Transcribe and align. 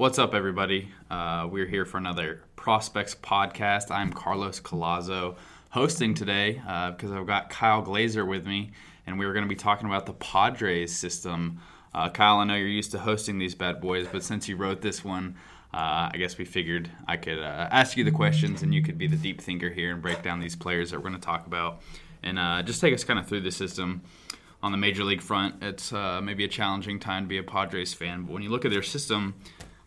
What's 0.00 0.18
up, 0.18 0.32
everybody? 0.32 0.88
Uh, 1.10 1.46
we're 1.52 1.66
here 1.66 1.84
for 1.84 1.98
another 1.98 2.40
Prospects 2.56 3.14
podcast. 3.14 3.90
I'm 3.90 4.14
Carlos 4.14 4.58
Collazo, 4.58 5.36
hosting 5.68 6.14
today 6.14 6.62
uh, 6.66 6.92
because 6.92 7.12
I've 7.12 7.26
got 7.26 7.50
Kyle 7.50 7.82
Glaser 7.82 8.24
with 8.24 8.46
me, 8.46 8.70
and 9.06 9.18
we 9.18 9.26
are 9.26 9.34
going 9.34 9.44
to 9.44 9.48
be 9.48 9.54
talking 9.54 9.86
about 9.86 10.06
the 10.06 10.14
Padres 10.14 10.96
system. 10.96 11.60
Uh, 11.92 12.08
Kyle, 12.08 12.38
I 12.38 12.44
know 12.44 12.54
you're 12.54 12.66
used 12.66 12.92
to 12.92 12.98
hosting 12.98 13.38
these 13.38 13.54
bad 13.54 13.82
boys, 13.82 14.08
but 14.10 14.22
since 14.22 14.48
you 14.48 14.56
wrote 14.56 14.80
this 14.80 15.04
one, 15.04 15.36
uh, 15.74 16.08
I 16.10 16.16
guess 16.16 16.38
we 16.38 16.46
figured 16.46 16.90
I 17.06 17.18
could 17.18 17.38
uh, 17.38 17.68
ask 17.70 17.98
you 17.98 18.04
the 18.04 18.10
questions 18.10 18.62
and 18.62 18.72
you 18.72 18.82
could 18.82 18.96
be 18.96 19.06
the 19.06 19.16
deep 19.16 19.38
thinker 19.38 19.68
here 19.68 19.92
and 19.92 20.00
break 20.00 20.22
down 20.22 20.40
these 20.40 20.56
players 20.56 20.92
that 20.92 20.96
we're 20.96 21.10
going 21.10 21.20
to 21.20 21.26
talk 21.26 21.46
about 21.46 21.82
and 22.22 22.38
uh, 22.38 22.62
just 22.62 22.80
take 22.80 22.94
us 22.94 23.04
kind 23.04 23.18
of 23.18 23.26
through 23.26 23.42
the 23.42 23.50
system. 23.50 24.00
On 24.62 24.72
the 24.72 24.78
major 24.78 25.04
league 25.04 25.22
front, 25.22 25.62
it's 25.62 25.92
uh, 25.92 26.22
maybe 26.22 26.44
a 26.44 26.48
challenging 26.48 26.98
time 26.98 27.24
to 27.24 27.28
be 27.28 27.36
a 27.36 27.42
Padres 27.42 27.92
fan, 27.92 28.22
but 28.22 28.32
when 28.32 28.42
you 28.42 28.48
look 28.48 28.64
at 28.64 28.70
their 28.70 28.82
system, 28.82 29.34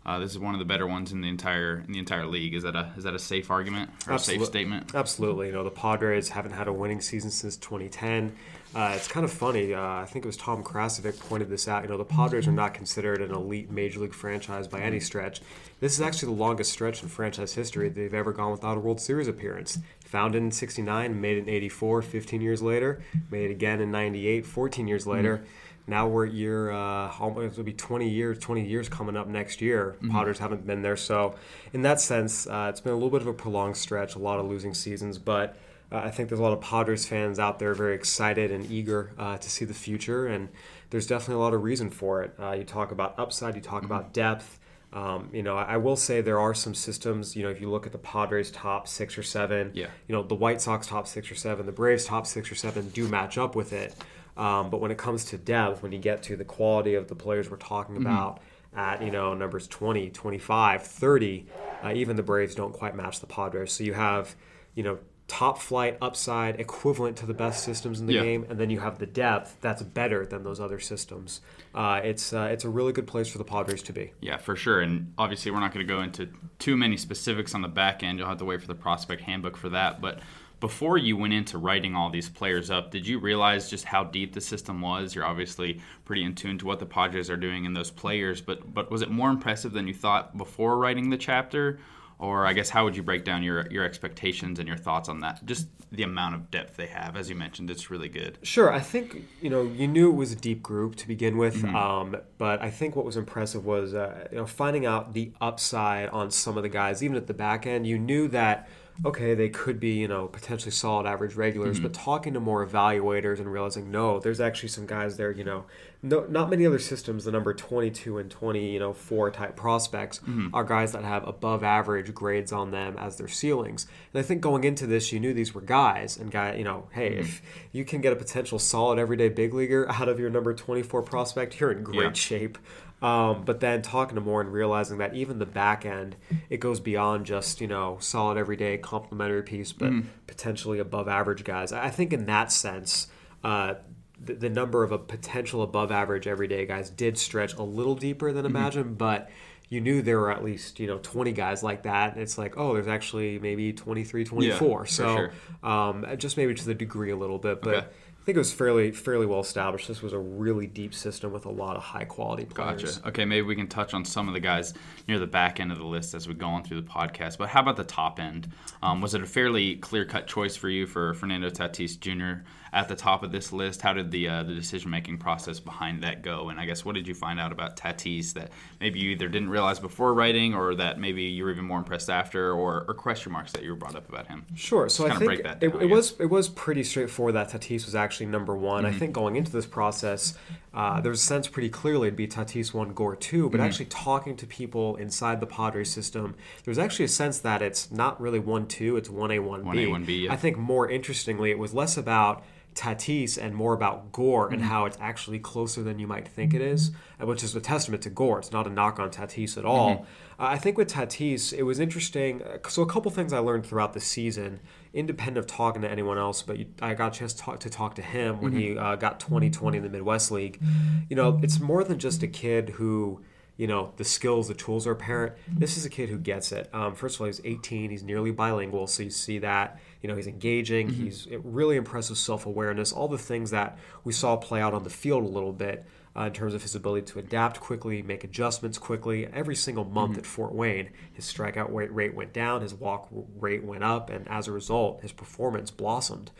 uh, 0.05 0.19
this 0.19 0.31
is 0.31 0.39
one 0.39 0.53
of 0.53 0.59
the 0.59 0.65
better 0.65 0.85
ones 0.85 1.11
in 1.11 1.21
the 1.21 1.29
entire 1.29 1.83
in 1.87 1.93
the 1.93 1.99
entire 1.99 2.25
league. 2.25 2.53
Is 2.53 2.63
that 2.63 2.75
a 2.75 2.91
is 2.97 3.05
that 3.05 3.15
a 3.15 3.19
safe 3.19 3.49
argument 3.49 3.89
or 4.07 4.15
a 4.15 4.19
safe 4.19 4.43
statement? 4.45 4.93
Absolutely. 4.93 5.47
You 5.47 5.53
know, 5.53 5.63
the 5.63 5.71
Padres 5.71 6.29
haven't 6.29 6.51
had 6.51 6.67
a 6.67 6.73
winning 6.73 6.99
season 7.01 7.31
since 7.31 7.55
2010. 7.57 8.35
Uh, 8.75 8.93
it's 8.95 9.07
kind 9.07 9.23
of 9.23 9.31
funny. 9.31 9.73
Uh, 9.73 9.81
I 9.81 10.05
think 10.05 10.25
it 10.25 10.27
was 10.27 10.35
Tom 10.35 10.63
Krasovic 10.63 11.19
pointed 11.19 11.47
this 11.47 11.67
out. 11.67 11.83
You 11.83 11.89
know, 11.89 11.97
the 11.97 12.03
Padres 12.03 12.47
are 12.47 12.51
not 12.51 12.73
considered 12.73 13.21
an 13.21 13.31
elite 13.31 13.69
major 13.69 13.99
league 13.99 14.15
franchise 14.15 14.67
by 14.67 14.81
any 14.81 14.99
stretch. 14.99 15.41
This 15.79 15.93
is 15.93 16.01
actually 16.01 16.33
the 16.33 16.41
longest 16.41 16.71
stretch 16.71 17.03
in 17.03 17.07
franchise 17.07 17.53
history 17.53 17.89
they've 17.89 18.13
ever 18.13 18.33
gone 18.33 18.51
without 18.51 18.77
a 18.77 18.79
World 18.79 18.99
Series 18.99 19.27
appearance. 19.27 19.77
Founded 20.05 20.41
in 20.41 20.51
69, 20.51 21.21
made 21.21 21.37
it 21.37 21.41
in 21.41 21.49
84, 21.49 22.01
15 22.01 22.41
years 22.41 22.61
later, 22.63 23.03
made 23.29 23.49
it 23.49 23.51
again 23.51 23.79
in 23.79 23.91
98, 23.91 24.45
14 24.45 24.87
years 24.87 25.05
later. 25.05 25.37
Mm-hmm. 25.37 25.45
Now 25.85 26.07
we're 26.07 26.27
at 26.27 26.33
year, 26.33 26.71
uh, 26.71 27.11
almost 27.19 27.53
it'll 27.53 27.63
be 27.63 27.73
20 27.73 28.07
years, 28.07 28.39
20 28.39 28.65
years 28.65 28.87
coming 28.87 29.17
up 29.17 29.27
next 29.27 29.61
year. 29.61 29.95
Mm-hmm. 29.97 30.11
Padres 30.11 30.39
haven't 30.39 30.65
been 30.65 30.81
there. 30.81 30.95
So, 30.95 31.35
in 31.73 31.81
that 31.81 31.99
sense, 31.99 32.47
uh, 32.47 32.67
it's 32.69 32.79
been 32.79 32.93
a 32.93 32.95
little 32.95 33.09
bit 33.09 33.21
of 33.21 33.27
a 33.27 33.33
prolonged 33.33 33.75
stretch, 33.75 34.15
a 34.15 34.19
lot 34.19 34.39
of 34.39 34.45
losing 34.45 34.73
seasons, 34.73 35.17
but 35.17 35.57
uh, 35.91 35.97
I 35.97 36.09
think 36.09 36.29
there's 36.29 36.39
a 36.39 36.43
lot 36.43 36.53
of 36.53 36.61
Padres 36.61 37.05
fans 37.05 37.37
out 37.37 37.59
there 37.59 37.73
very 37.73 37.95
excited 37.95 38.49
and 38.49 38.69
eager 38.71 39.11
uh, 39.17 39.37
to 39.37 39.49
see 39.49 39.65
the 39.65 39.73
future, 39.73 40.25
and 40.25 40.49
there's 40.89 41.05
definitely 41.05 41.35
a 41.35 41.43
lot 41.43 41.53
of 41.53 41.63
reason 41.63 41.89
for 41.89 42.23
it. 42.23 42.33
Uh, 42.39 42.51
you 42.51 42.63
talk 42.63 42.91
about 42.91 43.19
upside, 43.19 43.55
you 43.55 43.61
talk 43.61 43.83
mm-hmm. 43.83 43.91
about 43.91 44.13
depth. 44.13 44.59
Um, 44.93 45.29
you 45.33 45.41
know, 45.41 45.57
I, 45.57 45.63
I, 45.73 45.77
will 45.77 45.95
say 45.95 46.21
there 46.21 46.39
are 46.39 46.53
some 46.53 46.75
systems. 46.75 47.35
You 47.35 47.41
know, 47.41 47.49
if 47.49 47.59
you 47.59 47.69
look 47.69 47.87
at 47.87 47.91
the 47.91 47.97
Padres 47.97 48.51
top 48.51 48.87
six 48.87 49.17
or 49.17 49.23
seven, 49.23 49.71
yeah. 49.73 49.87
you 50.07 50.13
know, 50.13 50.21
the 50.21 50.35
White 50.35 50.61
Sox 50.61 50.85
top 50.85 51.07
six 51.07 51.31
or 51.31 51.35
seven, 51.35 51.65
the 51.65 51.71
Braves 51.71 52.05
top 52.05 52.27
six 52.27 52.51
or 52.51 52.55
seven 52.55 52.89
do 52.89 53.07
match 53.07 53.39
up 53.39 53.55
with 53.55 53.73
it. 53.73 53.95
Um, 54.35 54.69
but 54.69 54.81
when 54.81 54.91
it 54.91 54.97
comes 54.97 55.25
to 55.25 55.37
depth, 55.37 55.83
when 55.83 55.91
you 55.91 55.99
get 55.99 56.23
to 56.23 56.35
the 56.35 56.45
quality 56.45 56.95
of 56.95 57.07
the 57.07 57.15
players 57.15 57.49
we're 57.49 57.57
talking 57.57 57.95
mm-hmm. 57.95 58.05
about 58.07 58.41
at, 58.75 59.03
you 59.03 59.11
know, 59.11 59.33
numbers 59.33 59.67
20, 59.67 60.09
25, 60.09 60.83
30, 60.83 61.45
uh, 61.83 61.93
even 61.93 62.15
the 62.15 62.23
Braves 62.23 62.55
don't 62.55 62.73
quite 62.73 62.95
match 62.95 63.19
the 63.19 63.27
Padres. 63.27 63.71
So 63.71 63.83
you 63.83 63.93
have, 63.93 64.35
you 64.73 64.83
know, 64.83 64.97
top 65.27 65.57
flight 65.57 65.97
upside 66.01 66.59
equivalent 66.59 67.17
to 67.17 67.25
the 67.25 67.33
best 67.33 67.63
systems 67.63 67.99
in 67.99 68.07
the 68.07 68.13
yeah. 68.13 68.21
game, 68.21 68.45
and 68.49 68.59
then 68.59 68.69
you 68.69 68.79
have 68.79 68.99
the 68.99 69.05
depth 69.05 69.57
that's 69.61 69.81
better 69.81 70.25
than 70.25 70.43
those 70.43 70.59
other 70.59 70.79
systems. 70.79 71.41
Uh, 71.73 72.01
it's 72.03 72.33
uh, 72.33 72.49
it's 72.51 72.65
a 72.65 72.69
really 72.69 72.93
good 72.93 73.07
place 73.07 73.27
for 73.27 73.37
the 73.37 73.43
Padres 73.43 73.81
to 73.83 73.93
be. 73.93 74.11
Yeah, 74.21 74.37
for 74.37 74.55
sure. 74.55 74.81
And 74.81 75.13
obviously, 75.17 75.51
we're 75.51 75.59
not 75.59 75.73
going 75.73 75.85
to 75.87 75.91
go 75.91 76.01
into 76.01 76.29
too 76.59 76.77
many 76.77 76.97
specifics 76.97 77.55
on 77.55 77.61
the 77.61 77.67
back 77.67 78.03
end. 78.03 78.19
You'll 78.19 78.27
have 78.27 78.37
to 78.39 78.45
wait 78.45 78.61
for 78.61 78.67
the 78.67 78.75
prospect 78.75 79.21
handbook 79.21 79.57
for 79.57 79.69
that. 79.69 80.01
But 80.01 80.19
before 80.63 80.97
you 80.97 81.17
went 81.17 81.33
into 81.33 81.57
writing 81.57 81.93
all 81.93 82.09
these 82.09 82.29
players 82.29 82.71
up, 82.71 82.89
did 82.89 83.05
you 83.05 83.19
realize 83.19 83.69
just 83.69 83.83
how 83.83 84.01
deep 84.01 84.31
the 84.31 84.39
system 84.39 84.79
was? 84.79 85.13
You're 85.13 85.25
obviously 85.25 85.81
pretty 86.05 86.23
in 86.23 86.35
tune 86.35 86.57
to 86.59 86.65
what 86.65 86.79
the 86.79 86.85
Padres 86.85 87.29
are 87.29 87.35
doing 87.35 87.65
in 87.65 87.73
those 87.73 87.91
players, 87.91 88.39
but 88.39 88.73
but 88.73 88.89
was 88.89 89.01
it 89.01 89.11
more 89.11 89.29
impressive 89.29 89.73
than 89.73 89.89
you 89.89 89.93
thought 89.93 90.37
before 90.37 90.77
writing 90.77 91.09
the 91.09 91.17
chapter? 91.17 91.79
or 92.19 92.45
I 92.45 92.53
guess 92.53 92.69
how 92.69 92.85
would 92.85 92.95
you 92.95 93.03
break 93.03 93.25
down 93.25 93.43
your 93.43 93.69
your 93.69 93.83
expectations 93.83 94.57
and 94.57 94.65
your 94.65 94.77
thoughts 94.77 95.09
on 95.09 95.19
that? 95.19 95.45
Just 95.45 95.67
the 95.91 96.03
amount 96.03 96.35
of 96.35 96.49
depth 96.49 96.77
they 96.77 96.87
have, 96.87 97.17
as 97.17 97.29
you 97.29 97.35
mentioned, 97.35 97.69
it's 97.69 97.91
really 97.91 98.07
good. 98.07 98.37
Sure, 98.43 98.71
I 98.71 98.79
think 98.79 99.25
you 99.41 99.49
know 99.49 99.63
you 99.63 99.87
knew 99.89 100.09
it 100.09 100.15
was 100.15 100.31
a 100.31 100.37
deep 100.37 100.63
group 100.63 100.95
to 100.97 101.07
begin 101.07 101.37
with, 101.37 101.55
mm-hmm. 101.57 101.75
um, 101.75 102.15
but 102.37 102.61
I 102.61 102.69
think 102.69 102.95
what 102.95 103.03
was 103.03 103.17
impressive 103.17 103.65
was 103.65 103.93
uh, 103.93 104.29
you 104.31 104.37
know 104.37 104.45
finding 104.45 104.85
out 104.85 105.13
the 105.13 105.33
upside 105.41 106.07
on 106.09 106.31
some 106.31 106.55
of 106.55 106.63
the 106.63 106.69
guys, 106.69 107.03
even 107.03 107.17
at 107.17 107.27
the 107.27 107.33
back 107.33 107.67
end. 107.67 107.85
You 107.85 107.99
knew 107.99 108.29
that 108.29 108.69
okay, 109.05 109.33
they 109.33 109.49
could 109.49 109.79
be, 109.79 109.93
you 109.93 110.07
know, 110.07 110.27
potentially 110.27 110.71
solid 110.71 111.05
average 111.05 111.35
regulars, 111.35 111.77
mm-hmm. 111.77 111.87
but 111.87 111.93
talking 111.93 112.33
to 112.33 112.39
more 112.39 112.65
evaluators 112.65 113.39
and 113.39 113.51
realizing, 113.51 113.91
no, 113.91 114.19
there's 114.19 114.39
actually 114.39 114.69
some 114.69 114.85
guys 114.85 115.17
there, 115.17 115.31
you 115.31 115.43
know, 115.43 115.65
no, 116.01 116.25
not 116.25 116.49
many 116.49 116.65
other 116.65 116.79
systems, 116.79 117.23
the 117.23 117.31
number 117.31 117.53
22 117.53 118.17
and 118.17 118.29
20, 118.29 118.71
you 118.71 118.79
know, 118.79 118.93
four 118.93 119.31
type 119.31 119.55
prospects 119.55 120.19
mm-hmm. 120.19 120.53
are 120.53 120.63
guys 120.63 120.91
that 120.91 121.03
have 121.03 121.27
above 121.27 121.63
average 121.63 122.13
grades 122.13 122.51
on 122.51 122.71
them 122.71 122.97
as 122.99 123.15
their 123.15 123.27
ceilings. 123.27 123.87
And 124.13 124.19
I 124.19 124.23
think 124.23 124.41
going 124.41 124.63
into 124.63 124.85
this, 124.85 125.11
you 125.11 125.19
knew 125.19 125.33
these 125.33 125.55
were 125.55 125.61
guys 125.61 126.17
and 126.17 126.29
guy, 126.29 126.55
you 126.55 126.63
know, 126.63 126.87
hey, 126.91 127.11
mm-hmm. 127.11 127.21
if 127.21 127.41
you 127.71 127.85
can 127.85 128.01
get 128.01 128.13
a 128.13 128.17
potential 128.17 128.59
solid 128.59 128.99
everyday 128.99 129.29
big 129.29 129.53
leaguer 129.53 129.89
out 129.89 130.09
of 130.09 130.19
your 130.19 130.29
number 130.29 130.53
24 130.53 131.01
prospect, 131.03 131.59
you're 131.59 131.71
in 131.71 131.83
great 131.83 132.01
yeah. 132.01 132.13
shape. 132.13 132.57
Um, 133.03 133.43
but 133.43 133.59
then 133.59 133.81
talking 133.81 134.15
to 134.15 134.21
more 134.21 134.39
and 134.39 134.51
realizing 134.51 134.99
that 134.99 135.13
even 135.13 135.37
the 135.37 135.45
back 135.45 135.85
end, 135.85 136.15
it 136.49 136.61
goes 136.61 136.79
beyond 136.79 137.25
just 137.25 137.59
you 137.59 137.67
know 137.67 137.97
solid 137.99 138.37
everyday 138.37 138.77
complementary 138.77 139.43
piece, 139.43 139.73
but 139.73 139.91
mm. 139.91 140.05
potentially 140.25 140.79
above 140.79 141.09
average 141.09 141.43
guys. 141.43 141.73
I 141.73 141.89
think 141.89 142.13
in 142.13 142.27
that 142.27 142.49
sense, 142.49 143.07
uh, 143.43 143.75
the, 144.23 144.35
the, 144.35 144.49
number 144.49 144.85
of 144.85 144.93
a 144.93 144.97
potential 144.97 145.63
above 145.63 145.91
average 145.91 146.27
everyday 146.27 146.65
guys 146.65 146.89
did 146.89 147.17
stretch 147.17 147.53
a 147.55 147.63
little 147.63 147.95
deeper 147.95 148.31
than 148.31 148.45
mm-hmm. 148.45 148.55
imagined, 148.55 148.97
but 148.97 149.29
you 149.67 149.81
knew 149.81 150.01
there 150.01 150.19
were 150.19 150.31
at 150.31 150.43
least 150.43 150.79
you 150.79 150.87
know 150.87 150.99
20 150.99 151.31
guys 151.31 151.63
like 151.63 151.83
that 151.83 152.13
and 152.13 152.21
it's 152.21 152.37
like 152.37 152.57
oh 152.57 152.75
there's 152.75 152.87
actually 152.87 153.39
maybe 153.39 153.73
23 153.73 154.23
24 154.23 154.79
yeah, 154.79 154.85
so 154.85 155.15
sure. 155.15 155.31
um, 155.63 156.05
just 156.17 156.37
maybe 156.37 156.53
to 156.53 156.65
the 156.65 156.75
degree 156.75 157.09
a 157.09 157.15
little 157.15 157.39
bit 157.39 157.59
but 157.59 157.75
okay. 157.75 157.87
I 158.23 158.25
think 158.25 158.37
it 158.37 158.39
was 158.39 158.53
fairly 158.53 158.91
fairly 158.91 159.25
well 159.25 159.41
established. 159.41 159.89
This 159.89 160.01
was 160.01 160.13
a 160.13 160.17
really 160.17 160.65
deep 160.65 160.93
system 160.93 161.33
with 161.33 161.45
a 161.45 161.49
lot 161.49 161.75
of 161.75 161.83
high 161.83 162.05
quality 162.05 162.45
players. 162.45 162.95
Gotcha. 162.99 163.09
Okay, 163.09 163.25
maybe 163.25 163.45
we 163.45 163.53
can 163.53 163.67
touch 163.67 163.93
on 163.93 164.05
some 164.05 164.29
of 164.29 164.33
the 164.33 164.39
guys 164.39 164.73
near 165.09 165.19
the 165.19 165.27
back 165.27 165.59
end 165.59 165.73
of 165.73 165.77
the 165.77 165.83
list 165.83 166.13
as 166.13 166.25
we 166.25 166.33
go 166.33 166.47
on 166.47 166.63
through 166.63 166.79
the 166.79 166.87
podcast. 166.87 167.37
But 167.37 167.49
how 167.49 167.59
about 167.59 167.75
the 167.75 167.83
top 167.83 168.21
end? 168.21 168.49
Um, 168.81 169.01
was 169.01 169.13
it 169.13 169.21
a 169.21 169.25
fairly 169.25 169.75
clear 169.75 170.05
cut 170.05 170.25
choice 170.25 170.55
for 170.55 170.69
you 170.69 170.87
for 170.87 171.13
Fernando 171.15 171.49
Tatis 171.49 171.99
Jr 171.99 172.45
at 172.73 172.89
the 172.89 172.95
top 172.95 173.21
of 173.21 173.31
this 173.31 173.53
list. 173.53 173.81
How 173.81 173.93
did 173.93 174.09
the 174.09 174.27
uh, 174.27 174.43
the 174.43 174.53
decision 174.53 174.89
making 174.89 175.19
process 175.19 175.59
behind 175.59 176.03
that 176.03 176.23
go? 176.23 176.49
And 176.49 176.59
I 176.59 176.65
guess 176.65 176.83
what 176.83 176.95
did 176.95 177.07
you 177.07 177.13
find 177.13 177.39
out 177.39 177.51
about 177.51 177.77
Tatis 177.77 178.33
that 178.33 178.51
maybe 178.81 178.99
you 178.99 179.11
either 179.11 179.29
didn't 179.29 179.49
realize 179.49 179.79
before 179.79 180.13
writing, 180.13 180.55
or 180.55 180.75
that 180.75 180.99
maybe 180.99 181.23
you 181.23 181.43
were 181.43 181.51
even 181.51 181.65
more 181.65 181.77
impressed 181.77 182.09
after, 182.09 182.51
or, 182.51 182.83
or 182.87 182.93
question 182.95 183.31
marks 183.31 183.51
that 183.51 183.63
you 183.63 183.69
were 183.69 183.75
brought 183.75 183.95
up 183.95 184.09
about 184.09 184.27
him? 184.27 184.45
Sure. 184.55 184.89
So 184.89 185.07
Just 185.07 185.21
I 185.21 185.25
think 185.25 185.43
down, 185.43 185.57
it, 185.61 185.75
I 185.75 185.85
was 185.85 186.19
it 186.19 186.25
was 186.25 186.49
pretty 186.49 186.83
straightforward 186.83 187.35
that 187.35 187.49
Tatis 187.49 187.85
was 187.85 187.95
actually 187.95 188.25
number 188.25 188.55
one. 188.55 188.83
Mm-hmm. 188.83 188.95
I 188.95 188.99
think 188.99 189.13
going 189.13 189.35
into 189.35 189.51
this 189.51 189.67
process, 189.67 190.35
uh, 190.73 190.99
there 190.99 191.11
was 191.11 191.21
a 191.21 191.25
sense 191.25 191.47
pretty 191.47 191.69
clearly 191.69 192.07
it'd 192.07 192.17
be 192.17 192.27
Tatis 192.27 192.73
one, 192.73 192.93
Gore 192.93 193.15
two, 193.15 193.49
but 193.49 193.57
mm-hmm. 193.57 193.67
actually 193.67 193.85
talking 193.85 194.35
to 194.37 194.47
people 194.47 194.95
inside 194.95 195.39
the 195.39 195.45
Padres 195.45 195.91
system, 195.91 196.33
there's 196.65 196.79
actually 196.79 197.05
a 197.05 197.09
sense 197.09 197.37
that 197.39 197.61
it's 197.61 197.91
not 197.91 198.19
really 198.19 198.39
one 198.39 198.65
two, 198.65 198.97
it's 198.97 199.09
one 199.09 199.29
A 199.29 199.37
one 199.37 199.61
B. 199.71 199.85
One 199.85 200.05
B. 200.05 200.27
I 200.27 200.35
think 200.35 200.57
more 200.57 200.89
interestingly, 200.89 201.51
it 201.51 201.59
was 201.59 201.73
less 201.73 201.97
about 201.97 202.43
Tatis 202.73 203.37
and 203.37 203.55
more 203.55 203.73
about 203.73 204.11
Gore 204.11 204.49
and 204.49 204.59
mm-hmm. 204.59 204.69
how 204.69 204.85
it's 204.85 204.97
actually 204.99 205.39
closer 205.39 205.83
than 205.83 205.99
you 205.99 206.07
might 206.07 206.27
think 206.27 206.53
it 206.53 206.61
is, 206.61 206.91
which 207.19 207.43
is 207.43 207.55
a 207.55 207.61
testament 207.61 208.03
to 208.03 208.09
Gore. 208.09 208.39
It's 208.39 208.51
not 208.51 208.67
a 208.67 208.69
knock 208.69 208.99
on 208.99 209.09
Tatis 209.09 209.57
at 209.57 209.65
all. 209.65 209.95
Mm-hmm. 209.95 210.03
Uh, 210.39 210.47
I 210.47 210.57
think 210.57 210.77
with 210.77 210.91
Tatis, 210.91 211.53
it 211.53 211.63
was 211.63 211.79
interesting. 211.79 212.41
Uh, 212.41 212.57
so, 212.67 212.81
a 212.81 212.85
couple 212.87 213.11
things 213.11 213.33
I 213.33 213.39
learned 213.39 213.65
throughout 213.65 213.93
the 213.93 213.99
season, 213.99 214.59
independent 214.93 215.37
of 215.37 215.47
talking 215.47 215.81
to 215.83 215.89
anyone 215.89 216.17
else, 216.17 216.41
but 216.41 216.57
you, 216.57 216.65
I 216.81 216.93
got 216.93 217.15
a 217.15 217.19
chance 217.19 217.33
to 217.33 217.41
talk 217.41 217.59
to, 217.61 217.69
talk 217.69 217.95
to 217.95 218.01
him 218.01 218.41
when 218.41 218.51
mm-hmm. 218.51 218.59
he 218.59 218.77
uh, 218.77 218.95
got 218.95 219.19
2020 219.19 219.77
in 219.77 219.83
the 219.83 219.89
Midwest 219.89 220.31
League. 220.31 220.61
You 221.09 221.15
know, 221.15 221.39
it's 221.43 221.59
more 221.59 221.83
than 221.83 221.99
just 221.99 222.23
a 222.23 222.27
kid 222.27 222.69
who 222.69 223.21
you 223.57 223.67
know 223.67 223.93
the 223.97 224.03
skills 224.03 224.47
the 224.47 224.53
tools 224.53 224.87
are 224.87 224.91
apparent 224.91 225.33
this 225.47 225.77
is 225.77 225.85
a 225.85 225.89
kid 225.89 226.09
who 226.09 226.17
gets 226.17 226.51
it 226.51 226.69
um, 226.73 226.95
first 226.95 227.15
of 227.15 227.21
all 227.21 227.27
he's 227.27 227.41
18 227.43 227.91
he's 227.91 228.03
nearly 228.03 228.31
bilingual 228.31 228.87
so 228.87 229.03
you 229.03 229.09
see 229.09 229.39
that 229.39 229.79
you 230.01 230.09
know 230.09 230.15
he's 230.15 230.27
engaging 230.27 230.89
mm-hmm. 230.89 231.03
he's 231.03 231.27
really 231.43 231.75
impressive 231.75 232.17
self-awareness 232.17 232.91
all 232.91 233.07
the 233.07 233.17
things 233.17 233.51
that 233.51 233.77
we 234.03 234.11
saw 234.11 234.35
play 234.35 234.61
out 234.61 234.73
on 234.73 234.83
the 234.83 234.89
field 234.89 235.23
a 235.23 235.27
little 235.27 235.53
bit 235.53 235.85
uh, 236.15 236.23
in 236.23 236.33
terms 236.33 236.53
of 236.53 236.61
his 236.61 236.75
ability 236.75 237.05
to 237.05 237.19
adapt 237.19 237.59
quickly 237.59 238.01
make 238.01 238.23
adjustments 238.23 238.77
quickly 238.77 239.27
every 239.27 239.55
single 239.55 239.85
month 239.85 240.11
mm-hmm. 240.11 240.19
at 240.19 240.25
fort 240.25 240.53
wayne 240.53 240.89
his 241.13 241.25
strikeout 241.25 241.67
rate 241.71 242.15
went 242.15 242.33
down 242.33 242.61
his 242.61 242.73
walk 242.73 243.07
rate 243.39 243.63
went 243.63 243.83
up 243.83 244.09
and 244.09 244.27
as 244.27 244.47
a 244.47 244.51
result 244.51 245.01
his 245.01 245.11
performance 245.11 245.69
blossomed 245.69 246.31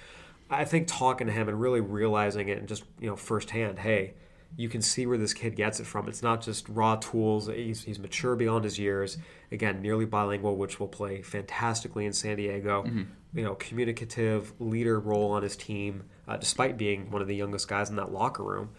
i 0.50 0.66
think 0.66 0.88
talking 0.88 1.28
to 1.28 1.34
him 1.34 1.48
and 1.48 1.62
really 1.62 1.82
realizing 1.82 2.50
it 2.50 2.58
and 2.58 2.68
just 2.68 2.84
you 3.00 3.08
know 3.08 3.16
firsthand 3.16 3.80
hey 3.80 4.14
you 4.56 4.70
can 4.70 4.82
see 4.82 5.06
where 5.06 5.18
this 5.18 5.34
kid 5.34 5.56
gets 5.56 5.80
it 5.80 5.88
from. 5.88 6.08
It's 6.08 6.22
not 6.22 6.42
just 6.42 6.70
raw 6.70 6.96
tools. 6.96 7.48
He's, 7.48 7.84
he's 7.84 7.98
mature 7.98 8.36
beyond 8.36 8.64
his 8.64 8.78
years. 8.78 9.18
Again, 9.52 9.82
nearly 9.82 10.06
bilingual, 10.06 10.58
which 10.58 10.80
will 10.80 10.88
play 10.88 11.22
fantastically 11.22 12.06
in 12.06 12.14
San 12.14 12.38
Diego. 12.38 12.84
Mm-hmm. 12.84 13.04
You 13.38 13.44
know, 13.44 13.56
communicative 13.56 14.54
leader 14.60 15.00
role 15.00 15.32
on 15.32 15.42
his 15.42 15.56
team, 15.56 16.04
uh, 16.28 16.38
despite 16.38 16.78
being 16.78 17.10
one 17.10 17.22
of 17.22 17.28
the 17.28 17.36
youngest 17.36 17.68
guys 17.68 17.90
in 17.90 17.96
that 17.96 18.12
locker 18.12 18.44
room. 18.44 18.70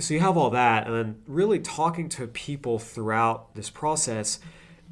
so 0.00 0.14
you 0.14 0.20
have 0.20 0.36
all 0.36 0.50
that, 0.50 0.86
and 0.86 0.96
then 0.96 1.22
really 1.26 1.60
talking 1.60 2.08
to 2.08 2.26
people 2.26 2.80
throughout 2.80 3.54
this 3.54 3.70
process, 3.70 4.40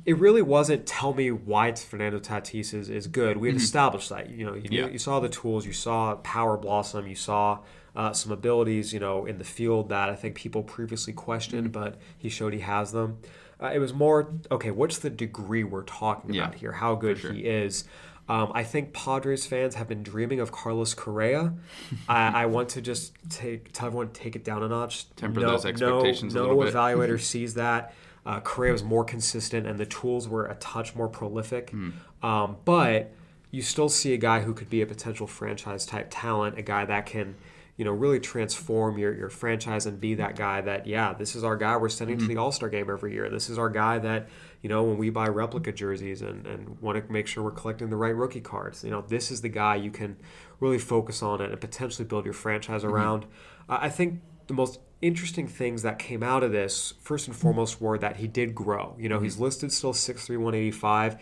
it 0.04 0.16
really 0.18 0.42
wasn't 0.42 0.86
tell 0.86 1.14
me 1.14 1.32
why 1.32 1.72
Fernando 1.72 2.20
Tatis 2.20 2.72
is, 2.72 2.88
is 2.88 3.08
good. 3.08 3.38
We 3.38 3.48
had 3.48 3.56
mm-hmm. 3.56 3.64
established 3.64 4.10
that. 4.10 4.30
You 4.30 4.46
know, 4.46 4.54
you, 4.54 4.68
yeah. 4.70 4.86
you 4.86 4.98
saw 4.98 5.18
the 5.18 5.28
tools, 5.28 5.66
you 5.66 5.72
saw 5.72 6.14
power 6.16 6.56
blossom, 6.56 7.08
you 7.08 7.16
saw 7.16 7.58
uh, 7.96 8.12
some 8.12 8.30
abilities, 8.30 8.92
you 8.92 9.00
know, 9.00 9.24
in 9.24 9.38
the 9.38 9.44
field 9.44 9.88
that 9.88 10.10
I 10.10 10.14
think 10.14 10.34
people 10.34 10.62
previously 10.62 11.14
questioned, 11.14 11.72
mm-hmm. 11.72 11.82
but 11.82 11.96
he 12.16 12.28
showed 12.28 12.52
he 12.52 12.60
has 12.60 12.92
them. 12.92 13.18
Uh, 13.60 13.70
it 13.74 13.78
was 13.78 13.94
more 13.94 14.28
okay. 14.50 14.70
What's 14.70 14.98
the 14.98 15.08
degree 15.08 15.64
we're 15.64 15.82
talking 15.82 16.34
yeah, 16.34 16.42
about 16.42 16.56
here? 16.56 16.72
How 16.72 16.94
good 16.94 17.18
sure. 17.18 17.32
he 17.32 17.40
is. 17.40 17.84
Um, 18.28 18.50
I 18.54 18.64
think 18.64 18.92
Padres 18.92 19.46
fans 19.46 19.76
have 19.76 19.88
been 19.88 20.02
dreaming 20.02 20.40
of 20.40 20.50
Carlos 20.52 20.94
Correa. 20.94 21.54
I, 22.08 22.42
I, 22.42 22.46
want 22.46 22.70
to 22.70 22.82
just 22.82 23.14
take 23.30 23.72
tell 23.72 23.86
everyone 23.86 24.08
to 24.08 24.20
take 24.20 24.36
it 24.36 24.44
down 24.44 24.62
a 24.62 24.68
notch. 24.68 25.14
Temper 25.14 25.40
no, 25.40 25.52
those 25.52 25.64
expectations 25.64 26.34
no, 26.34 26.40
a 26.40 26.42
little 26.48 26.64
no 26.64 26.70
evaluator 26.70 27.20
sees 27.32 27.54
that. 27.54 27.94
Uh, 28.26 28.40
Correa 28.40 28.72
was 28.72 28.82
more 28.82 29.04
consistent, 29.04 29.66
and 29.66 29.78
the 29.78 29.86
tools 29.86 30.28
were 30.28 30.46
a 30.46 30.56
touch 30.56 30.94
more 30.96 31.08
prolific. 31.08 31.70
Mm. 31.70 31.92
Um, 32.22 32.56
but 32.64 33.12
you 33.52 33.62
still 33.62 33.88
see 33.88 34.12
a 34.12 34.18
guy 34.18 34.40
who 34.40 34.52
could 34.52 34.68
be 34.68 34.82
a 34.82 34.86
potential 34.86 35.28
franchise 35.28 35.86
type 35.86 36.08
talent, 36.10 36.58
a 36.58 36.62
guy 36.62 36.84
that 36.84 37.06
can 37.06 37.36
you 37.76 37.84
know, 37.84 37.92
really 37.92 38.18
transform 38.18 38.98
your, 38.98 39.14
your 39.14 39.28
franchise 39.28 39.84
and 39.84 40.00
be 40.00 40.14
that 40.14 40.34
guy 40.34 40.62
that, 40.62 40.86
yeah, 40.86 41.12
this 41.12 41.36
is 41.36 41.44
our 41.44 41.56
guy 41.56 41.76
we're 41.76 41.90
sending 41.90 42.16
mm-hmm. 42.16 42.26
to 42.26 42.34
the 42.34 42.40
All 42.40 42.50
Star 42.50 42.70
game 42.70 42.88
every 42.90 43.12
year. 43.12 43.28
This 43.28 43.50
is 43.50 43.58
our 43.58 43.68
guy 43.68 43.98
that, 43.98 44.28
you 44.62 44.68
know, 44.70 44.82
when 44.84 44.96
we 44.96 45.10
buy 45.10 45.28
replica 45.28 45.72
jerseys 45.72 46.22
and, 46.22 46.46
and 46.46 46.80
want 46.80 47.04
to 47.04 47.12
make 47.12 47.26
sure 47.26 47.44
we're 47.44 47.50
collecting 47.50 47.90
the 47.90 47.96
right 47.96 48.14
rookie 48.14 48.40
cards, 48.40 48.82
you 48.82 48.90
know, 48.90 49.02
this 49.02 49.30
is 49.30 49.42
the 49.42 49.50
guy 49.50 49.76
you 49.76 49.90
can 49.90 50.16
really 50.58 50.78
focus 50.78 51.22
on 51.22 51.42
it 51.42 51.50
and 51.50 51.60
potentially 51.60 52.06
build 52.06 52.24
your 52.24 52.34
franchise 52.34 52.82
mm-hmm. 52.82 52.94
around. 52.94 53.24
Uh, 53.68 53.78
I 53.82 53.90
think 53.90 54.22
the 54.46 54.54
most 54.54 54.80
interesting 55.02 55.46
things 55.46 55.82
that 55.82 55.98
came 55.98 56.22
out 56.22 56.42
of 56.42 56.52
this, 56.52 56.94
first 57.02 57.26
and 57.26 57.36
foremost, 57.36 57.80
were 57.80 57.98
that 57.98 58.16
he 58.16 58.26
did 58.26 58.54
grow. 58.54 58.96
You 58.98 59.10
know, 59.10 59.16
mm-hmm. 59.16 59.24
he's 59.24 59.38
listed 59.38 59.70
still 59.70 59.92
6'3, 59.92 60.30
185 60.30 61.18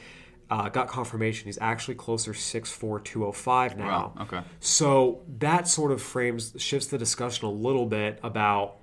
uh, 0.54 0.68
got 0.68 0.86
confirmation 0.86 1.46
he's 1.46 1.58
actually 1.60 1.96
closer 1.96 2.32
6'4", 2.32 3.02
205 3.02 3.76
now. 3.76 3.86
Wow. 3.86 4.22
Okay. 4.22 4.40
So 4.60 5.22
that 5.38 5.66
sort 5.66 5.90
of 5.90 6.00
frames 6.00 6.54
shifts 6.58 6.86
the 6.86 6.98
discussion 6.98 7.46
a 7.46 7.50
little 7.50 7.86
bit 7.86 8.20
about 8.22 8.76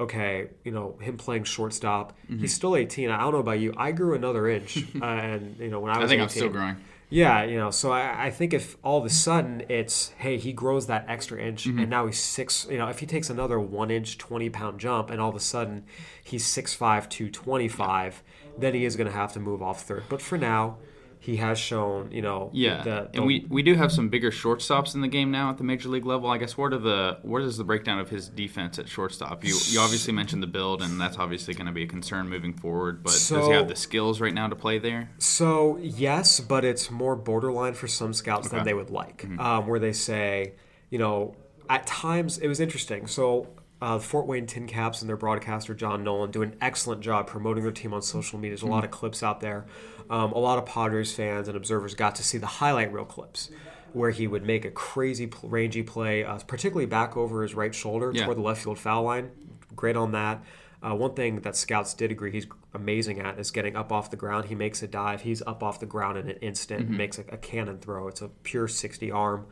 okay, 0.00 0.48
you 0.64 0.70
know, 0.70 0.96
him 1.00 1.16
playing 1.16 1.42
shortstop. 1.42 2.12
Mm-hmm. 2.24 2.38
He's 2.38 2.54
still 2.54 2.76
18. 2.76 3.10
I 3.10 3.18
don't 3.18 3.32
know 3.32 3.38
about 3.40 3.58
you. 3.58 3.74
I 3.76 3.90
grew 3.90 4.14
another 4.14 4.48
inch, 4.48 4.78
uh, 5.02 5.04
and 5.04 5.56
you 5.58 5.68
know 5.68 5.80
when 5.80 5.90
I 5.90 5.98
was. 5.98 6.06
I 6.06 6.08
think 6.08 6.20
18, 6.20 6.22
I'm 6.22 6.28
still 6.28 6.48
growing. 6.48 6.76
Yeah, 7.10 7.42
you 7.44 7.56
know, 7.56 7.70
so 7.70 7.90
I, 7.90 8.26
I, 8.26 8.30
think 8.30 8.52
if 8.52 8.76
all 8.82 8.98
of 8.98 9.06
a 9.06 9.10
sudden 9.10 9.62
it's 9.70 10.12
hey 10.18 10.36
he 10.36 10.52
grows 10.52 10.88
that 10.88 11.06
extra 11.08 11.40
inch 11.40 11.64
mm-hmm. 11.64 11.78
and 11.78 11.90
now 11.90 12.04
he's 12.06 12.18
six, 12.18 12.66
you 12.70 12.76
know, 12.76 12.88
if 12.88 12.98
he 12.98 13.06
takes 13.06 13.30
another 13.30 13.58
one 13.58 13.90
inch, 13.90 14.18
twenty 14.18 14.50
pound 14.50 14.78
jump 14.78 15.08
and 15.08 15.18
all 15.20 15.30
of 15.30 15.34
a 15.34 15.40
sudden 15.40 15.84
he's 16.22 16.44
six 16.44 16.74
five 16.74 17.08
to 17.10 17.30
twenty 17.30 17.66
five, 17.68 18.22
then 18.58 18.74
he 18.74 18.84
is 18.84 18.94
going 18.94 19.06
to 19.06 19.12
have 19.12 19.32
to 19.32 19.40
move 19.40 19.62
off 19.62 19.84
third. 19.84 20.04
But 20.10 20.20
for 20.20 20.36
now, 20.36 20.76
he 21.20 21.36
has 21.36 21.58
shown, 21.58 22.12
you 22.12 22.22
know. 22.22 22.50
Yeah, 22.52 22.82
the, 22.82 23.10
and 23.14 23.26
we, 23.26 23.44
we 23.48 23.62
do 23.62 23.74
have 23.74 23.90
some 23.90 24.08
bigger 24.08 24.30
shortstops 24.30 24.94
in 24.94 25.00
the 25.00 25.08
game 25.08 25.30
now 25.30 25.50
at 25.50 25.58
the 25.58 25.64
major 25.64 25.88
league 25.88 26.06
level. 26.06 26.30
I 26.30 26.38
guess 26.38 26.56
what 26.56 26.72
are 26.72 26.78
the 26.78 27.18
what 27.22 27.42
is 27.42 27.56
the 27.56 27.64
breakdown 27.64 27.98
of 27.98 28.08
his 28.08 28.28
defense 28.28 28.78
at 28.78 28.88
shortstop? 28.88 29.44
You 29.44 29.56
you 29.66 29.80
obviously 29.80 30.12
mentioned 30.12 30.42
the 30.42 30.48
build, 30.48 30.80
and 30.80 31.00
that's 31.00 31.18
obviously 31.18 31.54
going 31.54 31.66
to 31.66 31.72
be 31.72 31.82
a 31.82 31.86
concern 31.86 32.28
moving 32.28 32.54
forward. 32.54 33.02
But 33.02 33.12
so, 33.12 33.36
does 33.36 33.46
he 33.48 33.52
have 33.52 33.68
the 33.68 33.76
skills 33.76 34.20
right 34.20 34.34
now 34.34 34.48
to 34.48 34.56
play 34.56 34.78
there? 34.78 35.10
So 35.18 35.78
yes, 35.78 36.40
but 36.40 36.64
it's 36.64 36.90
more 36.90 37.16
borderline 37.16 37.74
for 37.74 37.88
some 37.88 38.12
scouts 38.12 38.46
okay. 38.46 38.56
than 38.56 38.64
they 38.64 38.74
would 38.74 38.90
like, 38.90 39.22
mm-hmm. 39.22 39.40
um, 39.40 39.66
where 39.66 39.80
they 39.80 39.92
say, 39.92 40.54
you 40.90 40.98
know, 40.98 41.34
at 41.68 41.86
times 41.86 42.38
it 42.38 42.48
was 42.48 42.60
interesting. 42.60 43.06
So 43.06 43.48
uh, 43.80 43.98
Fort 43.98 44.26
Wayne 44.26 44.46
Tin 44.46 44.66
Caps 44.66 45.02
and 45.02 45.08
their 45.08 45.16
broadcaster 45.16 45.74
John 45.74 46.02
Nolan 46.02 46.30
do 46.30 46.42
an 46.42 46.56
excellent 46.60 47.00
job 47.00 47.26
promoting 47.26 47.62
their 47.62 47.72
team 47.72 47.94
on 47.94 48.02
social 48.02 48.38
media. 48.38 48.52
There's 48.52 48.62
a 48.62 48.66
lot 48.66 48.84
of 48.84 48.90
clips 48.90 49.22
out 49.22 49.40
there 49.40 49.66
um, 50.10 50.32
a 50.32 50.38
lot 50.38 50.58
of 50.58 50.66
Padres 50.66 51.14
fans 51.14 51.48
and 51.48 51.56
observers 51.56 51.94
got 51.94 52.14
to 52.16 52.22
see 52.22 52.38
the 52.38 52.46
highlight 52.46 52.92
reel 52.92 53.04
clips 53.04 53.50
where 53.92 54.10
he 54.10 54.26
would 54.26 54.44
make 54.44 54.64
a 54.64 54.70
crazy 54.70 55.30
rangy 55.42 55.82
play, 55.82 56.24
uh, 56.24 56.38
particularly 56.46 56.86
back 56.86 57.16
over 57.16 57.42
his 57.42 57.54
right 57.54 57.74
shoulder 57.74 58.12
yeah. 58.14 58.24
toward 58.24 58.36
the 58.36 58.42
left 58.42 58.62
field 58.62 58.78
foul 58.78 59.02
line. 59.04 59.30
Great 59.74 59.96
on 59.96 60.12
that. 60.12 60.42
Uh, 60.82 60.94
one 60.94 61.14
thing 61.14 61.40
that 61.40 61.56
scouts 61.56 61.94
did 61.94 62.12
agree 62.12 62.30
he's 62.30 62.46
amazing 62.72 63.20
at 63.20 63.38
is 63.38 63.50
getting 63.50 63.76
up 63.76 63.90
off 63.90 64.10
the 64.10 64.16
ground. 64.16 64.44
He 64.46 64.54
makes 64.54 64.82
a 64.82 64.86
dive. 64.86 65.22
He's 65.22 65.42
up 65.42 65.62
off 65.62 65.80
the 65.80 65.86
ground 65.86 66.18
in 66.18 66.28
an 66.28 66.36
instant 66.36 66.82
mm-hmm. 66.82 66.90
and 66.90 66.98
makes 66.98 67.18
a, 67.18 67.24
a, 67.30 67.36
cannon 67.36 67.78
throw. 67.78 68.06
It's 68.08 68.22
a 68.22 68.28
pure 68.28 68.68
60 68.68 69.10
arm. 69.10 69.46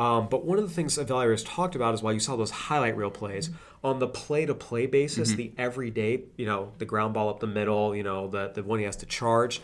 Um, 0.00 0.28
but 0.30 0.46
one 0.46 0.58
of 0.58 0.66
the 0.66 0.74
things 0.74 0.96
evaluators 0.96 1.44
talked 1.46 1.74
about 1.74 1.92
is 1.92 2.02
while 2.02 2.14
you 2.14 2.20
saw 2.20 2.34
those 2.34 2.50
highlight 2.50 2.96
reel 2.96 3.10
plays, 3.10 3.50
on 3.84 3.98
the 3.98 4.06
play 4.08 4.46
to 4.46 4.54
play 4.54 4.86
basis, 4.86 5.28
mm-hmm. 5.28 5.36
the 5.36 5.52
everyday, 5.58 6.22
you 6.38 6.46
know, 6.46 6.72
the 6.78 6.86
ground 6.86 7.12
ball 7.12 7.28
up 7.28 7.40
the 7.40 7.46
middle, 7.46 7.94
you 7.94 8.02
know, 8.02 8.26
the, 8.26 8.50
the 8.54 8.62
one 8.62 8.78
he 8.78 8.86
has 8.86 8.96
to 8.96 9.06
charge, 9.06 9.60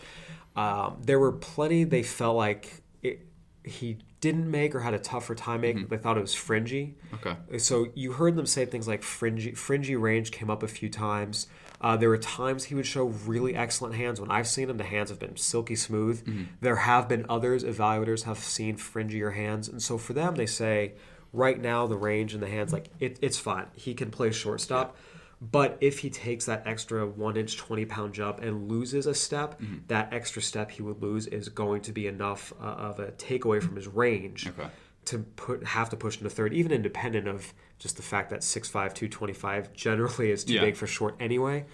um, 0.55 0.97
there 1.01 1.17
were 1.17 1.31
plenty 1.31 1.85
they 1.85 2.03
felt 2.03 2.37
like 2.37 2.83
it, 3.01 3.25
he 3.63 3.97
didn't 4.19 4.49
make 4.49 4.73
or 4.73 4.79
had 4.79 4.93
a 4.93 4.99
tougher 4.99 5.35
time 5.35 5.61
making. 5.61 5.83
Mm-hmm. 5.83 5.89
They 5.95 5.97
thought 5.97 6.17
it 6.17 6.21
was 6.21 6.33
fringy. 6.33 6.95
Okay. 7.13 7.35
So 7.59 7.87
you 7.93 8.13
heard 8.13 8.35
them 8.35 8.45
say 8.45 8.65
things 8.65 8.87
like 8.87 9.03
fringy, 9.03 9.51
fringy 9.53 9.95
range 9.95 10.31
came 10.31 10.49
up 10.49 10.63
a 10.63 10.67
few 10.67 10.89
times. 10.89 11.47
Uh, 11.79 11.95
there 11.95 12.09
were 12.09 12.17
times 12.17 12.65
he 12.65 12.75
would 12.75 12.87
show 12.87 13.05
really 13.05 13.55
excellent 13.55 13.93
hands. 13.93 14.19
When 14.19 14.31
I've 14.31 14.47
seen 14.47 14.69
him, 14.69 14.77
the 14.77 14.83
hands 14.83 15.09
have 15.09 15.19
been 15.19 15.37
silky 15.37 15.75
smooth. 15.75 16.25
Mm-hmm. 16.25 16.43
There 16.61 16.77
have 16.77 17.07
been 17.07 17.25
others, 17.29 17.63
evaluators 17.63 18.23
have 18.23 18.39
seen 18.39 18.77
fringier 18.77 19.35
hands. 19.35 19.67
And 19.67 19.81
so 19.81 19.99
for 19.99 20.13
them, 20.13 20.35
they 20.35 20.47
say, 20.47 20.93
right 21.31 21.59
now, 21.59 21.85
the 21.85 21.97
range 21.97 22.33
and 22.33 22.41
the 22.41 22.47
hands, 22.47 22.73
like, 22.73 22.89
it, 22.99 23.19
it's 23.21 23.37
fine. 23.37 23.67
He 23.75 23.93
can 23.93 24.09
play 24.09 24.31
shortstop. 24.31 24.95
Yeah 24.95 25.03
but 25.39 25.77
if 25.81 25.99
he 25.99 26.09
takes 26.09 26.45
that 26.45 26.63
extra 26.65 27.05
one 27.05 27.37
inch, 27.37 27.57
20 27.57 27.85
pound 27.85 28.13
jump 28.13 28.39
and 28.39 28.69
loses 28.69 29.05
a 29.05 29.13
step, 29.13 29.59
mm-hmm. 29.61 29.77
that 29.87 30.11
extra 30.11 30.41
step 30.41 30.71
he 30.71 30.81
would 30.81 31.01
lose 31.01 31.27
is 31.27 31.49
going 31.49 31.81
to 31.81 31.91
be 31.91 32.07
enough 32.07 32.53
uh, 32.59 32.65
of 32.65 32.99
a 32.99 33.11
takeaway 33.11 33.61
from 33.61 33.75
his 33.75 33.87
range 33.87 34.47
okay. 34.47 34.69
to 35.05 35.19
put 35.19 35.63
have 35.63 35.89
to 35.89 35.95
push 35.95 36.17
into 36.17 36.29
third, 36.29 36.53
even 36.53 36.71
independent 36.71 37.27
of 37.27 37.53
just 37.77 37.97
the 37.97 38.03
fact 38.03 38.31
that 38.31 38.41
6'5, 38.41 38.71
225 38.71 39.73
generally 39.73 40.31
is 40.31 40.43
too 40.43 40.53
yeah. 40.53 40.61
big 40.61 40.75
for 40.75 40.87
short 40.87 41.15
anyway. 41.19 41.65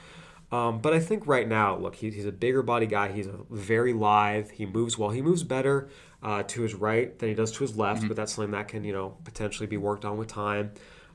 Um, 0.51 0.79
but 0.81 0.93
I 0.93 0.99
think 0.99 1.25
right 1.25 1.47
now, 1.47 1.77
look, 1.77 1.95
he, 1.95 2.11
he's 2.11 2.27
a 2.27 2.31
bigger 2.31 2.61
body 2.61 2.85
guy. 2.85 3.11
He's 3.11 3.25
a 3.25 3.39
very 3.49 3.91
lithe. 3.91 4.51
He 4.51 4.67
moves 4.67 4.99
well. 4.99 5.09
He 5.09 5.21
moves 5.21 5.41
better 5.41 5.89
uh, 6.21 6.43
to 6.43 6.61
his 6.61 6.75
right 6.75 7.17
than 7.17 7.29
he 7.29 7.33
does 7.33 7.51
to 7.53 7.59
his 7.61 7.75
left, 7.75 8.01
mm-hmm. 8.01 8.09
but 8.09 8.17
that's 8.17 8.33
something 8.33 8.51
that 8.51 8.67
can, 8.67 8.83
you 8.83 8.93
know, 8.93 9.17
potentially 9.23 9.65
be 9.65 9.77
worked 9.77 10.05
on 10.05 10.17
with 10.17 10.27
time. 10.27 10.71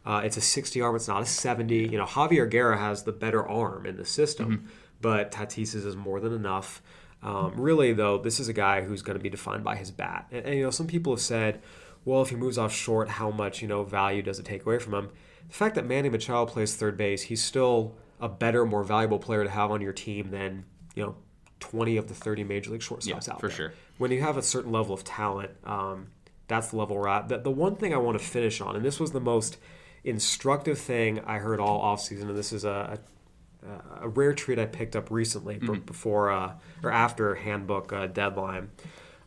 Uh, 0.08 0.22
it's 0.24 0.38
a 0.38 0.40
60 0.40 0.80
arm. 0.80 0.96
It's 0.96 1.06
not 1.06 1.20
a 1.20 1.26
70. 1.26 1.76
You 1.76 1.98
know, 1.98 2.06
Javier 2.06 2.48
Guerra 2.48 2.78
has 2.78 3.02
the 3.02 3.12
better 3.12 3.46
arm 3.46 3.84
in 3.84 3.98
the 3.98 4.06
system, 4.06 4.50
mm-hmm. 4.50 4.66
but 5.02 5.30
Tatis's 5.30 5.84
is 5.84 5.96
more 5.96 6.18
than 6.18 6.32
enough. 6.32 6.80
Um, 7.22 7.52
really, 7.56 7.92
though, 7.92 8.16
this 8.16 8.40
is 8.40 8.48
a 8.48 8.54
guy 8.54 8.80
who's 8.80 9.02
going 9.02 9.18
to 9.18 9.22
be 9.22 9.28
defined 9.28 9.64
by 9.64 9.76
his 9.76 9.90
bat. 9.90 10.26
And, 10.32 10.46
and, 10.46 10.54
you 10.56 10.62
know, 10.62 10.70
some 10.70 10.86
people 10.86 11.12
have 11.12 11.20
said, 11.20 11.60
well, 12.06 12.22
if 12.22 12.30
he 12.30 12.36
moves 12.36 12.56
off 12.56 12.72
short, 12.72 13.10
how 13.10 13.30
much 13.30 13.60
you 13.60 13.68
know 13.68 13.84
value 13.84 14.22
does 14.22 14.38
it 14.38 14.46
take 14.46 14.64
away 14.64 14.78
from 14.78 14.94
him? 14.94 15.10
The 15.48 15.54
fact 15.54 15.74
that 15.74 15.84
Manny 15.84 16.08
Machado 16.08 16.46
plays 16.46 16.74
third 16.74 16.96
base, 16.96 17.22
he's 17.22 17.42
still 17.42 17.94
a 18.18 18.30
better, 18.30 18.64
more 18.64 18.84
valuable 18.84 19.18
player 19.18 19.44
to 19.44 19.50
have 19.50 19.70
on 19.70 19.82
your 19.82 19.92
team 19.92 20.30
than 20.30 20.64
you 20.94 21.02
know 21.02 21.16
20 21.60 21.98
of 21.98 22.08
the 22.08 22.14
30 22.14 22.44
major 22.44 22.70
league 22.70 22.80
shortstops 22.80 23.26
yeah, 23.26 23.34
out 23.34 23.40
for 23.40 23.48
there. 23.48 23.56
sure. 23.56 23.72
When 23.98 24.10
you 24.10 24.22
have 24.22 24.38
a 24.38 24.42
certain 24.42 24.72
level 24.72 24.94
of 24.94 25.04
talent, 25.04 25.50
um, 25.64 26.06
that's 26.46 26.68
the 26.68 26.76
level 26.76 26.96
we're 26.96 27.08
at. 27.08 27.28
The, 27.28 27.38
the 27.38 27.50
one 27.50 27.76
thing 27.76 27.92
I 27.92 27.98
want 27.98 28.18
to 28.18 28.24
finish 28.24 28.62
on, 28.62 28.74
and 28.74 28.82
this 28.82 28.98
was 28.98 29.12
the 29.12 29.20
most 29.20 29.58
instructive 30.04 30.78
thing 30.78 31.20
I 31.26 31.38
heard 31.38 31.60
all 31.60 31.82
offseason, 31.82 32.22
and 32.22 32.36
this 32.36 32.52
is 32.52 32.64
a, 32.64 32.98
a, 33.66 34.04
a 34.04 34.08
rare 34.08 34.32
treat 34.32 34.58
I 34.58 34.66
picked 34.66 34.96
up 34.96 35.10
recently 35.10 35.56
mm-hmm. 35.56 35.80
before 35.80 36.30
uh, 36.30 36.54
or 36.82 36.90
after 36.90 37.34
handbook 37.34 37.92
uh, 37.92 38.06
deadline. 38.06 38.70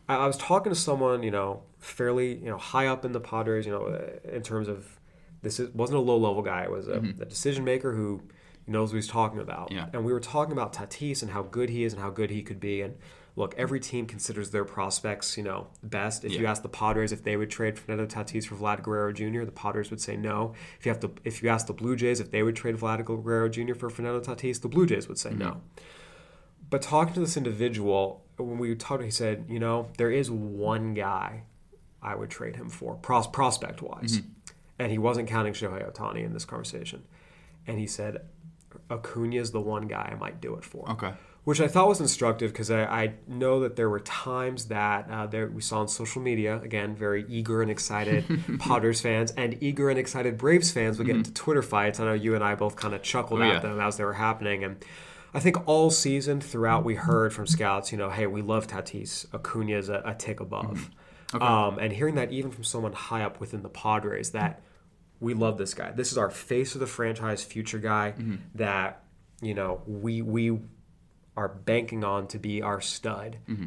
I, 0.08 0.16
I, 0.16 0.26
was 0.26 0.36
talking 0.36 0.72
to 0.72 0.78
someone, 0.78 1.22
you 1.22 1.30
know, 1.30 1.62
fairly 1.78 2.34
you 2.34 2.46
know 2.46 2.58
high 2.58 2.86
up 2.86 3.04
in 3.04 3.12
the 3.12 3.20
Padres, 3.20 3.66
you 3.66 3.72
know, 3.72 3.86
uh, 3.86 4.28
in 4.28 4.42
terms 4.42 4.68
of 4.68 4.98
this 5.42 5.60
is, 5.60 5.70
wasn't 5.74 5.98
a 5.98 6.02
low 6.02 6.16
level 6.16 6.42
guy. 6.42 6.62
It 6.64 6.70
was 6.70 6.88
a, 6.88 6.96
mm-hmm. 6.96 7.22
a 7.22 7.24
decision 7.24 7.64
maker 7.64 7.94
who 7.94 8.22
knows 8.66 8.92
what 8.92 8.96
he's 8.96 9.08
talking 9.08 9.40
about. 9.40 9.72
Yeah. 9.72 9.86
And 9.92 10.04
we 10.04 10.12
were 10.12 10.20
talking 10.20 10.52
about 10.52 10.72
Tatis 10.72 11.22
and 11.22 11.32
how 11.32 11.42
good 11.42 11.68
he 11.68 11.84
is 11.84 11.92
and 11.92 12.02
how 12.02 12.10
good 12.10 12.30
he 12.30 12.42
could 12.42 12.60
be. 12.60 12.80
And 12.80 12.96
look, 13.34 13.54
every 13.56 13.80
team 13.80 14.06
considers 14.06 14.50
their 14.50 14.64
prospects, 14.64 15.36
you 15.36 15.42
know, 15.42 15.68
best. 15.82 16.24
If 16.24 16.32
yeah. 16.32 16.40
you 16.40 16.46
ask 16.46 16.62
the 16.62 16.68
Padres 16.68 17.12
if 17.12 17.22
they 17.22 17.36
would 17.36 17.50
trade 17.50 17.78
Fernando 17.78 18.06
Tatis 18.06 18.46
for 18.46 18.56
Vlad 18.56 18.82
Guerrero 18.82 19.12
Jr., 19.12 19.44
the 19.44 19.52
Padres 19.52 19.90
would 19.90 20.00
say 20.00 20.16
no. 20.16 20.54
If 20.78 20.86
you 20.86 20.90
have 20.90 21.00
to, 21.00 21.10
if 21.24 21.42
you 21.42 21.48
ask 21.48 21.66
the 21.66 21.72
Blue 21.72 21.96
Jays 21.96 22.20
if 22.20 22.30
they 22.30 22.42
would 22.42 22.56
trade 22.56 22.76
Vlad 22.76 23.04
Guerrero 23.04 23.48
Jr. 23.48 23.74
for 23.74 23.88
Fernando 23.90 24.20
Tatis, 24.20 24.60
the 24.60 24.68
Blue 24.68 24.86
Jays 24.86 25.08
would 25.08 25.18
say 25.18 25.30
mm-hmm. 25.30 25.40
no. 25.40 25.60
But 26.68 26.82
talking 26.82 27.14
to 27.14 27.20
this 27.20 27.36
individual, 27.36 28.24
when 28.36 28.58
we 28.58 28.74
talked, 28.74 29.02
he 29.02 29.10
said, 29.10 29.46
you 29.48 29.58
know, 29.58 29.88
there 29.98 30.10
is 30.10 30.30
one 30.30 30.94
guy 30.94 31.44
I 32.02 32.14
would 32.14 32.30
trade 32.30 32.56
him 32.56 32.68
for, 32.68 32.94
pros- 32.96 33.26
prospect 33.26 33.82
wise. 33.82 34.18
Mm-hmm. 34.18 34.28
And 34.78 34.90
he 34.90 34.98
wasn't 34.98 35.28
counting 35.28 35.52
Shohei 35.52 35.90
Ohtani 35.90 36.24
in 36.24 36.32
this 36.32 36.44
conversation. 36.44 37.04
And 37.66 37.78
he 37.78 37.86
said, 37.86 38.22
Acuna 38.90 39.36
is 39.36 39.52
the 39.52 39.60
one 39.60 39.86
guy 39.86 40.10
I 40.10 40.18
might 40.18 40.40
do 40.40 40.54
it 40.56 40.64
for. 40.64 40.90
Okay 40.92 41.12
which 41.44 41.60
I 41.60 41.66
thought 41.66 41.88
was 41.88 42.00
instructive 42.00 42.52
because 42.52 42.70
I, 42.70 42.84
I, 42.84 43.14
know 43.26 43.60
that 43.60 43.74
there 43.74 43.90
were 43.90 44.00
times 44.00 44.66
that 44.66 45.10
uh, 45.10 45.26
there 45.26 45.48
we 45.48 45.60
saw 45.60 45.80
on 45.80 45.88
social 45.88 46.22
media 46.22 46.60
again 46.62 46.94
very 46.94 47.24
eager 47.28 47.62
and 47.62 47.70
excited 47.70 48.24
Padres 48.60 49.00
fans 49.00 49.32
and 49.32 49.60
eager 49.60 49.90
and 49.90 49.98
excited 49.98 50.38
Braves 50.38 50.70
fans 50.70 50.98
would 50.98 51.06
get 51.06 51.14
mm-hmm. 51.14 51.18
into 51.20 51.34
Twitter 51.34 51.62
fights. 51.62 51.98
I 51.98 52.04
know 52.04 52.12
you 52.12 52.34
and 52.34 52.44
I 52.44 52.54
both 52.54 52.76
kind 52.76 52.94
of 52.94 53.02
chuckled 53.02 53.40
oh, 53.40 53.44
at 53.44 53.54
yeah. 53.54 53.58
them 53.58 53.80
as 53.80 53.96
they 53.96 54.04
were 54.04 54.12
happening, 54.12 54.62
and 54.62 54.84
I 55.34 55.40
think 55.40 55.66
all 55.66 55.90
season 55.90 56.40
throughout 56.40 56.84
we 56.84 56.94
heard 56.94 57.32
from 57.32 57.46
scouts, 57.46 57.90
you 57.90 57.98
know, 57.98 58.10
hey, 58.10 58.26
we 58.26 58.42
love 58.42 58.66
Tatis. 58.66 59.26
Acuna 59.34 59.78
is 59.78 59.88
a, 59.88 60.02
a 60.04 60.14
tick 60.14 60.40
above, 60.40 60.90
mm-hmm. 61.32 61.36
okay. 61.36 61.44
um, 61.44 61.78
and 61.78 61.92
hearing 61.92 62.16
that 62.16 62.30
even 62.30 62.50
from 62.50 62.64
someone 62.64 62.92
high 62.92 63.22
up 63.22 63.40
within 63.40 63.62
the 63.62 63.68
Padres 63.68 64.30
that 64.30 64.62
we 65.18 65.34
love 65.34 65.56
this 65.56 65.74
guy. 65.74 65.90
This 65.90 66.12
is 66.12 66.18
our 66.18 66.30
face 66.30 66.74
of 66.74 66.80
the 66.80 66.86
franchise, 66.86 67.42
future 67.42 67.78
guy 67.78 68.14
mm-hmm. 68.16 68.36
that 68.56 69.02
you 69.40 69.54
know 69.54 69.82
we 69.86 70.20
we 70.20 70.60
are 71.36 71.48
banking 71.48 72.04
on 72.04 72.26
to 72.28 72.38
be 72.38 72.62
our 72.62 72.80
stud. 72.80 73.38
Mm-hmm. 73.48 73.66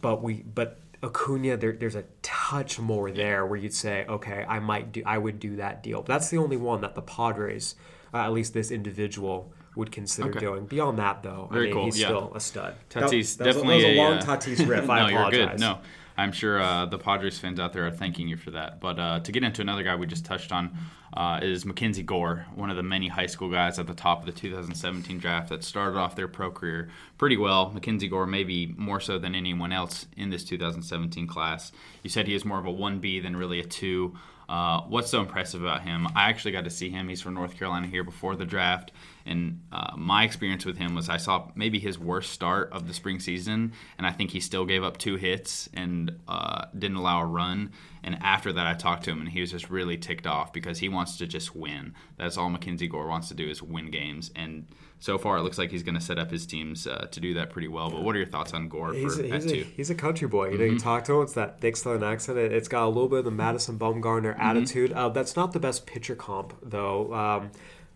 But 0.00 0.22
we 0.22 0.42
but 0.42 0.80
Acuna, 1.02 1.56
there, 1.56 1.72
there's 1.72 1.96
a 1.96 2.04
touch 2.22 2.78
more 2.78 3.10
there 3.10 3.44
where 3.44 3.58
you'd 3.58 3.74
say, 3.74 4.04
okay, 4.08 4.44
I 4.48 4.60
might 4.60 4.92
do, 4.92 5.02
I 5.04 5.18
would 5.18 5.40
do 5.40 5.56
that 5.56 5.82
deal. 5.82 6.02
But 6.02 6.08
that's 6.08 6.30
the 6.30 6.38
only 6.38 6.56
one 6.56 6.80
that 6.82 6.94
the 6.94 7.02
Padres, 7.02 7.74
uh, 8.14 8.18
at 8.18 8.32
least 8.32 8.54
this 8.54 8.70
individual, 8.70 9.52
would 9.74 9.90
consider 9.90 10.30
okay. 10.30 10.40
doing. 10.40 10.66
Beyond 10.66 10.98
that, 10.98 11.22
though, 11.22 11.48
Very 11.50 11.64
I 11.64 11.66
mean, 11.66 11.74
cool. 11.74 11.84
he's 11.86 12.00
yeah. 12.00 12.08
still 12.08 12.32
a 12.34 12.40
stud. 12.40 12.74
Tatis 12.90 13.36
that, 13.36 13.44
that 13.44 13.52
definitely 13.52 13.76
was, 13.76 13.84
that 13.84 13.88
was 13.88 13.96
a, 13.96 14.00
a 14.00 14.02
long 14.02 14.12
uh, 14.14 14.22
Tatis 14.22 14.68
riff. 14.68 14.90
I 14.90 15.00
no, 15.00 15.16
apologize. 15.16 15.38
you're 15.38 15.48
good. 15.48 15.60
No, 15.60 15.78
I'm 16.16 16.32
sure 16.32 16.60
uh, 16.60 16.86
the 16.86 16.98
Padres 16.98 17.38
fans 17.38 17.58
out 17.58 17.72
there 17.72 17.86
are 17.86 17.90
thanking 17.90 18.28
you 18.28 18.36
for 18.36 18.50
that. 18.50 18.80
But 18.80 18.98
uh, 18.98 19.20
to 19.20 19.32
get 19.32 19.42
into 19.44 19.62
another 19.62 19.82
guy 19.82 19.96
we 19.96 20.06
just 20.06 20.24
touched 20.24 20.52
on 20.52 20.76
uh, 21.14 21.40
is 21.42 21.64
Mackenzie 21.64 22.02
Gore, 22.02 22.46
one 22.54 22.70
of 22.70 22.76
the 22.76 22.82
many 22.82 23.08
high 23.08 23.26
school 23.26 23.50
guys 23.50 23.78
at 23.78 23.86
the 23.86 23.94
top 23.94 24.20
of 24.20 24.26
the 24.26 24.32
2017 24.32 25.18
draft 25.18 25.48
that 25.50 25.62
started 25.64 25.98
off 25.98 26.16
their 26.16 26.28
pro 26.28 26.50
career 26.50 26.90
pretty 27.18 27.36
well. 27.36 27.70
Mackenzie 27.70 28.08
Gore, 28.08 28.26
maybe 28.26 28.74
more 28.76 29.00
so 29.00 29.18
than 29.18 29.34
anyone 29.34 29.72
else 29.72 30.06
in 30.16 30.30
this 30.30 30.44
2017 30.44 31.26
class. 31.26 31.72
You 32.02 32.10
said 32.10 32.26
he 32.26 32.34
is 32.34 32.44
more 32.44 32.58
of 32.58 32.66
a 32.66 32.72
1B 32.72 33.22
than 33.22 33.36
really 33.36 33.60
a 33.60 33.64
2. 33.64 34.14
Uh, 34.48 34.82
what's 34.82 35.10
so 35.10 35.20
impressive 35.20 35.62
about 35.62 35.82
him? 35.82 36.06
I 36.14 36.28
actually 36.28 36.52
got 36.52 36.64
to 36.64 36.70
see 36.70 36.90
him. 36.90 37.08
He's 37.08 37.22
from 37.22 37.34
North 37.34 37.56
Carolina 37.56 37.86
here 37.86 38.04
before 38.04 38.36
the 38.36 38.44
draft. 38.44 38.92
And 39.26 39.60
uh, 39.72 39.94
my 39.96 40.24
experience 40.24 40.64
with 40.64 40.78
him 40.78 40.94
was 40.94 41.08
I 41.08 41.16
saw 41.16 41.50
maybe 41.54 41.78
his 41.78 41.98
worst 41.98 42.30
start 42.30 42.72
of 42.72 42.88
the 42.88 42.94
spring 42.94 43.20
season, 43.20 43.72
and 43.98 44.06
I 44.06 44.12
think 44.12 44.30
he 44.30 44.40
still 44.40 44.64
gave 44.64 44.82
up 44.82 44.98
two 44.98 45.16
hits 45.16 45.68
and 45.74 46.18
uh, 46.28 46.66
didn't 46.76 46.96
allow 46.96 47.22
a 47.22 47.26
run. 47.26 47.72
And 48.02 48.18
after 48.20 48.52
that, 48.52 48.66
I 48.66 48.74
talked 48.74 49.04
to 49.04 49.10
him, 49.10 49.20
and 49.20 49.28
he 49.28 49.40
was 49.40 49.52
just 49.52 49.70
really 49.70 49.96
ticked 49.96 50.26
off 50.26 50.52
because 50.52 50.78
he 50.78 50.88
wants 50.88 51.16
to 51.18 51.26
just 51.26 51.54
win. 51.54 51.94
That's 52.16 52.36
all 52.36 52.50
Mackenzie 52.50 52.88
Gore 52.88 53.06
wants 53.06 53.28
to 53.28 53.34
do 53.34 53.48
is 53.48 53.62
win 53.62 53.90
games. 53.90 54.30
And 54.34 54.66
so 54.98 55.18
far, 55.18 55.36
it 55.36 55.42
looks 55.42 55.58
like 55.58 55.70
he's 55.70 55.82
going 55.82 55.94
to 55.96 56.00
set 56.00 56.18
up 56.18 56.30
his 56.30 56.46
teams 56.46 56.86
uh, 56.86 57.06
to 57.10 57.20
do 57.20 57.34
that 57.34 57.50
pretty 57.50 57.68
well. 57.68 57.90
But 57.90 58.02
what 58.02 58.14
are 58.14 58.18
your 58.18 58.28
thoughts 58.28 58.54
on 58.54 58.68
Gore 58.68 58.92
he's 58.92 59.16
for 59.16 59.22
a, 59.22 59.34
he's 59.34 59.46
a, 59.46 59.48
two? 59.48 59.66
He's 59.76 59.90
a 59.90 59.94
country 59.94 60.28
boy. 60.28 60.50
You 60.50 60.58
know, 60.58 60.64
mm-hmm. 60.64 60.74
you 60.74 60.78
talk 60.80 61.04
to 61.04 61.14
him, 61.14 61.22
it's 61.22 61.34
that 61.34 61.60
thick 61.60 61.76
Southern 61.76 62.02
accent. 62.04 62.38
It, 62.38 62.52
has 62.52 62.68
got 62.68 62.84
a 62.84 62.88
little 62.88 63.08
bit 63.08 63.20
of 63.20 63.24
the 63.24 63.30
Madison 63.30 63.78
Bumgarner 63.78 64.32
mm-hmm. 64.32 64.40
attitude. 64.40 64.92
Uh, 64.92 65.08
that's 65.08 65.36
not 65.36 65.52
the 65.52 65.60
best 65.60 65.86
pitcher 65.86 66.14
comp, 66.14 66.54
though. 66.62 67.12
Um, 67.14 67.50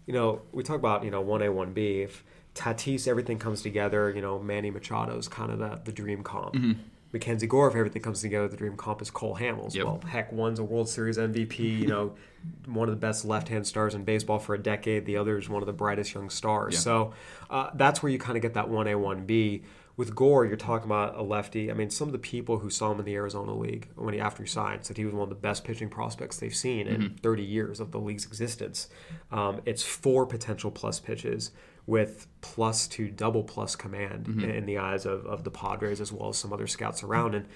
you 0.07 0.13
know, 0.13 0.43
we 0.53 0.63
talk 0.63 0.77
about 0.77 1.05
you 1.05 1.11
know 1.11 1.21
one 1.21 1.43
A 1.43 1.51
one 1.51 1.73
B. 1.73 2.03
If 2.03 2.25
Tatis, 2.55 3.07
everything 3.07 3.39
comes 3.39 3.63
together. 3.63 4.11
You 4.11 4.23
know, 4.23 4.39
Manny 4.39 4.71
Machado 4.71 5.17
is 5.17 5.29
kind 5.29 5.53
of 5.53 5.59
the, 5.59 5.81
the 5.85 5.93
dream 5.93 6.23
comp. 6.23 6.55
Mm-hmm. 6.55 6.81
Mackenzie 7.13 7.47
Gore, 7.47 7.69
if 7.69 7.77
everything 7.77 8.03
comes 8.03 8.21
together, 8.21 8.49
the 8.49 8.57
dream 8.57 8.77
comp 8.77 9.01
is 9.01 9.11
Cole 9.11 9.37
Hamels. 9.37 9.75
Yep. 9.75 9.85
Well, 9.85 10.01
heck, 10.07 10.33
one's 10.33 10.59
a 10.59 10.65
World 10.65 10.89
Series 10.89 11.19
MVP. 11.19 11.59
You 11.59 11.87
know, 11.87 12.15
one 12.67 12.89
of 12.89 12.95
the 12.95 13.01
best 13.01 13.25
left-hand 13.25 13.67
stars 13.67 13.95
in 13.95 14.05
baseball 14.05 14.39
for 14.39 14.55
a 14.55 14.59
decade. 14.59 15.07
The 15.07 15.17
other 15.17 15.39
is 15.39 15.49
one 15.49 15.63
of 15.63 15.67
the 15.67 15.73
brightest 15.73 16.15
young 16.15 16.31
stars. 16.31 16.75
Yeah. 16.75 16.81
So 16.81 17.15
uh, 17.49 17.71
that's 17.75 18.03
where 18.03 18.11
you 18.11 18.19
kind 18.19 18.37
of 18.37 18.43
get 18.43 18.55
that 18.55 18.69
one 18.69 18.87
A 18.89 18.97
one 18.97 19.25
B. 19.25 19.63
With 19.97 20.15
Gore, 20.15 20.45
you're 20.45 20.59
talking 20.59 20.85
about 20.85 21.17
a 21.17 21.23
lefty. 21.23 21.71
I 21.71 21.75
mean, 21.75 21.89
some 21.89 22.09
of 22.09 22.13
the 22.13 22.19
people 22.19 22.59
who 22.59 22.69
saw 22.69 22.93
him 22.93 22.99
in 22.99 23.07
the 23.07 23.15
Arizona 23.15 23.55
League 23.55 23.89
when 23.95 24.13
he 24.13 24.21
after 24.21 24.43
he 24.43 24.49
signed 24.49 24.85
said 24.85 24.99
he 24.99 25.07
was 25.07 25.15
one 25.15 25.23
of 25.23 25.29
the 25.31 25.35
best 25.35 25.65
pitching 25.65 25.89
prospects 25.89 26.39
they've 26.39 26.55
seen 26.55 26.87
in 26.87 27.01
mm-hmm. 27.01 27.17
30 27.17 27.43
years 27.43 27.81
of 27.81 27.93
the 27.93 27.99
league's 27.99 28.27
existence. 28.27 28.89
Um, 29.33 29.63
it's 29.65 29.83
four 29.83 30.27
potential 30.27 30.71
plus 30.71 31.01
pitches 31.01 31.51
with 31.87 32.27
plus 32.43 32.87
to 32.89 33.09
double 33.09 33.43
plus 33.43 33.75
command 33.75 34.27
mm-hmm. 34.27 34.45
in, 34.45 34.51
in, 34.51 34.67
the 34.67 34.77
eyes 34.77 35.07
of, 35.07 35.25
of 35.25 35.45
the 35.45 35.51
Padres 35.51 36.01
as 36.01 36.13
well 36.13 36.29
as 36.29 36.37
some 36.37 36.53
other 36.53 36.67
scouts 36.67 37.03
around. 37.03 37.35
And 37.35 37.47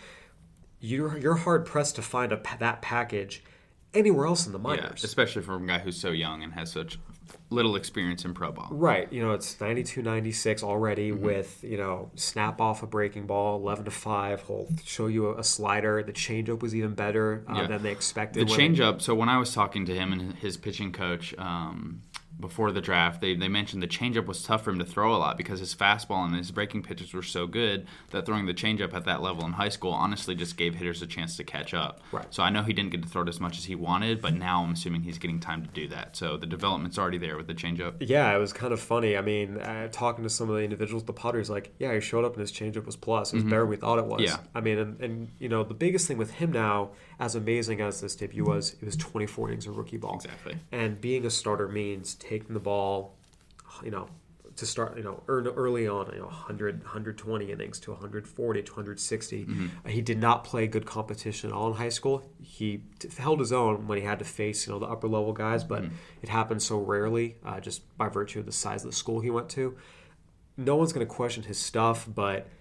you're 0.81 1.19
you're 1.19 1.35
hard 1.35 1.67
pressed 1.67 1.97
to 1.97 2.03
find 2.03 2.33
a 2.33 2.41
that 2.59 2.81
package 2.81 3.45
anywhere 3.93 4.27
else 4.27 4.47
in 4.47 4.53
the 4.53 4.59
minors. 4.59 5.03
Yeah, 5.03 5.07
especially 5.07 5.43
from 5.43 5.65
a 5.65 5.67
guy 5.67 5.79
who's 5.79 6.01
so 6.01 6.11
young 6.11 6.43
and 6.43 6.55
has 6.55 6.73
such 6.73 6.99
little 7.51 7.77
experience 7.77 8.25
in 8.25 8.33
pro 8.33 8.53
ball. 8.53 8.69
Right. 8.71 9.13
You 9.13 9.23
know, 9.23 9.33
it's 9.33 9.61
92 9.61 10.03
96 10.03 10.63
already 10.63 11.11
mm-hmm. 11.11 11.25
with, 11.25 11.63
you 11.63 11.77
know, 11.77 12.11
snap 12.15 12.61
off 12.61 12.83
a 12.83 12.87
breaking 12.87 13.27
ball, 13.27 13.57
11 13.57 13.85
to 13.85 13.91
5. 13.91 14.47
He'll 14.47 14.69
show 14.85 15.09
you 15.09 15.37
a, 15.37 15.45
slider. 15.51 16.03
The 16.03 16.13
changeup 16.13 16.63
was 16.63 16.75
even 16.77 16.95
better 16.95 17.45
uh, 17.49 17.55
yeah. 17.57 17.67
than 17.67 17.83
they 17.83 17.91
expected. 17.91 18.49
The 18.49 18.53
changeup, 18.53 19.03
so 19.03 19.15
when 19.15 19.29
I 19.29 19.39
was 19.39 19.53
talking 19.53 19.85
to 19.87 19.95
him 19.95 20.13
and 20.13 20.35
his 20.35 20.57
pitching 20.57 20.93
coach, 20.93 21.35
um, 21.39 22.03
before 22.41 22.73
the 22.73 22.81
draft, 22.81 23.21
they, 23.21 23.35
they 23.35 23.49
mentioned 23.49 23.83
the 23.83 23.89
changeup 23.89 24.27
was 24.27 24.43
tough 24.43 24.65
for 24.65 24.71
him 24.71 24.79
to 24.79 24.85
throw 24.85 25.15
a 25.15 25.19
lot 25.19 25.37
because 25.37 25.61
his 25.61 25.75
fastball 25.75 26.25
and 26.25 26.35
his 26.35 26.51
breaking 26.51 26.83
pitches 26.83 27.13
were 27.13 27.23
so 27.23 27.47
good 27.47 27.87
that 28.11 28.27
throwing 28.27 28.47
the 28.47 28.55
changeup 28.55 28.95
at 28.95 29.05
that 29.05 29.23
level 29.23 29.45
in 29.45 29.53
high 29.53 29.69
school 29.69 29.93
honestly 29.93 30.35
just 30.35 30.57
gave 30.57 30.75
hitters 30.75 31.03
a 31.03 31.07
chance 31.07 31.37
to 31.37 31.45
catch 31.45 31.75
up. 31.75 32.01
Right. 32.13 32.27
So 32.31 32.43
I 32.43 32.51
know 32.51 32.63
he 32.63 32.73
didn't 32.73 32.91
get 32.91 33.03
to 33.03 33.09
throw 33.09 33.23
it 33.23 33.29
as 33.29 33.41
much 33.41 33.59
as 33.59 33.65
he 33.65 33.75
wanted, 33.75 34.21
but 34.21 34.35
now 34.35 34.63
I'm 34.63 34.73
assuming 34.73 35.03
he's 35.03 35.19
getting 35.19 35.41
time 35.41 35.63
to 35.63 35.69
do 35.69 35.89
that. 35.89 36.17
So 36.17 36.37
the 36.37 36.47
development's 36.47 36.99
already 36.99 37.19
there 37.19 37.37
with 37.37 37.47
the 37.47 37.55
changeup. 37.55 37.95
Yeah, 38.01 38.35
it 38.35 38.39
was 38.39 38.53
kind 38.53 38.73
of 38.73 38.81
funny. 38.81 39.17
I 39.17 39.21
mean, 39.21 39.59
uh, 39.59 39.89
talking 39.93 40.25
to 40.25 40.31
some 40.31 40.49
of 40.49 40.57
the 40.57 40.63
individuals, 40.63 41.05
the 41.05 41.13
Padres, 41.13 41.51
like, 41.51 41.73
yeah, 41.79 41.95
he 41.95 42.01
showed 42.01 42.25
up 42.25 42.33
and 42.33 42.41
his 42.41 42.53
changeup 42.53 42.87
was 42.87 42.97
plus. 42.97 43.33
It 43.33 43.37
was 43.37 43.43
mm-hmm. 43.43 43.51
better 43.51 43.63
than 43.63 43.71
we 43.71 43.77
thought 43.77 43.99
it 43.99 44.07
was. 44.07 44.23
Yeah. 44.23 44.39
I 44.55 44.61
mean, 44.61 44.79
and, 44.79 45.01
and 45.01 45.29
you 45.39 45.49
know, 45.49 45.65
the 45.65 45.75
biggest 45.75 46.09
thing 46.09 46.19
with 46.19 46.33
him 46.33 46.53
now 46.53 46.91
as 47.21 47.35
amazing 47.35 47.83
as 47.83 48.01
this 48.01 48.17
debut 48.17 48.45
was, 48.45 48.75
it 48.81 48.85
was 48.85 48.97
24 48.97 49.49
innings 49.49 49.67
of 49.67 49.77
rookie 49.77 49.99
ball. 49.99 50.15
Exactly. 50.17 50.57
And 50.73 50.99
being 51.01 51.27
a 51.27 51.31
starter 51.31 51.69
means 51.69 52.15
taking 52.15 52.55
the 52.55 52.61
ball, 52.61 53.15
you 53.85 53.91
know, 53.91 54.09
to 54.57 54.67
start, 54.67 54.97
you 54.97 55.03
know, 55.03 55.23
early 55.29 55.87
on, 55.87 56.11
you 56.13 56.19
know, 56.19 56.25
100, 56.25 56.81
120 56.81 57.53
innings 57.53 57.79
to 57.81 57.91
140 57.93 58.63
to 58.63 58.73
160. 58.73 59.45
Mm-hmm. 59.45 59.89
He 59.89 60.01
did 60.01 60.19
not 60.19 60.45
play 60.45 60.67
good 60.67 60.87
competition 60.87 61.51
at 61.51 61.57
all 61.57 61.69
in 61.69 61.75
high 61.75 61.91
school. 61.91 62.23
He 62.43 62.83
t- 62.99 63.09
held 63.19 63.39
his 63.39 63.53
own 63.53 63.87
when 63.87 63.99
he 63.99 64.05
had 64.05 64.19
to 64.19 64.25
face, 64.25 64.67
you 64.67 64.73
know, 64.73 64.79
the 64.79 64.87
upper 64.87 65.07
level 65.07 65.35
guys, 65.35 65.63
but 65.63 65.83
mm-hmm. 65.83 65.95
it 66.23 66.31
happened 66.31 66.63
so 66.63 66.79
rarely, 66.79 67.37
uh, 67.45 67.61
just 67.61 67.97
by 67.99 68.09
virtue 68.09 68.41
of 68.41 68.47
the 68.47 68.53
size 68.53 68.83
of 68.83 68.91
the 68.91 68.97
school 68.97 69.21
he 69.21 69.31
went 69.31 69.51
to. 69.51 69.77
No 70.57 70.77
one's 70.77 70.93
going 70.93 71.07
to 71.07 71.15
question 71.15 71.43
his 71.43 71.59
stuff, 71.59 72.09
but– 72.13 72.49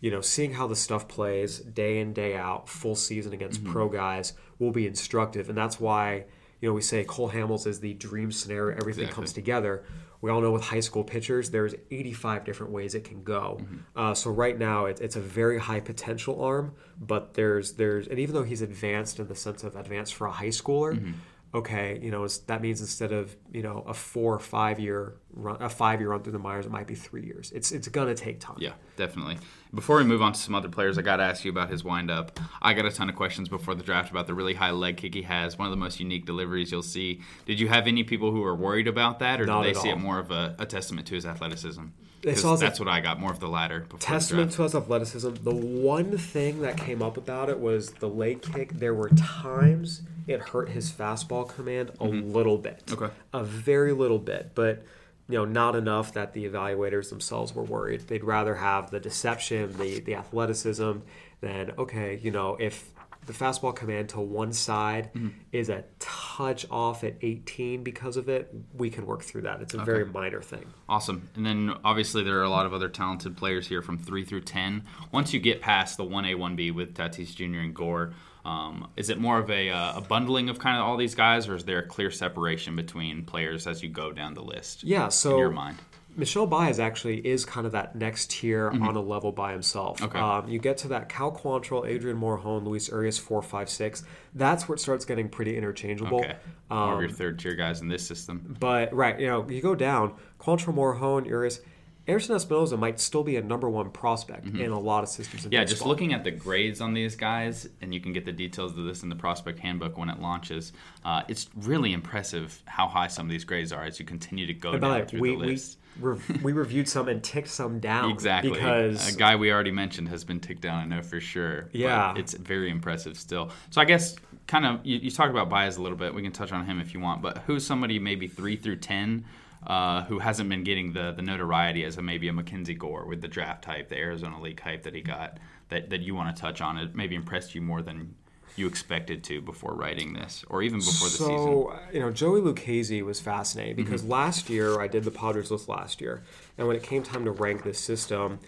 you 0.00 0.10
know, 0.10 0.20
seeing 0.20 0.52
how 0.52 0.66
the 0.66 0.76
stuff 0.76 1.08
plays 1.08 1.58
day 1.58 2.00
in, 2.00 2.12
day 2.12 2.36
out, 2.36 2.68
full 2.68 2.94
season 2.94 3.32
against 3.32 3.62
mm-hmm. 3.62 3.72
pro 3.72 3.88
guys 3.88 4.32
will 4.58 4.70
be 4.70 4.86
instructive. 4.86 5.48
And 5.48 5.58
that's 5.58 5.80
why, 5.80 6.24
you 6.60 6.68
know, 6.68 6.74
we 6.74 6.82
say 6.82 7.04
Cole 7.04 7.30
Hamels 7.30 7.66
is 7.66 7.80
the 7.80 7.94
dream 7.94 8.30
scenario, 8.30 8.76
everything 8.76 9.04
exactly. 9.04 9.14
comes 9.14 9.32
together. 9.32 9.84
We 10.20 10.32
all 10.32 10.40
know 10.40 10.50
with 10.50 10.64
high 10.64 10.80
school 10.80 11.04
pitchers, 11.04 11.50
there's 11.50 11.74
85 11.92 12.44
different 12.44 12.72
ways 12.72 12.96
it 12.96 13.04
can 13.04 13.22
go. 13.22 13.58
Mm-hmm. 13.60 13.76
Uh, 13.94 14.14
so 14.14 14.30
right 14.30 14.58
now, 14.58 14.86
it, 14.86 15.00
it's 15.00 15.14
a 15.14 15.20
very 15.20 15.58
high 15.58 15.78
potential 15.78 16.42
arm, 16.42 16.74
but 17.00 17.34
there's 17.34 17.74
there's 17.74 18.08
and 18.08 18.18
even 18.18 18.34
though 18.34 18.42
he's 18.42 18.62
advanced 18.62 19.20
in 19.20 19.28
the 19.28 19.36
sense 19.36 19.62
of 19.62 19.76
advanced 19.76 20.14
for 20.14 20.26
a 20.26 20.32
high 20.32 20.48
schooler, 20.48 20.94
mm-hmm 20.94 21.12
okay, 21.54 21.98
you 22.02 22.10
know, 22.10 22.26
that 22.46 22.60
means 22.60 22.80
instead 22.80 23.12
of 23.12 23.34
you 23.52 23.62
know 23.62 23.84
a 23.86 23.94
four 23.94 24.34
or 24.34 24.38
five 24.38 24.78
year 24.78 25.14
run, 25.32 25.60
a 25.60 25.68
five 25.68 26.00
year 26.00 26.10
run 26.10 26.22
through 26.22 26.32
the 26.32 26.38
minors, 26.38 26.66
it 26.66 26.72
might 26.72 26.86
be 26.86 26.94
three 26.94 27.24
years. 27.24 27.50
It's 27.52 27.72
it's 27.72 27.88
gonna 27.88 28.14
take 28.14 28.40
time. 28.40 28.56
Yeah, 28.58 28.72
definitely. 28.96 29.38
Before 29.74 29.98
we 29.98 30.04
move 30.04 30.22
on 30.22 30.32
to 30.32 30.38
some 30.38 30.54
other 30.54 30.68
players, 30.68 30.96
I 30.96 31.02
got 31.02 31.16
to 31.16 31.24
ask 31.24 31.44
you 31.44 31.50
about 31.50 31.70
his 31.70 31.84
windup. 31.84 32.40
I 32.62 32.72
got 32.72 32.86
a 32.86 32.90
ton 32.90 33.10
of 33.10 33.16
questions 33.16 33.48
before 33.48 33.74
the 33.74 33.82
draft 33.82 34.10
about 34.10 34.26
the 34.26 34.34
really 34.34 34.54
high 34.54 34.70
leg 34.70 34.96
kick 34.96 35.14
he 35.14 35.22
has. 35.22 35.58
One 35.58 35.66
of 35.66 35.70
the 35.70 35.76
most 35.76 36.00
unique 36.00 36.24
deliveries 36.24 36.72
you'll 36.72 36.82
see. 36.82 37.20
Did 37.44 37.60
you 37.60 37.68
have 37.68 37.86
any 37.86 38.02
people 38.02 38.30
who 38.30 38.40
were 38.40 38.54
worried 38.54 38.88
about 38.88 39.18
that, 39.18 39.40
or 39.40 39.46
Not 39.46 39.62
did 39.62 39.74
they 39.74 39.78
see 39.78 39.90
all. 39.90 39.96
it 39.96 40.00
more 40.00 40.18
of 40.18 40.30
a, 40.30 40.56
a, 40.58 40.66
testament 40.66 41.06
to 41.08 41.14
his 41.14 41.26
athleticism? 41.26 41.84
That's 42.22 42.78
what 42.78 42.88
I 42.88 43.00
got 43.00 43.20
more 43.20 43.30
of 43.30 43.40
the 43.40 43.48
latter. 43.48 43.86
Testament 43.98 44.50
the 44.50 44.56
to 44.56 44.62
his 44.64 44.74
athleticism. 44.74 45.34
The 45.42 45.54
one 45.54 46.18
thing 46.18 46.60
that 46.62 46.76
came 46.76 47.02
up 47.02 47.16
about 47.16 47.48
it 47.48 47.60
was 47.60 47.92
the 47.92 48.08
leg 48.08 48.42
kick. 48.42 48.74
There 48.74 48.94
were 48.94 49.10
times 49.10 50.02
it 50.26 50.40
hurt 50.40 50.68
his 50.68 50.92
fastball 50.92 51.48
command 51.48 51.90
a 51.90 52.06
mm-hmm. 52.06 52.32
little 52.32 52.58
bit. 52.58 52.82
Okay. 52.90 53.12
A 53.32 53.42
very 53.42 53.92
little 53.92 54.18
bit, 54.18 54.52
but 54.54 54.84
you 55.28 55.36
know, 55.36 55.44
not 55.44 55.76
enough 55.76 56.12
that 56.14 56.32
the 56.32 56.48
evaluators 56.48 57.10
themselves 57.10 57.54
were 57.54 57.62
worried. 57.62 58.08
They'd 58.08 58.24
rather 58.24 58.56
have 58.56 58.90
the 58.90 59.00
deception, 59.00 59.76
the 59.78 60.00
the 60.00 60.14
athleticism, 60.14 60.98
than 61.40 61.72
okay, 61.78 62.18
you 62.22 62.30
know, 62.30 62.56
if 62.58 62.90
the 63.26 63.32
fastball 63.32 63.74
command 63.74 64.08
to 64.10 64.20
one 64.20 64.52
side 64.52 65.10
mm-hmm. 65.14 65.28
is 65.52 65.68
a 65.68 65.84
touch 65.98 66.66
off 66.70 67.04
at 67.04 67.16
18 67.20 67.84
because 67.84 68.16
of 68.16 68.28
it, 68.28 68.54
we 68.74 68.90
can 68.90 69.06
work 69.06 69.22
through 69.22 69.42
that. 69.42 69.60
It's 69.60 69.74
a 69.74 69.78
okay. 69.78 69.84
very 69.84 70.06
minor 70.06 70.40
thing. 70.40 70.64
Awesome. 70.88 71.28
And 71.36 71.44
then 71.44 71.74
obviously 71.84 72.22
there 72.24 72.38
are 72.38 72.44
a 72.44 72.50
lot 72.50 72.64
of 72.64 72.72
other 72.72 72.88
talented 72.88 73.36
players 73.36 73.68
here 73.68 73.82
from 73.82 73.98
3 73.98 74.24
through 74.24 74.42
10. 74.42 74.84
Once 75.12 75.34
you 75.34 75.40
get 75.40 75.60
past 75.60 75.98
the 75.98 76.04
1A, 76.04 76.36
1B 76.36 76.74
with 76.74 76.94
Tatis 76.94 77.34
Jr. 77.34 77.60
and 77.60 77.74
Gore, 77.74 78.14
um, 78.44 78.88
is 78.96 79.10
it 79.10 79.18
more 79.18 79.38
of 79.38 79.50
a, 79.50 79.68
uh, 79.68 79.98
a, 79.98 80.00
bundling 80.00 80.48
of 80.48 80.58
kind 80.58 80.78
of 80.78 80.84
all 80.86 80.96
these 80.96 81.14
guys, 81.14 81.48
or 81.48 81.56
is 81.56 81.64
there 81.64 81.80
a 81.80 81.86
clear 81.86 82.10
separation 82.10 82.76
between 82.76 83.24
players 83.24 83.66
as 83.66 83.82
you 83.82 83.90
go 83.90 84.10
down 84.10 84.32
the 84.32 84.42
list? 84.42 84.84
Yeah. 84.84 85.08
So 85.08 85.32
in 85.32 85.38
your 85.38 85.50
mind, 85.50 85.76
Michel 86.18 86.46
Baez 86.48 86.80
actually 86.80 87.24
is 87.24 87.44
kind 87.44 87.64
of 87.64 87.72
that 87.72 87.94
next 87.94 88.32
tier 88.32 88.70
mm-hmm. 88.70 88.82
on 88.82 88.96
a 88.96 89.00
level 89.00 89.30
by 89.30 89.52
himself. 89.52 90.02
Okay. 90.02 90.18
Um, 90.18 90.48
you 90.48 90.58
get 90.58 90.78
to 90.78 90.88
that 90.88 91.08
Cal 91.08 91.30
Quantrill, 91.30 91.88
Adrian 91.88 92.20
Morejon, 92.20 92.64
Luis 92.64 92.88
Urias, 92.88 93.18
four, 93.18 93.40
five, 93.40 93.70
six. 93.70 94.02
That's 94.34 94.68
where 94.68 94.74
it 94.74 94.80
starts 94.80 95.04
getting 95.04 95.28
pretty 95.28 95.56
interchangeable. 95.56 96.18
Okay. 96.18 96.36
More 96.70 96.78
um, 96.80 96.94
of 96.94 97.00
your 97.02 97.10
third 97.10 97.38
tier 97.38 97.54
guys 97.54 97.80
in 97.82 97.88
this 97.88 98.04
system. 98.04 98.56
But 98.58 98.92
right, 98.92 99.18
you 99.18 99.28
know, 99.28 99.48
you 99.48 99.62
go 99.62 99.76
down 99.76 100.14
Quantrill, 100.40 100.74
Morejon, 100.74 101.24
Urias. 101.26 101.60
Anderson 102.08 102.36
Espinoza 102.36 102.78
might 102.78 102.98
still 102.98 103.22
be 103.22 103.36
a 103.36 103.42
number 103.42 103.68
one 103.68 103.90
prospect 103.90 104.46
mm-hmm. 104.46 104.62
in 104.62 104.70
a 104.70 104.78
lot 104.78 105.02
of 105.02 105.10
systems. 105.10 105.44
yeah, 105.44 105.60
baseball. 105.60 105.66
just 105.66 105.86
looking 105.86 106.14
at 106.14 106.24
the 106.24 106.30
grades 106.30 106.80
on 106.80 106.94
these 106.94 107.14
guys, 107.14 107.68
and 107.82 107.92
you 107.92 108.00
can 108.00 108.14
get 108.14 108.24
the 108.24 108.32
details 108.32 108.76
of 108.78 108.84
this 108.86 109.02
in 109.02 109.10
the 109.10 109.14
prospect 109.14 109.58
handbook 109.58 109.98
when 109.98 110.08
it 110.08 110.18
launches. 110.18 110.72
Uh, 111.04 111.22
it's 111.28 111.50
really 111.54 111.92
impressive 111.92 112.62
how 112.64 112.88
high 112.88 113.08
some 113.08 113.26
of 113.26 113.30
these 113.30 113.44
grades 113.44 113.72
are 113.72 113.84
as 113.84 114.00
you 114.00 114.06
continue 114.06 114.46
to 114.46 114.54
go 114.54 114.78
down 114.78 115.04
through 115.04 115.20
we, 115.20 115.30
the 115.32 115.36
list. 115.36 115.78
We, 116.00 116.10
re- 116.10 116.40
we 116.42 116.52
reviewed 116.52 116.88
some 116.88 117.08
and 117.08 117.22
ticked 117.22 117.48
some 117.48 117.80
down. 117.80 118.10
Exactly. 118.10 118.52
Because 118.52 119.14
a 119.14 119.18
guy 119.18 119.36
we 119.36 119.52
already 119.52 119.72
mentioned 119.72 120.08
has 120.08 120.24
been 120.24 120.40
ticked 120.40 120.62
down, 120.62 120.82
I 120.82 120.84
know 120.84 121.02
for 121.02 121.20
sure. 121.20 121.68
Yeah. 121.72 122.14
it's 122.16 122.34
very 122.34 122.70
impressive 122.70 123.16
still. 123.16 123.50
So 123.70 123.80
I 123.80 123.84
guess 123.84 124.16
kind 124.46 124.66
of 124.66 124.84
you, 124.84 124.98
you 124.98 125.10
talked 125.10 125.30
about 125.30 125.48
Baez 125.48 125.76
a 125.76 125.82
little 125.82 125.98
bit. 125.98 126.14
We 126.14 126.22
can 126.22 126.32
touch 126.32 126.52
on 126.52 126.64
him 126.64 126.80
if 126.80 126.94
you 126.94 127.00
want, 127.00 127.22
but 127.22 127.38
who's 127.46 127.66
somebody 127.66 127.98
maybe 127.98 128.26
three 128.26 128.56
through 128.56 128.76
ten 128.76 129.24
uh, 129.66 130.04
who 130.04 130.18
hasn't 130.18 130.48
been 130.48 130.64
getting 130.64 130.92
the, 130.92 131.12
the 131.12 131.22
notoriety 131.22 131.84
as 131.84 131.96
a, 131.98 132.02
maybe 132.02 132.28
a 132.28 132.32
Mackenzie 132.32 132.74
Gore 132.74 133.06
with 133.06 133.20
the 133.20 133.28
draft 133.28 133.62
type, 133.62 133.88
the 133.88 133.96
Arizona 133.96 134.40
League 134.40 134.60
hype 134.60 134.84
that 134.84 134.94
he 134.94 135.00
got, 135.00 135.38
that, 135.68 135.90
that 135.90 136.00
you 136.00 136.14
want 136.14 136.34
to 136.34 136.40
touch 136.40 136.60
on? 136.60 136.78
It 136.78 136.94
maybe 136.94 137.14
impressed 137.14 137.54
you 137.54 137.60
more 137.60 137.82
than 137.82 138.14
you 138.58 138.66
expected 138.66 139.24
to 139.24 139.40
before 139.40 139.74
writing 139.74 140.12
this, 140.12 140.44
or 140.48 140.62
even 140.62 140.78
before 140.80 141.08
the 141.08 141.16
so, 141.16 141.24
season? 141.24 141.38
So, 141.38 141.78
you 141.92 142.00
know, 142.00 142.10
Joey 142.10 142.40
Lucchesi 142.40 143.02
was 143.04 143.20
fascinating 143.20 143.76
mm-hmm. 143.76 143.84
because 143.84 144.02
mm-hmm. 144.02 144.12
last 144.12 144.50
year 144.50 144.80
I 144.80 144.88
did 144.88 145.04
the 145.04 145.10
Padres 145.10 145.50
list 145.50 145.68
last 145.68 146.00
year, 146.00 146.22
and 146.56 146.66
when 146.66 146.76
it 146.76 146.82
came 146.82 147.02
time 147.02 147.24
to 147.24 147.30
rank 147.30 147.62
this 147.64 147.78
system, 147.78 148.40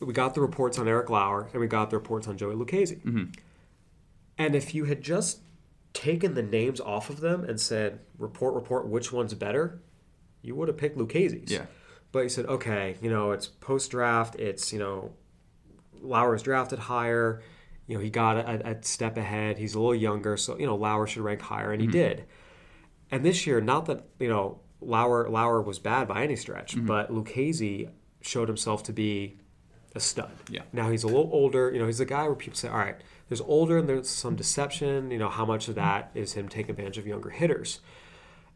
we 0.00 0.12
got 0.12 0.34
the 0.34 0.40
reports 0.40 0.78
on 0.78 0.88
Eric 0.88 1.10
Lauer 1.10 1.48
and 1.52 1.60
we 1.60 1.66
got 1.66 1.90
the 1.90 1.96
reports 1.96 2.28
on 2.28 2.36
Joey 2.36 2.54
Lucchesi. 2.54 3.00
Mm-hmm. 3.02 3.24
And 4.38 4.54
if 4.54 4.74
you 4.74 4.84
had 4.84 5.02
just 5.02 5.40
taken 5.92 6.34
the 6.34 6.42
names 6.42 6.80
off 6.80 7.08
of 7.08 7.20
them 7.20 7.44
and 7.44 7.60
said, 7.60 8.00
report, 8.18 8.54
report, 8.54 8.86
which 8.86 9.12
one's 9.12 9.34
better, 9.34 9.80
you 10.42 10.54
would 10.54 10.68
have 10.68 10.76
picked 10.76 10.98
Lucchesi's. 10.98 11.50
Yeah. 11.50 11.66
But 12.12 12.20
you 12.20 12.28
said, 12.28 12.46
okay, 12.46 12.96
you 13.00 13.10
know, 13.10 13.32
it's 13.32 13.46
post 13.46 13.90
draft. 13.90 14.36
It's 14.36 14.72
you 14.72 14.78
know, 14.78 15.12
Lauer's 16.00 16.42
drafted 16.42 16.78
higher. 16.80 17.42
You 17.86 17.96
know, 17.96 18.02
he 18.02 18.10
got 18.10 18.36
a, 18.38 18.70
a, 18.70 18.82
step 18.82 19.16
ahead. 19.16 19.58
He's 19.58 19.74
a 19.74 19.78
little 19.78 19.94
younger, 19.94 20.36
so 20.36 20.58
you 20.58 20.66
know, 20.66 20.76
Lauer 20.76 21.06
should 21.06 21.22
rank 21.22 21.42
higher, 21.42 21.72
and 21.72 21.80
he 21.80 21.88
mm-hmm. 21.88 21.98
did. 21.98 22.24
And 23.10 23.24
this 23.24 23.46
year, 23.46 23.60
not 23.60 23.86
that 23.86 24.04
you 24.18 24.28
know, 24.28 24.60
Lauer 24.80 25.28
Lauer 25.28 25.60
was 25.60 25.78
bad 25.78 26.08
by 26.08 26.22
any 26.22 26.36
stretch, 26.36 26.76
mm-hmm. 26.76 26.86
but 26.86 27.10
Lucchesi 27.10 27.90
showed 28.22 28.48
himself 28.48 28.82
to 28.84 28.92
be 28.92 29.38
a 29.94 30.00
stud. 30.00 30.32
Yeah. 30.50 30.62
Now 30.72 30.90
he's 30.90 31.04
a 31.04 31.06
little 31.06 31.30
older. 31.32 31.70
You 31.72 31.78
know, 31.78 31.86
he's 31.86 32.00
a 32.00 32.04
guy 32.04 32.24
where 32.24 32.34
people 32.34 32.56
say, 32.56 32.68
all 32.68 32.78
right, 32.78 32.96
there's 33.28 33.40
older 33.40 33.78
and 33.78 33.88
there's 33.88 34.08
some 34.08 34.34
deception. 34.36 35.10
You 35.10 35.18
know, 35.18 35.28
how 35.28 35.44
much 35.44 35.68
of 35.68 35.76
that 35.76 36.10
is 36.14 36.32
him 36.32 36.48
taking 36.48 36.70
advantage 36.70 36.98
of 36.98 37.06
younger 37.06 37.30
hitters? 37.30 37.80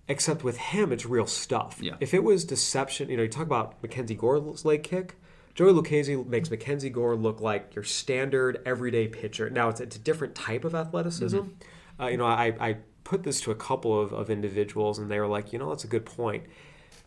Except 0.09 0.43
with 0.43 0.57
him, 0.57 0.91
it's 0.91 1.05
real 1.05 1.27
stuff. 1.27 1.79
Yeah. 1.83 1.97
If 2.01 2.15
it 2.15 2.25
was 2.25 2.45
deception, 2.45 3.11
you 3.11 3.17
know, 3.17 3.23
you 3.25 3.29
talk 3.29 3.45
about 3.45 3.81
Mackenzie 3.83 4.15
Gore's 4.15 4.65
leg 4.65 4.83
kick. 4.83 5.17
Joey 5.59 5.73
Lucchesi 5.73 6.25
makes 6.25 6.53
Mackenzie 6.53 6.89
Gore 6.89 7.17
look 7.17 7.41
like 7.41 7.75
your 7.75 7.83
standard 7.83 8.63
everyday 8.65 9.09
pitcher. 9.09 9.51
Now 9.51 9.71
it's, 9.71 9.81
it's 9.81 9.97
a 9.97 9.99
different 9.99 10.37
type 10.37 10.63
of 10.63 10.73
athleticism. 10.73 11.37
Mm-hmm. 11.37 12.01
Uh, 12.01 12.07
you 12.07 12.17
know, 12.17 12.27
I, 12.27 12.55
I 12.61 12.77
put 13.03 13.25
this 13.25 13.41
to 13.41 13.51
a 13.51 13.57
couple 13.57 14.01
of, 14.01 14.13
of 14.13 14.31
individuals, 14.31 15.01
and 15.01 15.11
they 15.11 15.19
were 15.19 15.27
like, 15.27 15.53
you 15.53 15.59
know, 15.59 15.71
that's 15.71 15.83
a 15.83 15.89
good 15.89 16.07
point. 16.07 16.45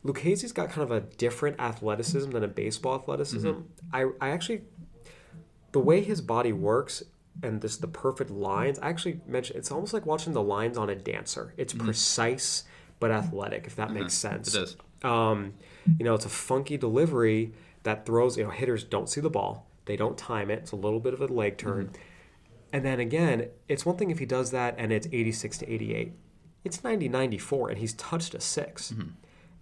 Lucchesi's 0.03 0.51
got 0.51 0.69
kind 0.69 0.83
of 0.83 0.91
a 0.91 0.99
different 0.99 1.61
athleticism 1.61 2.31
than 2.31 2.43
a 2.43 2.47
baseball 2.49 2.95
athleticism. 2.95 3.47
Mm-hmm. 3.47 3.95
I, 3.95 4.07
I 4.19 4.31
actually, 4.31 4.63
the 5.71 5.79
way 5.79 6.01
his 6.01 6.19
body 6.19 6.51
works 6.51 7.03
and 7.41 7.61
this 7.61 7.77
the 7.77 7.87
perfect 7.87 8.31
lines, 8.31 8.79
I 8.79 8.89
actually 8.89 9.21
mentioned 9.25 9.59
it's 9.59 9.71
almost 9.71 9.93
like 9.93 10.05
watching 10.05 10.33
the 10.33 10.43
lines 10.43 10.77
on 10.77 10.89
a 10.89 10.95
dancer. 10.95 11.53
It's 11.55 11.73
mm-hmm. 11.73 11.85
precise 11.85 12.65
but 12.99 13.11
athletic, 13.11 13.65
if 13.65 13.77
that 13.77 13.87
mm-hmm. 13.87 13.99
makes 14.01 14.13
sense. 14.13 14.53
It 14.53 14.59
does. 14.59 14.77
Um, 15.09 15.53
you 15.97 16.03
know, 16.03 16.15
it's 16.15 16.25
a 16.25 16.29
funky 16.29 16.75
delivery 16.75 17.53
that 17.83 18.05
throws, 18.05 18.37
you 18.37 18.43
know, 18.43 18.49
hitters 18.49 18.83
don't 18.83 19.09
see 19.09 19.21
the 19.21 19.29
ball. 19.29 19.67
They 19.85 19.95
don't 19.95 20.17
time 20.17 20.49
it. 20.51 20.59
It's 20.59 20.71
a 20.71 20.75
little 20.75 20.99
bit 20.99 21.13
of 21.13 21.21
a 21.21 21.27
leg 21.27 21.57
turn. 21.57 21.87
Mm-hmm. 21.87 22.01
And 22.73 22.85
then 22.85 22.99
again, 22.99 23.49
it's 23.67 23.85
one 23.85 23.97
thing 23.97 24.11
if 24.11 24.19
he 24.19 24.25
does 24.25 24.51
that 24.51 24.75
and 24.77 24.91
it's 24.91 25.07
86 25.11 25.59
to 25.59 25.71
88. 25.71 26.13
It's 26.63 26.83
90 26.83 27.09
94 27.09 27.69
and 27.69 27.77
he's 27.77 27.93
touched 27.95 28.33
a 28.33 28.39
6 28.39 28.91
mm-hmm. 28.91 29.09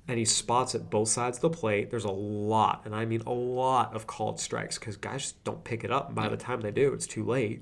And 0.08 0.18
he 0.18 0.26
spots 0.26 0.74
at 0.74 0.90
both 0.90 1.08
sides 1.08 1.38
of 1.38 1.42
the 1.44 1.50
plate. 1.52 1.92
There's 1.92 2.04
a 2.04 2.10
lot, 2.10 2.82
and 2.84 2.96
I 2.96 3.06
mean 3.06 3.22
a 3.28 3.32
lot 3.32 3.96
of 3.96 4.08
called 4.08 4.40
strikes 4.40 4.80
because 4.80 4.98
guys 4.98 5.22
just 5.22 5.44
don't 5.44 5.64
pick 5.64 5.84
it 5.84 5.92
up. 5.92 6.08
And 6.08 6.16
by 6.16 6.28
the 6.30 6.36
time 6.36 6.62
they 6.62 6.72
do, 6.72 6.94
it's 6.94 7.06
too 7.06 7.24
late. 7.24 7.62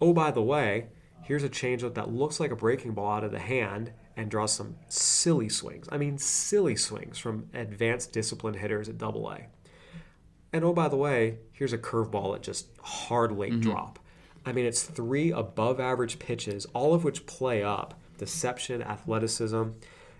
Oh, 0.00 0.12
by 0.12 0.30
the 0.30 0.40
way, 0.40 0.86
here's 1.22 1.42
a 1.42 1.48
changeup 1.48 1.94
that 1.94 2.12
looks 2.12 2.38
like 2.38 2.52
a 2.52 2.56
breaking 2.56 2.92
ball 2.92 3.16
out 3.16 3.24
of 3.24 3.32
the 3.32 3.40
hand 3.40 3.90
and 4.16 4.30
draws 4.30 4.52
some 4.52 4.76
silly 4.88 5.48
swings. 5.48 5.88
I 5.90 5.96
mean, 5.96 6.16
silly 6.16 6.76
swings 6.76 7.18
from 7.18 7.48
advanced 7.52 8.12
disciplined 8.12 8.58
hitters 8.58 8.88
at 8.88 8.96
Double 8.96 9.28
A. 9.32 9.46
And 10.54 10.64
oh, 10.64 10.72
by 10.72 10.86
the 10.86 10.96
way, 10.96 11.38
here's 11.50 11.72
a 11.72 11.78
curveball 11.78 12.36
at 12.36 12.42
just 12.42 12.68
hard 12.80 13.32
late 13.32 13.50
mm-hmm. 13.50 13.62
drop. 13.62 13.98
I 14.46 14.52
mean, 14.52 14.66
it's 14.66 14.84
three 14.84 15.32
above 15.32 15.80
average 15.80 16.20
pitches, 16.20 16.64
all 16.66 16.94
of 16.94 17.02
which 17.02 17.26
play 17.26 17.64
up 17.64 17.98
deception, 18.18 18.80
athleticism. 18.80 19.70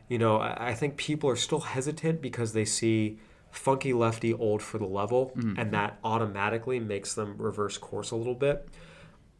You 0.08 0.18
know, 0.18 0.40
I 0.40 0.74
think 0.74 0.96
people 0.96 1.30
are 1.30 1.36
still 1.36 1.60
hesitant 1.60 2.20
because 2.20 2.52
they 2.52 2.64
see 2.64 3.20
funky 3.52 3.92
lefty 3.92 4.34
old 4.34 4.60
for 4.60 4.78
the 4.78 4.86
level, 4.86 5.32
mm-hmm. 5.36 5.56
and 5.56 5.72
that 5.72 6.00
automatically 6.02 6.80
makes 6.80 7.14
them 7.14 7.36
reverse 7.38 7.78
course 7.78 8.10
a 8.10 8.16
little 8.16 8.34
bit. 8.34 8.68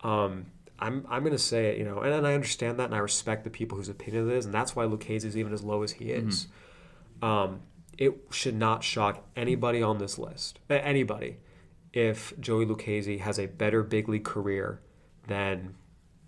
Um, 0.03 0.47
I'm 0.79 1.05
I'm 1.11 1.25
gonna 1.25 1.39
say 1.39 1.71
it, 1.71 1.79
you 1.79 1.85
know, 1.85 1.99
and, 1.99 2.15
and, 2.15 2.25
I 2.25 2.35
understand 2.35 2.79
that, 2.79 2.85
and 2.85 2.95
I 2.95 2.99
respect 2.99 3.43
the 3.43 3.51
people 3.51 3.77
whose 3.77 3.89
opinion 3.89 4.31
it 4.31 4.37
is, 4.37 4.45
and 4.45 4.55
that's 4.55 4.77
why 4.77 4.85
Lucchesi 4.85 5.25
is 5.25 5.37
even 5.37 5.53
as 5.53 5.65
low 5.65 5.83
as 5.83 5.91
he 5.91 6.13
is. 6.13 6.47
Mm-hmm. 7.21 7.25
Um, 7.25 7.61
it 7.99 8.13
should 8.31 8.55
not 8.55 8.83
shock 8.83 9.25
anybody 9.37 9.83
on 9.83 9.99
this 9.99 10.19
list, 10.19 10.59
anybody, 10.69 11.39
if 11.93 12.39
Joey 12.41 12.67
Lucchesi 12.67 13.21
has 13.21 13.39
a 13.39 13.47
better 13.47 13.83
big 13.83 14.09
league 14.09 14.25
career 14.25 14.81
than 15.27 15.75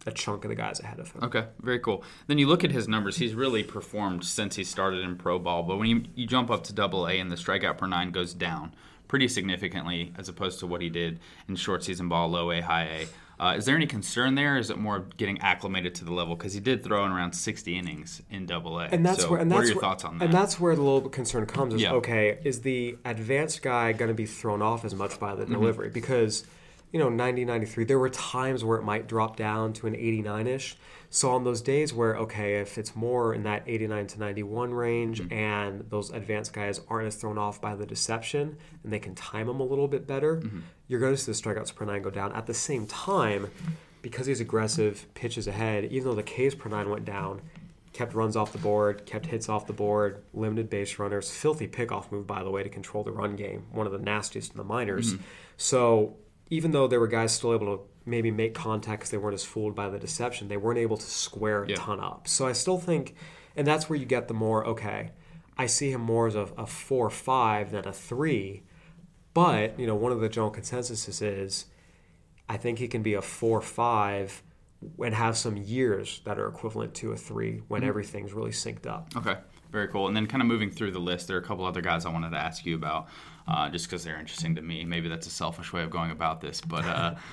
a 0.07 0.12
chunk 0.12 0.44
of 0.44 0.48
the 0.48 0.55
guys 0.55 0.79
ahead 0.81 1.00
of 1.00 1.11
him. 1.11 1.24
Okay, 1.24 1.46
very 1.61 1.81
cool. 1.81 2.05
Then 2.29 2.38
you 2.38 2.46
look 2.46 2.64
at 2.64 2.70
his 2.70 2.88
numbers; 2.88 3.16
he's 3.16 3.35
really 3.35 3.64
performed 3.64 4.24
since 4.24 4.57
he 4.57 4.64
started 4.64 5.00
in 5.00 5.16
pro 5.16 5.38
ball. 5.38 5.64
But 5.64 5.79
when 5.79 5.88
you, 5.88 6.05
you 6.14 6.26
jump 6.26 6.50
up 6.50 6.64
to 6.64 6.72
Double 6.72 7.07
A 7.07 7.18
and 7.18 7.31
the 7.31 7.37
strikeout 7.37 7.79
per 7.79 7.87
nine 7.87 8.12
goes 8.12 8.33
down 8.33 8.74
pretty 9.09 9.29
significantly 9.29 10.12
as 10.16 10.29
opposed 10.29 10.59
to 10.61 10.66
what 10.66 10.81
he 10.81 10.88
did 10.88 11.20
in 11.48 11.57
short 11.57 11.85
season 11.85 12.09
ball, 12.09 12.29
low 12.29 12.50
A, 12.50 12.61
high 12.61 12.85
A. 12.85 13.07
Uh, 13.38 13.55
is 13.57 13.66
there 13.66 13.77
any 13.77 13.87
concern 13.87 14.35
there? 14.35 14.57
is 14.57 14.70
it 14.70 14.79
more 14.79 15.07
getting 15.16 15.40
acclimated 15.40 15.94
to 15.96 16.05
the 16.05 16.12
level? 16.12 16.35
Because 16.37 16.55
he 16.55 16.61
did 16.61 16.83
throw 16.83 17.05
in 17.05 17.12
around 17.12 17.33
60 17.33 17.77
innings 17.77 18.22
in 18.31 18.46
Double 18.46 18.79
A. 18.79 18.85
And 18.87 19.05
that's 19.05 19.22
so 19.22 19.31
where. 19.31 19.40
And 19.40 19.51
what 19.51 19.59
that's 19.59 19.70
are 19.70 19.72
your 19.72 19.83
where, 19.83 19.90
thoughts 19.90 20.05
on 20.05 20.18
that? 20.18 20.25
And 20.25 20.35
that's 20.35 20.59
where 20.59 20.75
the 20.75 20.83
little 20.83 21.03
bit 21.03 21.12
concern 21.12 21.46
comes. 21.46 21.75
Is 21.75 21.83
yeah. 21.83 21.92
okay, 21.92 22.38
is 22.44 22.62
the 22.62 22.96
advanced 23.05 23.62
guy 23.62 23.92
going 23.92 24.09
to 24.09 24.14
be 24.14 24.27
thrown 24.27 24.62
off 24.62 24.85
as 24.85 24.94
much 24.94 25.20
by 25.20 25.35
the 25.35 25.44
mm-hmm. 25.44 25.53
delivery? 25.53 25.90
Because 25.90 26.44
you 26.96 27.02
know, 27.02 27.11
90, 27.11 27.44
93, 27.44 27.85
there 27.85 27.98
were 27.98 28.09
times 28.09 28.64
where 28.64 28.78
it 28.78 28.82
might 28.82 29.06
drop 29.06 29.37
down 29.37 29.74
to 29.74 29.87
an 29.87 29.94
89 29.94 30.46
ish. 30.46 30.78
So 31.11 31.30
on 31.30 31.44
those 31.44 31.61
days 31.61 31.92
where, 31.92 32.16
okay, 32.16 32.54
if 32.54 32.78
it's 32.78 32.96
more 32.96 33.35
in 33.35 33.42
that 33.42 33.64
89 33.66 34.06
to 34.06 34.18
91 34.18 34.72
range 34.72 35.20
mm-hmm. 35.20 35.30
and 35.30 35.85
those 35.90 36.09
advanced 36.11 36.54
guys 36.54 36.80
aren't 36.88 37.09
as 37.09 37.16
thrown 37.16 37.37
off 37.37 37.61
by 37.61 37.74
the 37.76 37.85
deception 37.85 38.56
and 38.82 38.90
they 38.90 38.98
can 38.98 39.14
time 39.14 39.46
them 39.46 39.61
a 39.61 39.62
little 39.62 39.88
bit 39.88 40.06
better, 40.06 40.38
mm-hmm. 40.38 40.61
you're 40.88 40.98
going 40.98 41.14
to 41.14 41.20
see 41.20 41.30
the 41.30 41.37
strikeouts 41.37 41.74
per 41.74 41.85
nine 41.85 42.00
go 42.00 42.09
down. 42.09 42.32
At 42.32 42.46
the 42.46 42.54
same 42.54 42.87
time, 42.87 43.50
because 44.00 44.24
he's 44.24 44.40
aggressive, 44.40 45.04
pitches 45.12 45.46
ahead, 45.46 45.85
even 45.92 46.09
though 46.09 46.14
the 46.14 46.22
Ks 46.22 46.54
per 46.54 46.70
nine 46.70 46.88
went 46.88 47.04
down, 47.04 47.42
kept 47.92 48.14
runs 48.14 48.37
off 48.37 48.52
the 48.52 48.59
board, 48.59 49.04
kept 49.04 49.26
hits 49.26 49.50
off 49.50 49.66
the 49.66 49.74
board, 49.74 50.22
limited 50.32 50.70
base 50.70 50.98
runners, 50.98 51.30
filthy 51.30 51.68
pickoff 51.68 52.11
move, 52.11 52.26
by 52.26 52.42
the 52.42 52.50
way, 52.50 52.62
to 52.62 52.70
control 52.70 53.04
the 53.04 53.12
run 53.12 53.37
game, 53.37 53.66
one 53.70 53.85
of 53.85 53.92
the 53.92 53.98
nastiest 53.98 54.52
in 54.52 54.56
the 54.56 54.64
minors. 54.64 55.12
Mm-hmm. 55.12 55.22
So 55.59 56.16
even 56.50 56.70
though 56.70 56.87
there 56.87 57.00
were 57.00 57.09
guys 57.09 57.32
still 57.32 57.54
able 57.54 57.76
to 57.76 57.82
maybe 58.04 58.30
make 58.30 58.54
contact 58.54 59.00
because 59.00 59.11
they 59.11 59.18
weren't 59.18 59.35
as 59.35 59.44
fooled 59.44 59.74
by 59.74 59.88
the 59.88 59.98
deception, 59.98 60.48
they 60.48 60.56
weren't 60.56 60.78
able 60.78 60.96
to 60.96 61.06
square 61.06 61.64
a 61.64 61.68
yeah. 61.68 61.76
ton 61.76 62.00
up. 62.00 62.28
So 62.28 62.46
I 62.46 62.52
still 62.52 62.78
think, 62.78 63.14
and 63.56 63.66
that's 63.66 63.88
where 63.88 63.98
you 63.98 64.06
get 64.06 64.28
the 64.28 64.35
more, 64.35 64.64
okay, 64.66 65.11
I 65.59 65.66
see 65.66 65.90
him 65.90 66.02
more 66.02 66.26
as 66.26 66.35
a, 66.35 66.48
a 66.56 66.66
four 66.66 67.11
five 67.11 67.70
than 67.72 67.88
a 67.88 67.92
three. 67.92 68.62
But, 69.35 69.78
you 69.78 69.87
know, 69.87 69.96
one 69.96 70.12
of 70.12 70.20
the 70.20 70.28
general 70.28 70.52
consensuses 70.52 71.20
is 71.20 71.66
I 72.48 72.56
think 72.56 72.78
he 72.78 72.88
can 72.88 73.02
be 73.02 73.14
a 73.14 73.22
four 73.22 73.61
five 73.61 74.42
and 75.02 75.14
have 75.14 75.37
some 75.37 75.56
years 75.56 76.20
that 76.24 76.38
are 76.38 76.46
equivalent 76.46 76.94
to 76.94 77.12
a 77.12 77.16
three 77.16 77.62
when 77.68 77.80
mm-hmm. 77.80 77.88
everything's 77.88 78.32
really 78.32 78.50
synced 78.50 78.87
up. 78.87 79.09
Okay, 79.16 79.37
very 79.72 79.88
cool. 79.88 80.06
And 80.06 80.16
then 80.16 80.26
kind 80.26 80.42
of 80.42 80.46
moving 80.46 80.70
through 80.70 80.92
the 80.92 81.00
list, 81.00 81.26
there 81.26 81.37
are 81.37 81.40
a 81.40 81.44
couple 81.44 81.64
other 81.64 81.80
guys 81.80 82.06
I 82.06 82.11
wanted 82.11 82.30
to 82.30 82.38
ask 82.38 82.64
you 82.64 82.76
about, 82.76 83.09
uh, 83.48 83.68
just 83.70 83.87
because 83.87 84.04
they're 84.04 84.18
interesting 84.18 84.54
to 84.56 84.62
me. 84.62 84.85
Maybe 84.85 85.09
that's 85.09 85.26
a 85.26 85.30
selfish 85.30 85.72
way 85.72 85.82
of 85.82 85.90
going 85.90 86.11
about 86.11 86.40
this, 86.40 86.61
but 86.61 86.85
uh, 86.85 87.14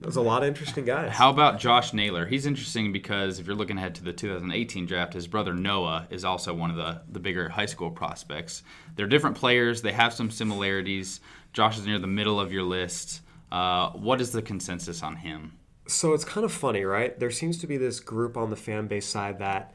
There's 0.00 0.16
a 0.16 0.22
lot 0.22 0.42
of 0.42 0.48
interesting 0.48 0.84
guys. 0.84 1.12
How 1.12 1.30
about 1.30 1.58
Josh 1.58 1.92
Naylor? 1.92 2.26
He's 2.26 2.46
interesting 2.46 2.92
because 2.92 3.38
if 3.38 3.46
you're 3.46 3.56
looking 3.56 3.78
ahead 3.78 3.94
to 3.96 4.04
the 4.04 4.12
2018 4.12 4.86
draft, 4.86 5.14
his 5.14 5.26
brother 5.26 5.54
Noah 5.54 6.06
is 6.10 6.24
also 6.24 6.52
one 6.52 6.70
of 6.70 6.76
the, 6.76 7.00
the 7.08 7.20
bigger 7.20 7.48
high 7.48 7.66
school 7.66 7.90
prospects. 7.90 8.62
They're 8.96 9.06
different 9.06 9.36
players, 9.36 9.82
they 9.82 9.92
have 9.92 10.12
some 10.12 10.30
similarities. 10.30 11.20
Josh 11.52 11.78
is 11.78 11.86
near 11.86 11.98
the 11.98 12.06
middle 12.06 12.40
of 12.40 12.52
your 12.52 12.64
list. 12.64 13.22
Uh, 13.52 13.90
what 13.90 14.20
is 14.20 14.32
the 14.32 14.42
consensus 14.42 15.02
on 15.02 15.16
him? 15.16 15.56
So 15.86 16.12
it's 16.12 16.24
kind 16.24 16.44
of 16.44 16.52
funny, 16.52 16.84
right? 16.84 17.18
There 17.18 17.30
seems 17.30 17.58
to 17.58 17.66
be 17.66 17.76
this 17.76 18.00
group 18.00 18.36
on 18.36 18.50
the 18.50 18.56
fan 18.56 18.88
base 18.88 19.06
side 19.06 19.38
that 19.38 19.74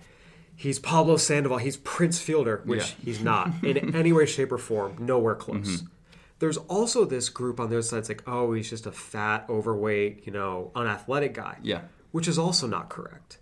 he's 0.59 0.77
Pablo 0.77 1.15
Sandoval, 1.15 1.59
he's 1.59 1.77
Prince 1.77 2.19
Fielder, 2.19 2.61
which 2.65 2.81
yeah. 2.81 3.05
he's 3.05 3.23
not 3.23 3.51
in 3.63 3.95
any 3.95 4.11
way, 4.11 4.25
shape, 4.25 4.51
or 4.51 4.57
form, 4.57 4.97
nowhere 4.99 5.35
close. 5.35 5.77
Mm-hmm. 5.77 5.85
There's 6.39 6.57
also 6.57 7.05
this 7.05 7.29
group 7.29 7.61
on 7.61 7.69
the 7.69 7.77
other 7.77 7.81
side 7.81 7.99
that's 7.99 8.09
like, 8.09 8.23
oh, 8.27 8.51
he's 8.51 8.69
just 8.69 8.85
a 8.85 8.91
fat, 8.91 9.45
overweight, 9.49 10.25
you 10.25 10.33
know, 10.33 10.71
unathletic 10.75 11.33
guy. 11.33 11.57
Yeah. 11.61 11.81
Which 12.11 12.27
is 12.27 12.37
also 12.37 12.67
not 12.67 12.89
correct. 12.89 13.39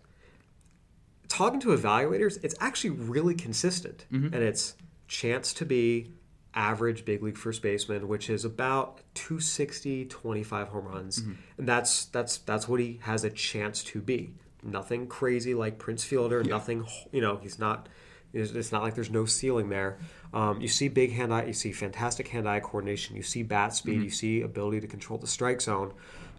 Talking 1.27 1.59
to 1.61 1.69
evaluators, 1.69 2.43
it's 2.43 2.55
actually 2.59 2.91
really 2.91 3.33
consistent. 3.33 4.05
Mm-hmm. 4.11 4.33
And 4.33 4.43
it's 4.43 4.75
chance 5.07 5.53
to 5.53 5.65
be 5.65 6.11
average 6.53 7.03
big 7.03 7.23
league 7.23 7.37
first 7.37 7.63
baseman, 7.63 8.07
which 8.07 8.29
is 8.29 8.45
about 8.45 9.01
260, 9.15 10.05
25 10.05 10.67
home 10.67 10.85
runs. 10.85 11.21
Mm-hmm. 11.21 11.33
And 11.57 11.67
that's 11.67 12.05
that's 12.05 12.37
that's 12.37 12.67
what 12.67 12.79
he 12.79 12.99
has 13.03 13.23
a 13.23 13.29
chance 13.29 13.83
to 13.85 14.01
be. 14.01 14.33
Nothing 14.63 15.07
crazy 15.07 15.53
like 15.53 15.77
Prince 15.77 16.03
Fielder, 16.03 16.41
yeah. 16.43 16.49
nothing, 16.49 16.85
you 17.11 17.21
know, 17.21 17.37
he's 17.37 17.59
not 17.59 17.87
it's 18.33 18.71
not 18.71 18.83
like 18.83 18.93
there's 18.93 19.09
no 19.09 19.25
ceiling 19.25 19.69
there. 19.69 19.97
Um, 20.33 20.59
you 20.59 20.67
see 20.67 20.89
big 20.89 21.13
hand 21.13 21.33
eye, 21.33 21.45
you 21.45 21.53
see 21.53 21.71
fantastic 21.71 22.27
hand 22.27 22.47
eye 22.47 22.59
coordination, 22.59 23.15
you 23.15 23.23
see 23.23 23.43
bat 23.43 23.73
speed, 23.73 23.95
mm-hmm. 23.95 24.03
you 24.03 24.09
see 24.09 24.41
ability 24.41 24.81
to 24.81 24.87
control 24.87 25.17
the 25.17 25.27
strike 25.27 25.61
zone. 25.61 25.93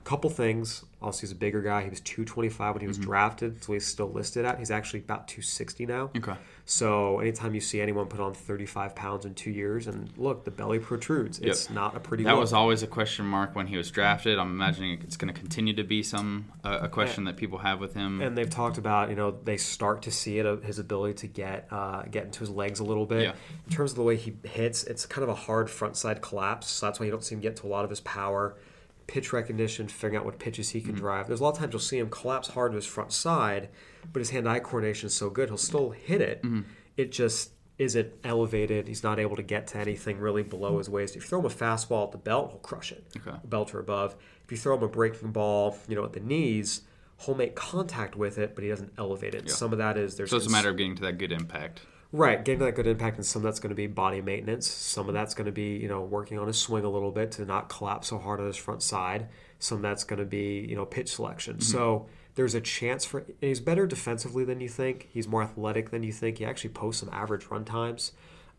Couple 0.09 0.31
things. 0.31 0.87
Obviously, 1.03 1.27
he's 1.27 1.33
a 1.33 1.35
bigger 1.35 1.61
guy. 1.61 1.83
He 1.83 1.91
was 1.91 2.01
225 2.01 2.75
when 2.75 2.81
he 2.81 2.87
was 2.87 2.97
mm-hmm. 2.97 3.11
drafted, 3.11 3.63
so 3.63 3.75
he's 3.75 3.85
still 3.85 4.11
listed 4.11 4.47
at. 4.47 4.59
He's 4.59 4.71
actually 4.71 5.01
about 5.01 5.29
260 5.29 5.85
now. 5.85 6.11
Okay. 6.17 6.33
So 6.65 7.19
anytime 7.19 7.55
you 7.55 7.61
see 7.61 7.79
anyone 7.83 8.07
put 8.07 8.19
on 8.19 8.33
35 8.33 8.95
pounds 8.95 9.27
in 9.27 9.35
two 9.35 9.51
years, 9.51 9.87
and 9.87 10.11
look, 10.17 10.47
the 10.47 10.51
belly 10.51 10.79
protrudes. 10.79 11.41
It's 11.41 11.69
not 11.69 11.95
a 11.95 12.01
pretty. 12.01 12.25
That 12.25 12.33
look. 12.33 12.41
was 12.41 12.55
always 12.55 12.83
a 12.83 12.87
question 12.87 13.27
mark 13.27 13.55
when 13.55 13.67
he 13.67 13.77
was 13.77 13.91
drafted. 13.91 14.39
I'm 14.39 14.51
imagining 14.51 14.99
it's 15.03 15.19
going 15.19 15.31
to 15.33 15.39
continue 15.39 15.75
to 15.75 15.85
be 15.85 16.03
some 16.03 16.47
uh, 16.65 16.79
a 16.81 16.89
question 16.89 17.25
that 17.25 17.37
people 17.37 17.59
have 17.59 17.79
with 17.79 17.93
him. 17.93 18.23
And 18.23 18.35
they've 18.35 18.49
talked 18.49 18.79
about 18.79 19.11
you 19.11 19.15
know 19.15 19.37
they 19.45 19.59
start 19.59 20.01
to 20.05 20.11
see 20.11 20.39
it 20.39 20.47
uh, 20.47 20.57
his 20.57 20.79
ability 20.79 21.17
to 21.19 21.27
get 21.27 21.69
uh, 21.71 22.05
get 22.11 22.25
into 22.25 22.41
his 22.41 22.49
legs 22.49 22.81
a 22.81 22.85
little 22.85 23.05
bit. 23.05 23.25
Yeah. 23.25 23.33
In 23.67 23.73
terms 23.75 23.91
of 23.91 23.99
the 23.99 24.05
way 24.05 24.17
he 24.17 24.39
hits, 24.45 24.85
it's 24.85 25.05
kind 25.05 25.23
of 25.23 25.29
a 25.29 25.35
hard 25.35 25.69
front 25.69 25.99
side 25.99 26.23
collapse. 26.23 26.69
So 26.69 26.87
that's 26.87 26.99
why 26.99 27.05
you 27.05 27.13
don't 27.13 27.23
see 27.23 27.35
him 27.35 27.43
get 27.43 27.57
to 27.57 27.67
a 27.67 27.69
lot 27.69 27.85
of 27.85 27.91
his 27.91 28.01
power 28.01 28.57
pitch 29.09 29.33
recognition, 29.33 29.89
figuring 29.89 30.17
out 30.17 30.25
what 30.25 30.39
pitches 30.39 30.71
he 30.71 30.81
can 30.81 30.93
mm-hmm. 30.93 31.01
drive. 31.01 31.27
There's 31.27 31.41
a 31.41 31.43
lot 31.43 31.55
of 31.55 31.59
times 31.59 31.73
you'll 31.73 31.81
see 31.81 31.99
him 31.99 32.11
collapse 32.11 32.49
hard 32.49 32.71
to 32.71 32.77
his 32.77 32.87
front 32.87 33.11
side, 33.11 33.71
but 34.13 34.21
his 34.21 34.31
hand-eye 34.31 34.61
coordination 34.61 35.09
is 35.09 35.15
so 35.15 35.31
good, 35.31 35.49
he'll 35.49 35.59
still 35.59 35.91
hit 35.91 36.21
it. 36.21 36.43
Mm-hmm. 36.43 36.61
It 36.97 37.11
just 37.11 37.51
isn't 37.79 38.13
elevated. 38.25 38.87
He's 38.89 39.03
not 39.03 39.19
able 39.19 39.37
to 39.37 39.43
get 39.43 39.69
to 39.69 39.79
anything 39.79 40.19
really 40.19 40.43
below 40.43 40.79
his 40.79 40.91
waist. 40.91 41.17
If 41.17 41.23
you 41.23 41.29
throw 41.29 41.39
him 41.41 41.47
a 41.47 41.49
fastball 41.49 42.07
at 42.07 42.13
the 42.13 42.19
belt, 42.19 42.51
he'll 42.51 42.61
crush 42.61 42.93
it. 42.93 43.05
Okay. 43.17 43.37
Belt 43.45 43.75
or 43.75 43.79
above. 43.79 44.17
If 44.45 44.53
you 44.53 44.59
throw 44.59 44.77
him 44.77 44.83
a 44.83 44.89
breaking 44.89 45.33
ball, 45.33 45.77
you 45.89 45.95
know, 45.95 46.05
at 46.05 46.13
the 46.13 46.21
knees, 46.21 46.83
he'll 47.25 47.37
make 47.37 47.55
contact 47.55 48.17
with 48.17 48.39
it, 48.39 48.55
but 48.55 48.65
he 48.65 48.71
doesn't 48.71 48.93
elevate 48.99 49.35
it. 49.35 49.45
Yeah. 49.47 49.55
Some 49.55 49.73
of 49.73 49.79
that 49.79 49.97
is 49.97 50.17
there's. 50.17 50.31
So 50.31 50.37
it's 50.37 50.47
a 50.47 50.51
matter 50.51 50.71
of 50.71 50.77
getting 50.77 50.97
to 50.97 51.03
that 51.03 51.19
good 51.19 51.33
impact. 51.33 51.81
Right, 52.11 52.43
getting 52.43 52.61
that 52.61 52.75
good 52.75 52.87
impact, 52.87 53.19
and 53.19 53.27
some 53.27 53.41
of 53.41 53.45
that's 53.45 53.61
going 53.61 53.69
to 53.69 53.77
be 53.77 53.87
body 53.87 54.23
maintenance. 54.23 54.67
Some 54.67 55.09
of 55.09 55.15
that's 55.15 55.35
going 55.35 55.45
to 55.45 55.53
be, 55.53 55.77
you 55.77 55.89
know, 55.89 56.01
working 56.01 56.39
on 56.39 56.47
his 56.47 56.57
swing 56.57 56.85
a 56.85 56.89
little 56.89 57.11
bit 57.11 57.33
to 57.33 57.45
not 57.45 57.69
collapse 57.69 58.09
so 58.09 58.19
hard 58.19 58.41
on 58.41 58.47
his 58.47 58.57
front 58.57 58.83
side. 58.83 59.29
Some 59.59 59.77
of 59.77 59.83
that's 59.83 60.05
going 60.05 60.19
to 60.19 60.25
be, 60.25 60.65
you 60.67 60.75
know, 60.75 60.87
pitch 60.87 61.15
selection. 61.15 61.55
Mm-hmm. 61.55 61.63
So 61.63 62.07
there's 62.35 62.55
a 62.55 62.63
chance 62.63 63.05
for 63.05 63.27
he's 63.43 63.61
better 63.61 63.87
defensively 63.87 64.45
than 64.45 64.61
you 64.61 64.71
think. 64.71 65.09
He's 65.13 65.29
more 65.29 65.43
athletic 65.43 65.91
than 65.91 66.03
you 66.03 66.13
think. 66.13 66.39
He 66.39 66.47
actually 66.47 66.71
posts 66.71 67.01
some 67.01 67.11
average 67.13 67.47
run 67.51 67.67
times. 67.67 68.13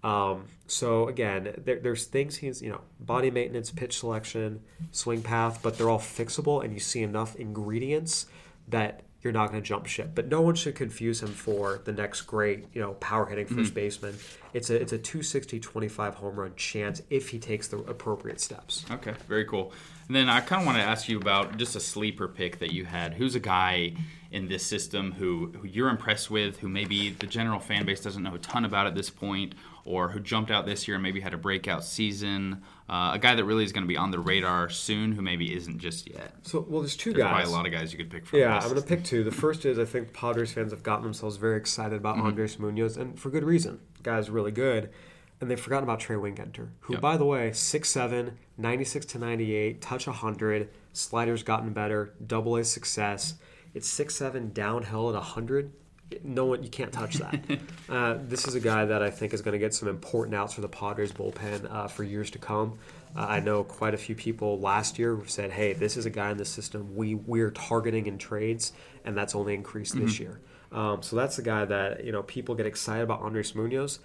Um, 0.04 0.46
so 0.68 1.08
again, 1.08 1.54
there, 1.58 1.80
there's 1.80 2.06
things 2.06 2.38
he's 2.38 2.62
you 2.62 2.70
know 2.70 2.82
body 3.00 3.32
maintenance, 3.32 3.72
pitch 3.72 3.98
selection, 3.98 4.62
swing 4.92 5.24
path, 5.24 5.62
but 5.64 5.76
they're 5.76 5.90
all 5.90 6.00
fixable, 6.00 6.64
and 6.64 6.72
you 6.72 6.80
see 6.80 7.02
enough 7.02 7.36
ingredients 7.36 8.28
that 8.68 9.02
you're 9.22 9.34
not 9.34 9.52
going 9.52 9.62
to 9.62 9.68
jump 9.68 9.86
ship. 9.86 10.12
But 10.16 10.28
no 10.28 10.42
one 10.42 10.56
should 10.56 10.76
confuse 10.76 11.22
him 11.22 11.30
for 11.30 11.82
the 11.84 11.92
next 11.92 12.22
great, 12.22 12.68
you 12.74 12.82
know, 12.82 12.94
power 12.94 13.26
hitting 13.26 13.48
1st 13.48 13.56
mm-hmm. 13.56 13.74
baseman. 13.74 14.16
It's 14.54 14.70
a 14.70 14.76
it's 14.76 14.94
a 14.94 14.98
260 14.98 15.60
25 15.60 16.16
home 16.16 16.36
run 16.36 16.54
chance 16.56 17.02
if 17.10 17.30
he 17.30 17.40
takes 17.40 17.68
the 17.68 17.78
appropriate 17.80 18.40
steps. 18.40 18.86
Okay, 18.90 19.14
very 19.28 19.46
cool. 19.46 19.74
And 20.08 20.16
then 20.16 20.28
I 20.28 20.42
kind 20.42 20.62
of 20.62 20.66
want 20.66 20.80
to 20.80 20.84
ask 20.84 21.08
you 21.08 21.20
about 21.20 21.58
just 21.58 21.76
a 21.76 21.80
sleeper 21.80 22.28
pick 22.28 22.60
that 22.60 22.72
you 22.72 22.86
had. 22.86 23.14
Who's 23.14 23.36
a 23.36 23.40
guy 23.40 23.94
in 24.32 24.48
this 24.48 24.66
system 24.66 25.12
who, 25.12 25.52
who 25.60 25.68
you're 25.68 25.90
impressed 25.90 26.32
with, 26.32 26.58
who 26.58 26.68
maybe 26.68 27.12
the 27.12 27.28
general 27.28 27.60
fan 27.60 27.86
base 27.86 28.02
doesn't 28.02 28.24
know 28.24 28.34
a 28.34 28.40
ton 28.40 28.66
about 28.66 28.88
at 28.88 28.96
this 28.96 29.10
point, 29.10 29.54
or 29.90 30.10
who 30.10 30.20
jumped 30.20 30.52
out 30.52 30.68
this 30.68 30.88
year 30.88 30.96
and 30.96 31.04
maybe 31.04 31.20
had 31.20 31.34
a 31.34 31.38
breakout 31.38 31.84
season? 31.84 32.62
Uh, 32.88 33.12
a 33.16 33.20
guy 33.20 33.34
that 33.34 33.44
really 33.44 33.64
is 33.64 33.72
going 33.72 33.84
to 33.84 33.88
be 33.88 33.98
on 33.98 34.12
the 34.12 34.20
radar 34.20 34.70
soon, 34.70 35.12
who 35.12 35.22
maybe 35.24 35.52
isn't 35.56 35.80
just 35.80 36.08
yet. 36.08 36.32
So, 36.44 36.64
well, 36.70 36.82
there's 36.82 36.96
two 36.96 37.12
there's 37.12 37.24
guys. 37.24 37.32
Probably 37.32 37.52
a 37.52 37.56
lot 37.56 37.66
of 37.66 37.72
guys 37.72 37.92
you 37.92 37.98
could 37.98 38.12
pick 38.12 38.28
from. 38.28 38.38
Yeah, 38.38 38.56
I'm 38.56 38.70
going 38.70 38.76
to 38.76 38.88
pick 38.88 39.04
two. 39.04 39.24
The 39.24 39.32
first 39.32 39.66
is 39.66 39.80
I 39.80 39.86
think 39.86 40.14
Padres 40.14 40.54
fans 40.54 40.72
have 40.72 40.84
gotten 40.84 41.04
themselves 41.04 41.38
very 41.38 41.58
excited 41.58 41.96
about 41.96 42.18
mm-hmm. 42.18 42.28
Andres 42.28 42.60
Munoz, 42.60 42.98
and 42.98 43.20
for 43.20 43.32
good 43.32 43.44
reason. 43.44 43.80
The 43.98 44.04
guy's 44.04 44.30
really 44.30 44.52
good. 44.52 44.92
And 45.42 45.50
they've 45.50 45.60
forgotten 45.60 45.86
about 45.86 46.02
Trey 46.02 46.18
Wingenter, 46.18 46.70
who, 46.82 46.94
yep. 46.94 47.02
by 47.02 47.16
the 47.18 47.26
way, 47.26 47.50
6'7", 47.52 48.34
96 48.58 49.06
to 49.06 49.20
98, 49.20 49.82
touch 49.82 50.06
100, 50.06 50.70
sliders 50.92 51.44
gotten 51.44 51.72
better, 51.72 52.14
double 52.26 52.58
A 52.58 52.64
success. 52.64 53.36
It's 53.74 53.90
6'7", 53.90 54.54
downhill 54.54 55.08
at 55.08 55.16
100 55.16 55.72
no 56.24 56.46
one 56.46 56.64
you 56.64 56.70
can't 56.70 56.92
touch 56.92 57.16
that. 57.16 57.40
uh, 57.90 58.18
this 58.22 58.48
is 58.48 58.56
a 58.56 58.60
guy 58.60 58.86
that 58.86 59.02
I 59.02 59.10
think 59.10 59.34
is 59.34 59.42
going 59.42 59.54
to 59.54 59.60
get 59.60 59.74
some 59.74 59.88
important 59.88 60.36
outs 60.36 60.54
for 60.54 60.62
the 60.62 60.68
Padres 60.68 61.12
bullpen 61.12 61.72
uh, 61.72 61.88
for 61.88 62.04
years 62.04 62.32
to 62.32 62.40
come. 62.40 62.80
Uh, 63.16 63.26
I 63.28 63.40
know 63.40 63.64
quite 63.64 63.94
a 63.94 63.98
few 63.98 64.16
people 64.16 64.60
last 64.60 65.00
year 65.00 65.20
said, 65.26 65.52
"Hey, 65.52 65.74
this 65.74 65.98
is 65.98 66.06
a 66.06 66.10
guy 66.10 66.32
in 66.32 66.38
the 66.38 66.46
system 66.46 66.96
we 66.96 67.16
we're 67.16 67.52
targeting 67.52 68.08
in 68.08 68.18
trades, 68.18 68.74
and 69.06 69.18
that's 69.18 69.36
only 69.36 69.54
increased 69.54 69.96
mm-hmm. 69.96 70.06
this 70.06 70.20
year." 70.20 70.40
Um, 70.72 71.02
so 71.02 71.16
that's 71.16 71.36
the 71.36 71.42
guy 71.42 71.66
that 71.66 72.04
you 72.04 72.12
know 72.12 72.24
people 72.24 72.56
get 72.56 72.66
excited 72.66 73.04
about 73.04 73.22
Andres 73.22 73.56
Munoz. 73.56 74.00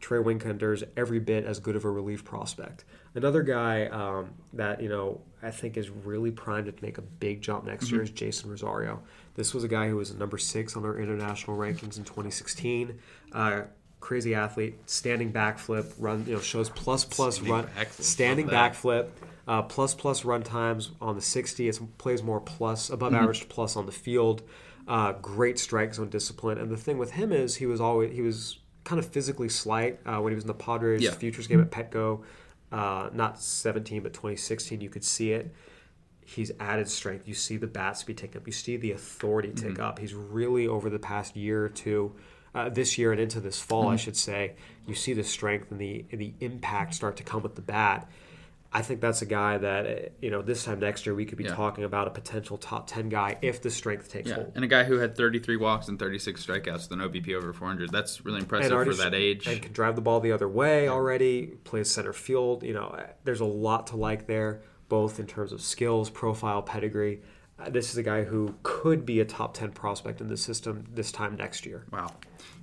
Trey 0.00 0.18
is 0.20 0.84
every 0.96 1.18
bit 1.18 1.44
as 1.44 1.58
good 1.58 1.76
of 1.76 1.84
a 1.84 1.90
relief 1.90 2.24
prospect. 2.24 2.84
Another 3.14 3.42
guy 3.42 3.86
um, 3.86 4.30
that 4.52 4.80
you 4.80 4.88
know 4.88 5.20
I 5.42 5.50
think 5.50 5.76
is 5.76 5.90
really 5.90 6.30
primed 6.30 6.66
to 6.66 6.84
make 6.84 6.98
a 6.98 7.02
big 7.02 7.40
jump 7.40 7.64
next 7.64 7.86
mm-hmm. 7.86 7.96
year 7.96 8.04
is 8.04 8.10
Jeisson 8.10 8.50
Rosario. 8.50 9.02
This 9.34 9.54
was 9.54 9.64
a 9.64 9.68
guy 9.68 9.88
who 9.88 9.96
was 9.96 10.14
number 10.14 10.38
six 10.38 10.76
on 10.76 10.84
our 10.84 10.98
international 10.98 11.56
rankings 11.56 11.96
in 11.96 12.04
2016. 12.04 12.98
Uh, 13.32 13.62
crazy 14.00 14.34
athlete, 14.34 14.78
standing 14.86 15.32
backflip, 15.32 15.92
run 15.98 16.24
you 16.26 16.34
know 16.34 16.40
shows 16.40 16.70
plus 16.70 17.04
plus 17.04 17.36
standing 17.36 17.52
run, 17.52 17.66
backflip. 17.66 18.02
standing 18.02 18.48
backflip. 18.48 19.08
Uh, 19.46 19.62
plus 19.62 19.94
plus 19.94 20.26
run 20.26 20.42
times 20.42 20.90
on 21.00 21.14
the 21.14 21.22
60. 21.22 21.68
It 21.68 21.80
plays 21.96 22.22
more 22.22 22.38
plus 22.38 22.90
above 22.90 23.12
mm-hmm. 23.12 23.22
average 23.22 23.48
plus 23.48 23.76
on 23.76 23.86
the 23.86 23.92
field. 23.92 24.42
Uh, 24.86 25.12
great 25.12 25.58
strike 25.58 25.94
zone 25.94 26.10
discipline. 26.10 26.58
And 26.58 26.70
the 26.70 26.76
thing 26.76 26.98
with 26.98 27.12
him 27.12 27.32
is 27.32 27.56
he 27.56 27.66
was 27.66 27.80
always 27.80 28.14
he 28.14 28.20
was 28.20 28.58
kind 28.88 28.98
of 28.98 29.06
physically 29.06 29.50
slight 29.50 30.00
uh, 30.06 30.18
when 30.18 30.32
he 30.32 30.34
was 30.34 30.44
in 30.44 30.48
the 30.48 30.54
Padres 30.54 31.02
yeah. 31.02 31.10
futures 31.10 31.46
game 31.46 31.60
at 31.60 31.70
Petco. 31.70 32.22
Uh, 32.72 33.10
not 33.12 33.38
17, 33.38 34.02
but 34.02 34.14
2016, 34.14 34.80
you 34.80 34.88
could 34.88 35.04
see 35.04 35.32
it. 35.32 35.54
He's 36.24 36.50
added 36.58 36.88
strength. 36.88 37.28
You 37.28 37.34
see 37.34 37.58
the 37.58 37.66
bat 37.66 37.98
speed 37.98 38.16
take 38.16 38.34
up. 38.34 38.46
You 38.46 38.52
see 38.52 38.78
the 38.78 38.92
authority 38.92 39.52
tick 39.52 39.74
mm-hmm. 39.74 39.82
up. 39.82 39.98
He's 39.98 40.14
really 40.14 40.66
over 40.66 40.88
the 40.88 40.98
past 40.98 41.36
year 41.36 41.64
or 41.64 41.68
two, 41.68 42.14
uh, 42.54 42.70
this 42.70 42.96
year 42.96 43.12
and 43.12 43.20
into 43.20 43.40
this 43.40 43.60
fall, 43.60 43.84
mm-hmm. 43.84 43.92
I 43.92 43.96
should 43.96 44.16
say. 44.16 44.54
You 44.86 44.94
see 44.94 45.12
the 45.12 45.24
strength 45.24 45.70
and 45.70 45.78
the 45.78 46.06
the 46.10 46.32
impact 46.40 46.94
start 46.94 47.16
to 47.18 47.22
come 47.22 47.42
with 47.42 47.56
the 47.56 47.62
bat. 47.62 48.10
I 48.70 48.82
think 48.82 49.00
that's 49.00 49.22
a 49.22 49.26
guy 49.26 49.56
that 49.56 49.86
uh, 49.86 50.08
you 50.20 50.30
know 50.30 50.42
this 50.42 50.64
time 50.64 50.80
next 50.80 51.06
year 51.06 51.14
we 51.14 51.24
could 51.24 51.38
be 51.38 51.44
yeah. 51.44 51.54
talking 51.54 51.84
about 51.84 52.06
a 52.06 52.10
potential 52.10 52.58
top 52.58 52.86
ten 52.86 53.08
guy 53.08 53.38
if 53.40 53.62
the 53.62 53.70
strength 53.70 54.10
takes 54.10 54.28
yeah. 54.28 54.36
hold. 54.36 54.52
And 54.54 54.64
a 54.64 54.68
guy 54.68 54.84
who 54.84 54.98
had 54.98 55.16
33 55.16 55.56
walks 55.56 55.88
and 55.88 55.98
36 55.98 56.44
strikeouts 56.44 56.90
with 56.90 56.92
an 56.92 56.98
OBP 56.98 57.34
over 57.34 57.52
400. 57.52 57.90
That's 57.90 58.24
really 58.26 58.40
impressive 58.40 58.70
for 58.70 58.94
that 58.94 59.14
age. 59.14 59.46
And 59.46 59.62
can 59.62 59.72
drive 59.72 59.96
the 59.96 60.02
ball 60.02 60.20
the 60.20 60.32
other 60.32 60.48
way 60.48 60.84
yeah. 60.84 60.90
already. 60.90 61.46
Plays 61.64 61.90
center 61.90 62.12
field. 62.12 62.62
You 62.62 62.74
know, 62.74 62.88
uh, 62.88 63.06
there's 63.24 63.40
a 63.40 63.46
lot 63.46 63.86
to 63.88 63.96
like 63.96 64.26
there, 64.26 64.60
both 64.90 65.18
in 65.18 65.26
terms 65.26 65.52
of 65.52 65.62
skills, 65.62 66.10
profile, 66.10 66.60
pedigree. 66.60 67.22
Uh, 67.58 67.68
this 67.70 67.90
is 67.90 67.96
a 67.96 68.02
guy 68.02 68.22
who 68.22 68.54
could 68.62 69.04
be 69.04 69.18
a 69.20 69.24
top 69.24 69.54
10 69.54 69.72
prospect 69.72 70.20
in 70.20 70.28
the 70.28 70.36
system 70.36 70.84
this 70.94 71.10
time 71.10 71.36
next 71.36 71.66
year. 71.66 71.84
Wow. 71.90 72.12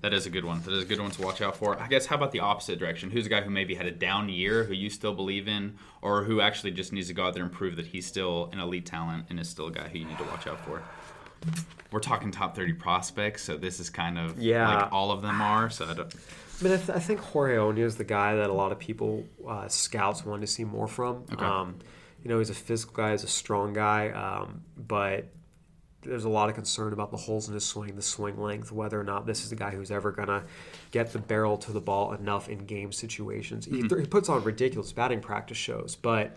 That 0.01 0.13
is 0.13 0.25
a 0.25 0.29
good 0.29 0.45
one. 0.45 0.62
That 0.62 0.73
is 0.73 0.84
a 0.84 0.86
good 0.86 1.01
one 1.01 1.12
to 1.12 1.21
watch 1.21 1.41
out 1.41 1.58
for. 1.58 1.79
I 1.81 1.88
guess 1.88 2.05
how 2.05 2.15
about 2.15 2.31
the 2.31 2.39
opposite 2.39 2.79
direction? 2.79 3.12
Who's 3.12 3.25
a 3.25 3.29
guy 3.29 3.41
who 3.41 3.49
maybe 3.49 3.75
had 3.75 3.88
a 3.88 3.91
down 3.91 4.29
year 4.29 4.63
who 4.63 4.73
you 4.73 4.89
still 4.89 5.13
believe 5.13 5.47
in, 5.47 5.75
or 6.01 6.23
who 6.23 6.39
actually 6.39 6.71
just 6.71 6.93
needs 6.93 7.08
to 7.08 7.13
go 7.13 7.25
out 7.25 7.34
there 7.34 7.43
and 7.43 7.51
prove 7.51 7.75
that 7.75 7.88
he's 7.88 8.05
still 8.05 8.49
an 8.53 8.60
elite 8.60 8.86
talent 8.86 9.25
and 9.29 9.39
is 9.39 9.49
still 9.49 9.67
a 9.67 9.71
guy 9.71 9.88
who 9.88 9.99
you 9.99 10.05
need 10.05 10.17
to 10.17 10.23
watch 10.25 10.47
out 10.47 10.60
for? 10.65 10.81
We're 11.91 11.99
talking 11.99 12.31
top 12.31 12.55
30 12.55 12.73
prospects, 12.73 13.43
so 13.43 13.58
this 13.58 13.79
is 13.79 13.89
kind 13.89 14.17
of 14.17 14.39
yeah. 14.39 14.84
like 14.84 14.93
all 14.93 15.12
of 15.12 15.21
them 15.21 15.41
are. 15.41 15.69
So 15.69 15.86
I, 15.86 15.93
don't... 15.93 16.13
I 16.13 16.63
mean, 16.63 16.73
I, 16.73 16.77
th- 16.77 16.89
I 16.89 16.99
think 16.99 17.19
Jorge 17.19 17.55
Oña 17.55 17.79
is 17.79 17.97
the 17.97 18.03
guy 18.03 18.36
that 18.36 18.49
a 18.49 18.53
lot 18.53 18.71
of 18.71 18.79
people, 18.79 19.25
uh, 19.47 19.67
scouts, 19.67 20.25
want 20.25 20.41
to 20.41 20.47
see 20.47 20.63
more 20.63 20.88
from. 20.88 21.25
Okay. 21.31 21.43
Um, 21.43 21.79
You 22.25 22.31
know, 22.31 22.39
he's 22.39 22.49
a 22.49 22.55
physical 22.55 22.95
guy, 22.95 23.11
he's 23.11 23.23
a 23.23 23.27
strong 23.27 23.71
guy, 23.71 24.09
um, 24.09 24.63
but 24.75 25.27
there's 26.01 26.25
a 26.25 26.29
lot 26.29 26.49
of 26.49 26.55
concern 26.55 26.91
about 26.91 27.11
the 27.11 27.17
holes 27.17 27.47
in 27.47 27.53
his 27.53 27.63
swing, 27.63 27.95
the 27.95 28.01
swing 28.01 28.41
length, 28.41 28.71
whether 28.71 28.99
or 28.99 29.03
not 29.03 29.27
this 29.27 29.45
is 29.45 29.51
a 29.51 29.55
guy 29.55 29.69
who's 29.69 29.91
ever 29.91 30.11
going 30.11 30.27
to 30.27 30.43
get 30.89 31.13
the 31.13 31.19
barrel 31.19 31.55
to 31.57 31.71
the 31.71 31.79
ball 31.79 32.13
enough 32.13 32.49
in 32.49 32.65
game 32.65 32.91
situations. 32.91 33.67
Mm-hmm. 33.67 33.95
He, 33.95 34.01
he, 34.01 34.07
puts 34.07 34.27
on 34.27 34.43
ridiculous 34.43 34.91
batting 34.91 35.21
practice 35.21 35.57
shows, 35.57 35.95
but 35.95 36.35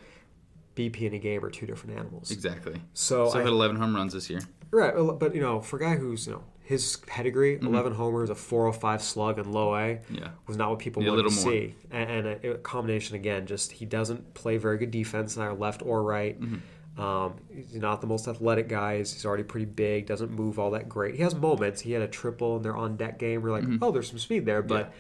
BP 0.77 1.07
and 1.07 1.15
a 1.15 1.19
game 1.19 1.43
are 1.43 1.51
two 1.51 1.65
different 1.65 1.99
animals. 1.99 2.31
Exactly. 2.31 2.81
So, 2.93 3.31
so 3.31 3.39
I 3.39 3.43
had 3.43 3.49
11 3.49 3.77
home 3.77 3.97
runs 3.97 4.13
this 4.13 4.29
year. 4.29 4.41
Right, 4.71 4.95
but 5.19 5.35
you 5.35 5.41
know, 5.41 5.63
for 5.63 5.77
a 5.77 5.81
guy 5.81 5.97
who's 5.97 6.27
you 6.27 6.35
know 6.35 6.45
his 6.69 6.99
pedigree, 7.07 7.57
mm-hmm. 7.57 7.67
11 7.67 7.95
homers, 7.95 8.29
a 8.29 8.35
405 8.35 9.03
slug, 9.03 9.39
and 9.39 9.53
low 9.53 9.75
A, 9.75 10.01
yeah. 10.11 10.29
was 10.47 10.57
not 10.57 10.69
what 10.69 10.79
people 10.79 11.03
wanted 11.03 11.23
to 11.23 11.31
more. 11.31 11.53
see. 11.53 11.75
And, 11.91 12.11
and 12.11 12.27
a, 12.27 12.51
a, 12.53 12.59
combination 12.59 13.17
again, 13.17 13.47
just 13.47 13.73
he 13.73 13.87
doesn't 13.87 14.35
play 14.35 14.59
very 14.59 14.77
good 14.77 14.91
defense, 14.91 15.39
either 15.39 15.55
left 15.55 15.83
or 15.83 16.03
right. 16.03 16.39
Mm-hmm 16.41 16.57
um, 16.99 17.37
he's 17.55 17.77
not 17.77 18.01
the 18.01 18.09
most 18.09 18.27
athletic 18.27 18.69
guy. 18.69 18.99
He's 18.99 19.25
already 19.25 19.45
pretty 19.45 19.67
big. 19.67 20.07
Doesn't 20.07 20.33
move 20.33 20.59
all 20.59 20.73
that 20.73 20.89
great. 20.89 21.15
He 21.15 21.23
has 21.23 21.33
moments. 21.33 21.81
He 21.81 21.93
had 21.93 22.03
a 22.03 22.09
triple 22.09 22.57
in 22.57 22.63
their 22.63 22.77
on 22.77 22.97
deck 22.97 23.21
game. 23.21 23.41
We're 23.41 23.53
like, 23.53 23.63
mm-hmm. 23.63 23.85
oh, 23.85 23.93
there's 23.93 24.11
some 24.11 24.19
speed 24.19 24.45
there, 24.45 24.63
but 24.63 24.93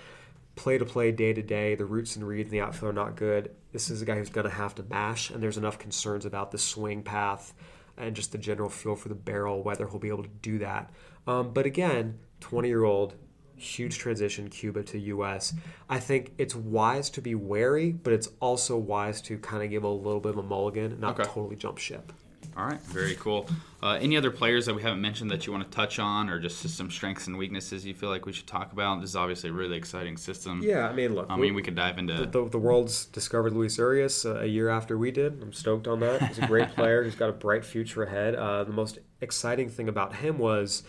play 0.54 0.78
to 0.78 0.84
play, 0.84 1.10
day 1.10 1.32
to 1.32 1.42
day, 1.42 1.74
the 1.74 1.84
roots 1.84 2.14
and 2.14 2.26
reads 2.26 2.46
in 2.46 2.52
the 2.52 2.60
outfield 2.60 2.90
are 2.90 2.92
not 2.92 3.16
good. 3.16 3.50
This 3.72 3.90
is 3.90 4.00
a 4.00 4.04
guy 4.04 4.16
who's 4.16 4.30
going 4.30 4.46
to 4.46 4.54
have 4.54 4.76
to 4.76 4.84
mash, 4.84 5.30
and 5.30 5.42
there's 5.42 5.56
enough 5.56 5.78
concerns 5.78 6.24
about 6.24 6.52
the 6.52 6.58
swing 6.58 7.02
path 7.02 7.52
and 7.98 8.14
just 8.14 8.32
the 8.32 8.38
general 8.38 8.70
feel 8.70 8.96
for 8.96 9.08
the 9.08 9.14
barrel, 9.14 9.62
whether 9.62 9.86
he'll 9.88 9.98
be 9.98 10.08
able 10.08 10.22
to 10.22 10.30
do 10.42 10.58
that. 10.58 10.90
Um, 11.26 11.52
but 11.52 11.66
again, 11.66 12.18
20 12.40 12.68
year 12.68 12.84
old, 12.84 13.14
huge 13.56 13.98
transition 13.98 14.48
Cuba 14.48 14.82
to 14.84 14.98
US. 14.98 15.52
I 15.88 15.98
think 15.98 16.32
it's 16.38 16.54
wise 16.54 17.10
to 17.10 17.20
be 17.20 17.34
wary, 17.34 17.92
but 17.92 18.12
it's 18.12 18.28
also 18.40 18.76
wise 18.76 19.20
to 19.22 19.38
kind 19.38 19.62
of 19.62 19.70
give 19.70 19.84
a 19.84 19.88
little 19.88 20.20
bit 20.20 20.30
of 20.30 20.38
a 20.38 20.42
mulligan, 20.42 20.98
not 21.00 21.18
okay. 21.18 21.28
totally 21.28 21.56
jump 21.56 21.78
ship. 21.78 22.12
All 22.58 22.64
right, 22.64 22.80
very 22.82 23.14
cool. 23.14 23.48
Uh, 23.80 23.98
any 24.00 24.16
other 24.16 24.32
players 24.32 24.66
that 24.66 24.74
we 24.74 24.82
haven't 24.82 25.00
mentioned 25.00 25.30
that 25.30 25.46
you 25.46 25.52
want 25.52 25.70
to 25.70 25.70
touch 25.70 26.00
on, 26.00 26.28
or 26.28 26.40
just 26.40 26.68
some 26.68 26.90
strengths 26.90 27.28
and 27.28 27.38
weaknesses 27.38 27.86
you 27.86 27.94
feel 27.94 28.08
like 28.08 28.26
we 28.26 28.32
should 28.32 28.48
talk 28.48 28.72
about? 28.72 29.00
This 29.00 29.10
is 29.10 29.16
obviously 29.16 29.50
a 29.50 29.52
really 29.52 29.76
exciting 29.76 30.16
system. 30.16 30.60
Yeah, 30.60 30.88
I 30.88 30.92
mean, 30.92 31.14
look, 31.14 31.26
I 31.30 31.36
mean, 31.36 31.54
we 31.54 31.62
could 31.62 31.76
dive 31.76 31.98
into 31.98 32.14
the, 32.14 32.26
the, 32.26 32.48
the 32.48 32.58
world's 32.58 33.04
discovered 33.04 33.52
Luis 33.52 33.78
Urias 33.78 34.26
uh, 34.26 34.40
a 34.40 34.46
year 34.46 34.70
after 34.70 34.98
we 34.98 35.12
did. 35.12 35.40
I'm 35.40 35.52
stoked 35.52 35.86
on 35.86 36.00
that. 36.00 36.20
He's 36.22 36.40
a 36.40 36.48
great 36.48 36.68
player. 36.74 37.04
He's 37.04 37.14
got 37.14 37.28
a 37.28 37.32
bright 37.32 37.64
future 37.64 38.02
ahead. 38.02 38.34
Uh, 38.34 38.64
the 38.64 38.72
most 38.72 38.98
exciting 39.20 39.68
thing 39.68 39.88
about 39.88 40.16
him 40.16 40.38
was 40.38 40.82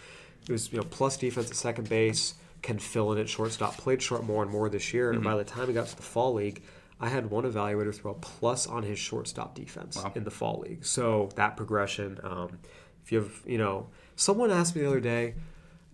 it 0.47 0.51
was 0.51 0.71
you 0.71 0.79
know 0.79 0.86
plus 0.89 1.17
defense 1.17 1.51
at 1.51 1.55
second 1.55 1.88
base 1.88 2.34
can 2.63 2.79
fill 2.79 3.12
in 3.12 3.19
at 3.19 3.29
shortstop. 3.29 3.77
Played 3.77 4.01
short 4.01 4.23
more 4.23 4.41
and 4.41 4.51
more 4.51 4.69
this 4.69 4.91
year, 4.91 5.10
mm-hmm. 5.10 5.17
and 5.17 5.23
by 5.23 5.38
the 5.38 5.43
time 5.43 5.67
he 5.67 5.75
got 5.75 5.86
to 5.86 5.95
the 5.95 6.01
fall 6.01 6.34
league, 6.34 6.63
I 6.99 7.09
had 7.09 7.29
one 7.29 7.45
evaluator 7.45 7.95
throw 7.95 8.12
a 8.12 8.15
plus 8.15 8.67
on 8.67 8.83
his 8.83 8.99
shortstop 8.99 9.55
defense 9.55 9.95
wow. 9.95 10.12
in 10.15 10.23
the 10.23 10.31
fall 10.31 10.59
league. 10.59 10.85
So 10.85 11.29
that 11.35 11.55
progression, 11.55 12.19
um, 12.23 12.59
if 13.03 13.12
you 13.12 13.19
have, 13.19 13.31
you 13.45 13.57
know, 13.57 13.88
someone 14.15 14.51
asked 14.51 14.75
me 14.75 14.81
the 14.81 14.88
other 14.88 14.99
day, 14.99 15.35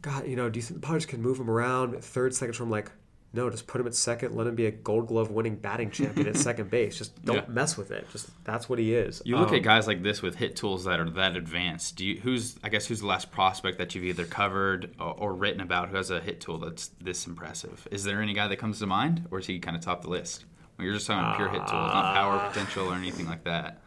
God, 0.01 0.27
you 0.27 0.35
know, 0.35 0.49
do 0.49 0.57
you 0.57 0.63
think 0.63 0.81
the 0.81 0.85
Padres 0.85 1.05
can 1.05 1.21
move 1.21 1.39
him 1.39 1.49
around 1.49 2.03
third, 2.03 2.33
second? 2.33 2.59
I'm 2.59 2.69
like, 2.69 2.91
no, 3.35 3.49
just 3.49 3.67
put 3.67 3.81
him 3.81 3.87
at 3.87 3.93
second. 3.93 4.33
Let 4.33 4.47
him 4.47 4.55
be 4.55 4.65
a 4.65 4.71
Gold 4.71 5.07
Glove 5.07 5.29
winning 5.29 5.57
batting 5.57 5.91
champion 5.91 6.27
at 6.27 6.37
second 6.37 6.69
base. 6.69 6.97
Just 6.97 7.23
don't 7.25 7.35
yeah. 7.35 7.45
mess 7.49 7.77
with 7.77 7.91
it. 7.91 8.07
Just 8.11 8.29
that's 8.45 8.69
what 8.69 8.79
he 8.79 8.95
is. 8.95 9.21
You 9.25 9.37
look 9.37 9.49
um, 9.49 9.55
at 9.55 9.63
guys 9.63 9.87
like 9.87 10.03
this 10.03 10.21
with 10.21 10.35
hit 10.35 10.55
tools 10.55 10.85
that 10.85 10.99
are 10.99 11.09
that 11.09 11.35
advanced. 11.35 11.97
Do 11.97 12.05
you 12.05 12.19
who's 12.21 12.55
I 12.63 12.69
guess 12.69 12.85
who's 12.85 13.01
the 13.01 13.07
last 13.07 13.31
prospect 13.31 13.77
that 13.77 13.93
you've 13.93 14.05
either 14.05 14.25
covered 14.25 14.95
or, 14.99 15.13
or 15.17 15.33
written 15.33 15.59
about 15.59 15.89
who 15.89 15.97
has 15.97 16.11
a 16.11 16.21
hit 16.21 16.39
tool 16.39 16.59
that's 16.59 16.87
this 17.01 17.27
impressive? 17.27 17.87
Is 17.91 18.05
there 18.05 18.21
any 18.21 18.33
guy 18.33 18.47
that 18.47 18.57
comes 18.57 18.79
to 18.79 18.87
mind, 18.87 19.27
or 19.31 19.39
is 19.39 19.47
he 19.47 19.59
kind 19.59 19.75
of 19.75 19.83
top 19.83 20.03
the 20.03 20.09
list? 20.09 20.45
You're 20.79 20.93
just 20.93 21.07
talking 21.07 21.35
pure 21.37 21.49
hit 21.49 21.59
tools, 21.59 21.71
not 21.71 22.13
power 22.13 22.35
uh, 22.35 22.49
potential 22.49 22.87
or 22.87 22.95
anything 22.95 23.27
like 23.27 23.43
that. 23.45 23.81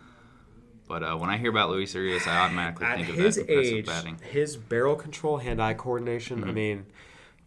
But 0.88 1.02
uh, 1.02 1.16
when 1.16 1.28
I 1.28 1.36
hear 1.36 1.50
about 1.50 1.68
Luis 1.68 1.94
Urias, 1.94 2.26
I 2.26 2.38
automatically 2.38 2.86
think 2.86 3.08
of 3.10 3.16
his 3.16 3.36
that 3.36 3.50
age, 3.50 3.86
batting. 3.86 4.18
His 4.30 4.56
barrel 4.56 4.96
control, 4.96 5.36
hand-eye 5.36 5.74
coordination. 5.74 6.40
Mm-hmm. 6.40 6.48
I 6.48 6.52
mean 6.52 6.86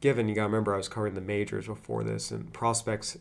given 0.01 0.27
you 0.27 0.35
got 0.35 0.41
to 0.41 0.47
remember 0.47 0.73
I 0.73 0.77
was 0.77 0.89
covering 0.89 1.13
the 1.13 1.21
majors 1.21 1.67
before 1.67 2.03
this 2.03 2.31
and 2.31 2.51
prospects 2.51 3.17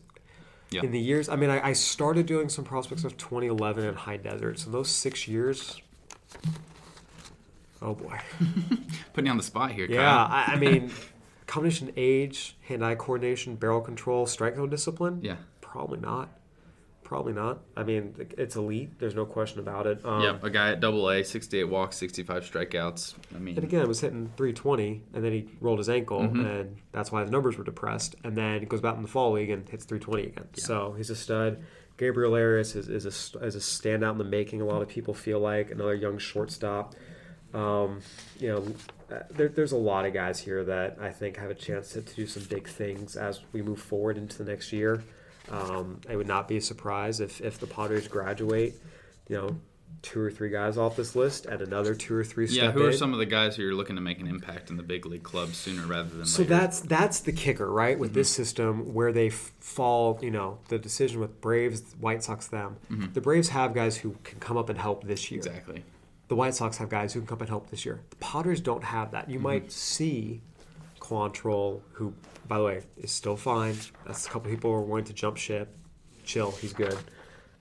yep. 0.71 0.83
in 0.83 0.91
the 0.91 0.99
years. 0.99 1.29
I 1.29 1.35
mean, 1.35 1.49
I, 1.49 1.69
I, 1.69 1.73
started 1.73 2.25
doing 2.25 2.49
some 2.49 2.65
prospects 2.65 3.03
of 3.03 3.17
2011 3.17 3.85
in 3.85 3.93
high 3.93 4.17
desert. 4.17 4.59
So 4.59 4.71
those 4.71 4.89
six 4.89 5.27
years. 5.27 5.79
Oh 7.81 7.95
boy, 7.95 8.19
putting 9.13 9.25
you 9.25 9.31
on 9.31 9.37
the 9.37 9.43
spot 9.43 9.71
here. 9.71 9.87
Yeah, 9.89 10.25
I, 10.25 10.53
I, 10.53 10.55
mean, 10.55 10.91
combination 11.47 11.91
age, 11.97 12.55
hand-eye 12.67 12.95
coordination, 12.95 13.55
barrel 13.55 13.81
control, 13.81 14.27
strike 14.27 14.55
zone 14.55 14.69
discipline. 14.69 15.19
Yeah, 15.23 15.37
probably 15.71 15.99
not. 15.99 16.29
Probably 17.03 17.33
not. 17.33 17.59
I 17.75 17.83
mean, 17.83 18.15
it's 18.37 18.55
elite. 18.55 18.99
There's 18.99 19.15
no 19.15 19.25
question 19.25 19.59
about 19.59 19.87
it. 19.87 20.05
Um, 20.05 20.21
yeah, 20.21 20.37
a 20.41 20.49
guy 20.49 20.71
at 20.71 20.79
Double 20.79 21.09
A, 21.09 21.23
68 21.23 21.65
walks, 21.65 21.97
65 21.97 22.49
strikeouts. 22.49 23.15
I 23.35 23.39
mean, 23.39 23.55
and 23.55 23.65
again, 23.65 23.85
was 23.87 23.99
hitting 23.99 24.31
320, 24.37 25.01
and 25.13 25.23
then 25.23 25.31
he 25.33 25.49
rolled 25.59 25.79
his 25.79 25.89
ankle, 25.89 26.21
mm-hmm. 26.21 26.45
and 26.45 26.77
that's 26.93 27.11
why 27.11 27.23
the 27.23 27.31
numbers 27.31 27.57
were 27.57 27.63
depressed. 27.63 28.15
And 28.23 28.37
then 28.37 28.59
he 28.61 28.65
goes 28.65 28.79
back 28.79 28.95
in 28.95 29.01
the 29.01 29.09
fall 29.09 29.33
league 29.33 29.49
and 29.49 29.67
hits 29.67 29.83
320 29.85 30.29
again. 30.29 30.47
Yeah. 30.55 30.63
So 30.63 30.93
he's 30.97 31.09
a 31.09 31.15
stud. 31.15 31.61
Gabriel 31.97 32.33
Arias 32.33 32.75
is, 32.75 32.87
is, 32.87 33.05
a, 33.05 33.39
is 33.45 33.55
a 33.55 33.59
standout 33.59 34.13
in 34.13 34.17
the 34.17 34.23
making. 34.23 34.61
A 34.61 34.65
lot 34.65 34.81
of 34.81 34.87
people 34.87 35.13
feel 35.13 35.39
like 35.39 35.71
another 35.71 35.95
young 35.95 36.17
shortstop. 36.17 36.95
Um, 37.53 37.99
you 38.39 38.47
know, 38.47 38.65
uh, 39.13 39.23
there, 39.31 39.49
there's 39.49 39.73
a 39.73 39.77
lot 39.77 40.05
of 40.05 40.13
guys 40.13 40.39
here 40.39 40.63
that 40.63 40.97
I 41.01 41.09
think 41.09 41.37
have 41.37 41.51
a 41.51 41.55
chance 41.55 41.91
to, 41.93 42.01
to 42.01 42.15
do 42.15 42.25
some 42.25 42.43
big 42.43 42.67
things 42.67 43.17
as 43.17 43.41
we 43.51 43.61
move 43.61 43.79
forward 43.81 44.17
into 44.17 44.37
the 44.41 44.49
next 44.49 44.71
year. 44.71 45.03
Um, 45.51 45.99
I 46.09 46.15
would 46.15 46.27
not 46.27 46.47
be 46.47 46.59
surprised 46.59 47.21
if, 47.21 47.41
if 47.41 47.59
the 47.59 47.67
Padres 47.67 48.07
graduate, 48.07 48.75
you 49.27 49.35
know, 49.35 49.57
two 50.01 50.19
or 50.19 50.31
three 50.31 50.49
guys 50.49 50.77
off 50.77 50.95
this 50.95 51.15
list 51.15 51.45
and 51.45 51.61
another 51.61 51.93
two 51.93 52.15
or 52.15 52.23
three. 52.23 52.47
Yeah, 52.47 52.71
who 52.71 52.85
are 52.85 52.91
in. 52.91 52.97
some 52.97 53.13
of 53.13 53.19
the 53.19 53.25
guys 53.25 53.55
who 53.55 53.63
you're 53.63 53.75
looking 53.75 53.95
to 53.95 54.01
make 54.01 54.19
an 54.19 54.27
impact 54.27 54.69
in 54.69 54.77
the 54.77 54.83
big 54.83 55.05
league 55.05 55.23
clubs 55.23 55.57
sooner 55.57 55.85
rather 55.85 56.09
than 56.09 56.25
so 56.25 56.41
later? 56.41 56.55
that's 56.55 56.79
that's 56.81 57.19
the 57.19 57.31
kicker, 57.31 57.69
right? 57.71 57.97
With 57.97 58.11
mm-hmm. 58.11 58.19
this 58.19 58.29
system, 58.29 58.93
where 58.93 59.11
they 59.11 59.29
fall, 59.29 60.19
you 60.21 60.31
know, 60.31 60.59
the 60.69 60.79
decision 60.79 61.19
with 61.19 61.39
Braves, 61.41 61.83
White 61.99 62.23
Sox, 62.23 62.47
them. 62.47 62.77
Mm-hmm. 62.89 63.13
The 63.13 63.21
Braves 63.21 63.49
have 63.49 63.73
guys 63.73 63.97
who 63.97 64.15
can 64.23 64.39
come 64.39 64.57
up 64.57 64.69
and 64.69 64.79
help 64.79 65.03
this 65.03 65.29
year. 65.31 65.39
Exactly. 65.39 65.83
The 66.29 66.35
White 66.35 66.55
Sox 66.55 66.77
have 66.77 66.89
guys 66.89 67.13
who 67.13 67.19
can 67.19 67.27
come 67.27 67.37
up 67.37 67.41
and 67.41 67.49
help 67.49 67.69
this 67.69 67.85
year. 67.85 67.99
The 68.09 68.15
Padres 68.17 68.61
don't 68.61 68.83
have 68.83 69.11
that. 69.11 69.29
You 69.29 69.35
mm-hmm. 69.35 69.43
might 69.43 69.71
see 69.71 70.41
Quantrill, 70.99 71.81
who, 71.93 72.13
by 72.47 72.57
the 72.57 72.63
way, 72.63 72.81
is 72.97 73.11
still 73.11 73.37
fine. 73.37 73.75
That's 74.05 74.25
a 74.27 74.29
couple 74.29 74.51
people 74.51 74.71
who 74.71 74.77
are 74.77 74.81
willing 74.81 75.05
to 75.05 75.13
jump 75.13 75.37
ship 75.37 75.77
chill. 76.23 76.51
He's 76.51 76.73
good. 76.73 76.97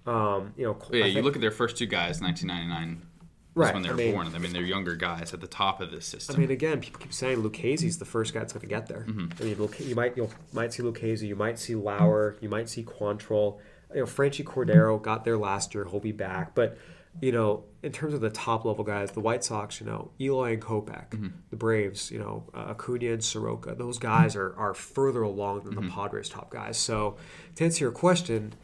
Um, 0.07 0.55
you 0.57 0.65
know, 0.65 0.77
yeah. 0.91 1.05
Think, 1.05 1.17
you 1.17 1.23
look 1.23 1.35
at 1.35 1.41
their 1.41 1.51
first 1.51 1.77
two 1.77 1.87
guys, 1.87 2.21
1999. 2.21 3.07
Right. 3.53 3.75
when 3.75 3.83
they 3.83 3.89
were 3.89 3.95
I 3.95 3.99
mean, 3.99 4.15
born. 4.15 4.35
I 4.35 4.39
mean, 4.39 4.53
they're 4.53 4.63
younger 4.63 4.95
guys 4.95 5.35
at 5.35 5.41
the 5.41 5.49
top 5.49 5.81
of 5.81 5.91
this 5.91 6.07
system. 6.07 6.37
I 6.37 6.39
mean, 6.39 6.53
again, 6.53 6.81
people 6.81 7.01
keep 7.01 7.13
saying 7.13 7.43
Lucchesi's 7.43 7.99
the 7.99 8.05
first 8.05 8.33
guy 8.33 8.41
that's 8.41 8.53
going 8.53 8.61
to 8.61 8.69
get 8.69 8.87
there. 8.87 9.05
Mm-hmm. 9.09 9.27
I 9.41 9.45
mean, 9.45 9.89
you 9.89 9.95
might 9.97 10.17
you 10.17 10.31
might 10.53 10.73
see 10.73 10.85
Lucchese, 10.85 11.27
you 11.27 11.35
might 11.35 11.59
see 11.59 11.75
Lauer, 11.75 12.37
you 12.41 12.49
might 12.49 12.69
see 12.69 12.85
Quantrill. 12.85 13.59
You 13.93 14.01
know, 14.01 14.07
Franchy 14.07 14.45
Cordero 14.45 15.03
got 15.03 15.25
there 15.25 15.37
last 15.37 15.75
year. 15.75 15.85
He'll 15.85 15.99
be 15.99 16.13
back, 16.13 16.55
but 16.55 16.79
you 17.21 17.33
know, 17.33 17.65
in 17.83 17.93
terms 17.93 18.15
of 18.15 18.21
the 18.21 18.31
top 18.31 18.65
level 18.65 18.85
guys, 18.85 19.11
the 19.13 19.21
White 19.21 19.43
Sox, 19.43 19.81
you 19.81 19.87
know, 19.87 20.11
Eloy 20.21 20.53
and 20.53 20.63
Kopech, 20.63 21.11
mm-hmm. 21.11 21.29
the 21.51 21.57
Braves, 21.57 22.11
you 22.11 22.19
know, 22.19 22.45
uh, 22.55 22.71
Acuna 22.71 23.13
and 23.13 23.25
Soroka, 23.25 23.75
those 23.75 23.99
guys 23.99 24.37
are, 24.37 24.55
are 24.57 24.75
further 24.75 25.23
along 25.23 25.65
than 25.65 25.75
mm-hmm. 25.75 25.87
the 25.87 25.93
Padres' 25.93 26.29
top 26.29 26.51
guys. 26.51 26.79
So, 26.79 27.17
to 27.57 27.65
answer 27.65 27.85
your 27.85 27.93
question, 27.93 28.55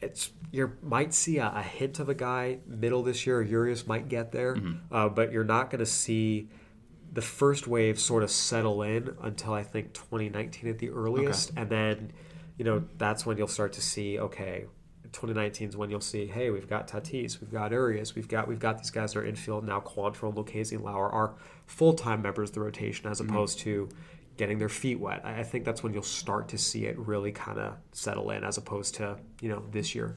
it's 0.00 0.30
you 0.50 0.72
might 0.82 1.12
see 1.12 1.38
a, 1.38 1.52
a, 1.54 1.62
hint 1.62 1.98
of 1.98 2.08
a 2.08 2.14
guy 2.14 2.58
middle 2.66 3.02
this 3.02 3.26
year. 3.26 3.42
Urias 3.42 3.86
might 3.86 4.08
get 4.08 4.32
there, 4.32 4.54
mm-hmm. 4.54 4.94
uh, 4.94 5.08
but 5.08 5.32
you're 5.32 5.44
not 5.44 5.70
going 5.70 5.80
to 5.80 5.86
see 5.86 6.48
the 7.12 7.22
first 7.22 7.66
wave 7.66 7.98
sort 7.98 8.22
of 8.22 8.30
settle 8.30 8.82
in 8.82 9.16
until 9.22 9.52
I 9.52 9.62
think 9.62 9.92
2019 9.92 10.68
at 10.68 10.78
the 10.78 10.90
earliest, 10.90 11.50
okay. 11.50 11.60
and 11.60 11.70
then 11.70 12.12
you 12.56 12.64
know 12.64 12.84
that's 12.98 13.24
when 13.24 13.36
you'll 13.36 13.46
start 13.46 13.72
to 13.74 13.80
see 13.80 14.18
okay. 14.18 14.66
2019 15.12 15.70
is 15.70 15.76
when 15.76 15.90
you'll 15.90 16.00
see, 16.00 16.26
hey, 16.26 16.50
we've 16.50 16.68
got 16.68 16.88
Tatis, 16.88 17.40
we've 17.40 17.52
got 17.52 17.72
Urias, 17.72 18.14
we've 18.14 18.28
got 18.28 18.48
we've 18.48 18.58
got 18.58 18.78
these 18.78 18.90
guys 18.90 19.12
that 19.12 19.20
are 19.20 19.24
infield 19.24 19.64
now. 19.64 19.80
Quantrill, 19.80 20.34
Lucchesi, 20.34 20.72
and 20.72 20.84
Lauer 20.84 21.10
are 21.10 21.34
full 21.66 21.94
time 21.94 22.22
members 22.22 22.50
of 22.50 22.54
the 22.54 22.60
rotation, 22.60 23.10
as 23.10 23.20
mm-hmm. 23.20 23.30
opposed 23.30 23.58
to 23.60 23.88
getting 24.36 24.58
their 24.58 24.68
feet 24.68 24.98
wet. 24.98 25.24
I 25.24 25.42
think 25.42 25.64
that's 25.64 25.82
when 25.82 25.92
you'll 25.92 26.02
start 26.02 26.48
to 26.48 26.58
see 26.58 26.86
it 26.86 26.98
really 26.98 27.32
kind 27.32 27.58
of 27.58 27.74
settle 27.92 28.30
in, 28.30 28.44
as 28.44 28.58
opposed 28.58 28.94
to 28.96 29.16
you 29.40 29.48
know 29.48 29.62
this 29.70 29.94
year. 29.94 30.16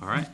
All 0.00 0.08
right. 0.08 0.28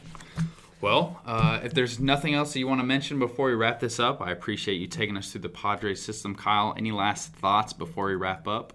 Well, 0.81 1.21
uh, 1.25 1.61
if 1.65 1.73
there's 1.73 1.99
nothing 1.99 2.35
else 2.35 2.53
that 2.53 2.59
you 2.59 2.69
want 2.69 2.81
to 2.81 2.87
mention 2.87 3.19
before 3.19 3.47
we 3.47 3.55
wrap 3.55 3.81
this 3.81 3.99
up, 3.99 4.21
I 4.21 4.31
appreciate 4.31 4.75
you 4.75 4.87
taking 4.87 5.17
us 5.17 5.33
through 5.33 5.41
the 5.41 5.49
Padres 5.49 6.03
system. 6.03 6.35
Kyle, 6.35 6.75
any 6.77 6.93
last 6.93 7.33
thoughts 7.33 7.73
before 7.73 8.07
we 8.07 8.15
wrap 8.15 8.47
up? 8.47 8.75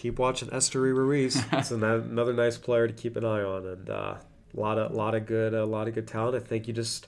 Keep 0.00 0.18
watching 0.18 0.48
Esteury 0.48 0.96
Ruiz. 0.96 1.44
it's 1.52 1.72
another 1.72 2.32
nice 2.32 2.56
player 2.56 2.88
to 2.88 2.92
keep 2.94 3.16
an 3.16 3.24
eye 3.26 3.42
on, 3.42 3.66
and 3.66 3.90
uh, 3.90 4.14
a 4.56 4.58
lot 4.58 4.78
of 4.78 4.92
lot 4.92 5.14
of 5.14 5.26
good 5.26 5.52
a 5.52 5.66
lot 5.66 5.88
of 5.88 5.94
good 5.94 6.08
talent. 6.08 6.34
I 6.34 6.40
think 6.40 6.66
you 6.66 6.72
just, 6.72 7.06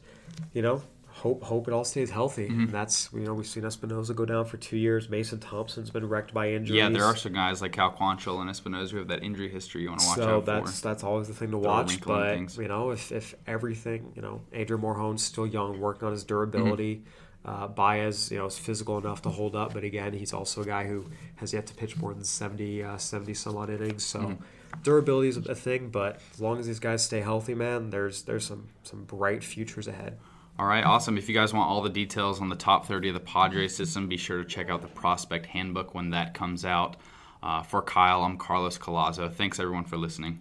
you 0.52 0.60
know, 0.60 0.82
hope 1.22 1.44
hope 1.44 1.68
it 1.68 1.72
all 1.72 1.84
stays 1.84 2.10
healthy. 2.10 2.48
Mm-hmm. 2.48 2.72
that's 2.72 3.08
you 3.12 3.20
know 3.20 3.32
we've 3.32 3.46
seen 3.46 3.62
Espinoza 3.62 4.14
go 4.14 4.24
down 4.24 4.44
for 4.44 4.56
two 4.56 4.76
years. 4.76 5.08
Mason 5.08 5.38
Thompson's 5.38 5.88
been 5.88 6.08
wrecked 6.08 6.34
by 6.34 6.50
injuries. 6.50 6.78
Yeah, 6.78 6.88
there 6.88 7.04
are 7.04 7.14
some 7.14 7.32
guys 7.32 7.62
like 7.62 7.72
Cal 7.72 7.92
Quantrill 7.92 8.40
and 8.40 8.50
Espinoza 8.50 8.90
who 8.90 8.98
have 8.98 9.08
that 9.08 9.22
injury 9.22 9.48
history 9.48 9.82
you 9.82 9.90
want 9.90 10.00
to 10.00 10.06
watch 10.08 10.16
so 10.16 10.36
out 10.38 10.46
that's, 10.46 10.80
for. 10.80 10.88
that's 10.88 11.04
always 11.04 11.28
the 11.28 11.34
thing 11.34 11.52
to 11.52 11.58
watch. 11.58 12.00
But 12.00 12.34
things. 12.34 12.58
you 12.58 12.66
know, 12.66 12.90
if, 12.90 13.12
if 13.12 13.36
everything, 13.46 14.12
you 14.16 14.22
know, 14.22 14.42
Adrian 14.52 14.82
Morejon's 14.82 15.22
still 15.22 15.46
young, 15.46 15.80
working 15.80 16.06
on 16.06 16.12
his 16.12 16.24
durability. 16.24 16.96
Mm-hmm. 16.96 17.08
Uh, 17.44 17.66
Baez, 17.66 18.30
you 18.30 18.38
know, 18.38 18.46
is 18.46 18.56
physical 18.56 18.98
enough 18.98 19.22
to 19.22 19.28
hold 19.28 19.56
up, 19.56 19.74
but 19.74 19.82
again, 19.82 20.12
he's 20.12 20.32
also 20.32 20.62
a 20.62 20.64
guy 20.64 20.86
who 20.86 21.04
has 21.34 21.52
yet 21.52 21.66
to 21.66 21.74
pitch 21.74 21.96
more 21.96 22.14
than 22.14 22.22
70, 22.22 22.84
uh, 22.84 22.96
70 22.96 23.34
some 23.34 23.56
odd 23.56 23.68
innings. 23.68 24.04
So 24.04 24.20
mm-hmm. 24.20 24.82
durability 24.84 25.26
is 25.26 25.38
a 25.38 25.54
thing, 25.56 25.88
but 25.88 26.20
as 26.32 26.40
long 26.40 26.60
as 26.60 26.68
these 26.68 26.78
guys 26.78 27.02
stay 27.02 27.18
healthy, 27.18 27.54
man, 27.54 27.90
there's 27.90 28.22
there's 28.22 28.46
some 28.46 28.68
some 28.84 29.02
bright 29.02 29.42
futures 29.42 29.88
ahead. 29.88 30.18
All 30.58 30.66
right, 30.66 30.84
awesome. 30.84 31.16
If 31.16 31.28
you 31.28 31.34
guys 31.34 31.54
want 31.54 31.70
all 31.70 31.80
the 31.80 31.88
details 31.88 32.40
on 32.40 32.48
the 32.48 32.56
top 32.56 32.86
30 32.86 33.08
of 33.08 33.14
the 33.14 33.20
Padres 33.20 33.74
system, 33.74 34.06
be 34.06 34.18
sure 34.18 34.42
to 34.42 34.48
check 34.48 34.68
out 34.68 34.82
the 34.82 34.88
Prospect 34.88 35.46
Handbook 35.46 35.94
when 35.94 36.10
that 36.10 36.34
comes 36.34 36.64
out. 36.64 36.96
Uh, 37.42 37.62
for 37.62 37.82
Kyle, 37.82 38.22
I'm 38.22 38.36
Carlos 38.36 38.78
Collazo. 38.78 39.32
Thanks 39.32 39.58
everyone 39.58 39.84
for 39.84 39.96
listening. 39.96 40.40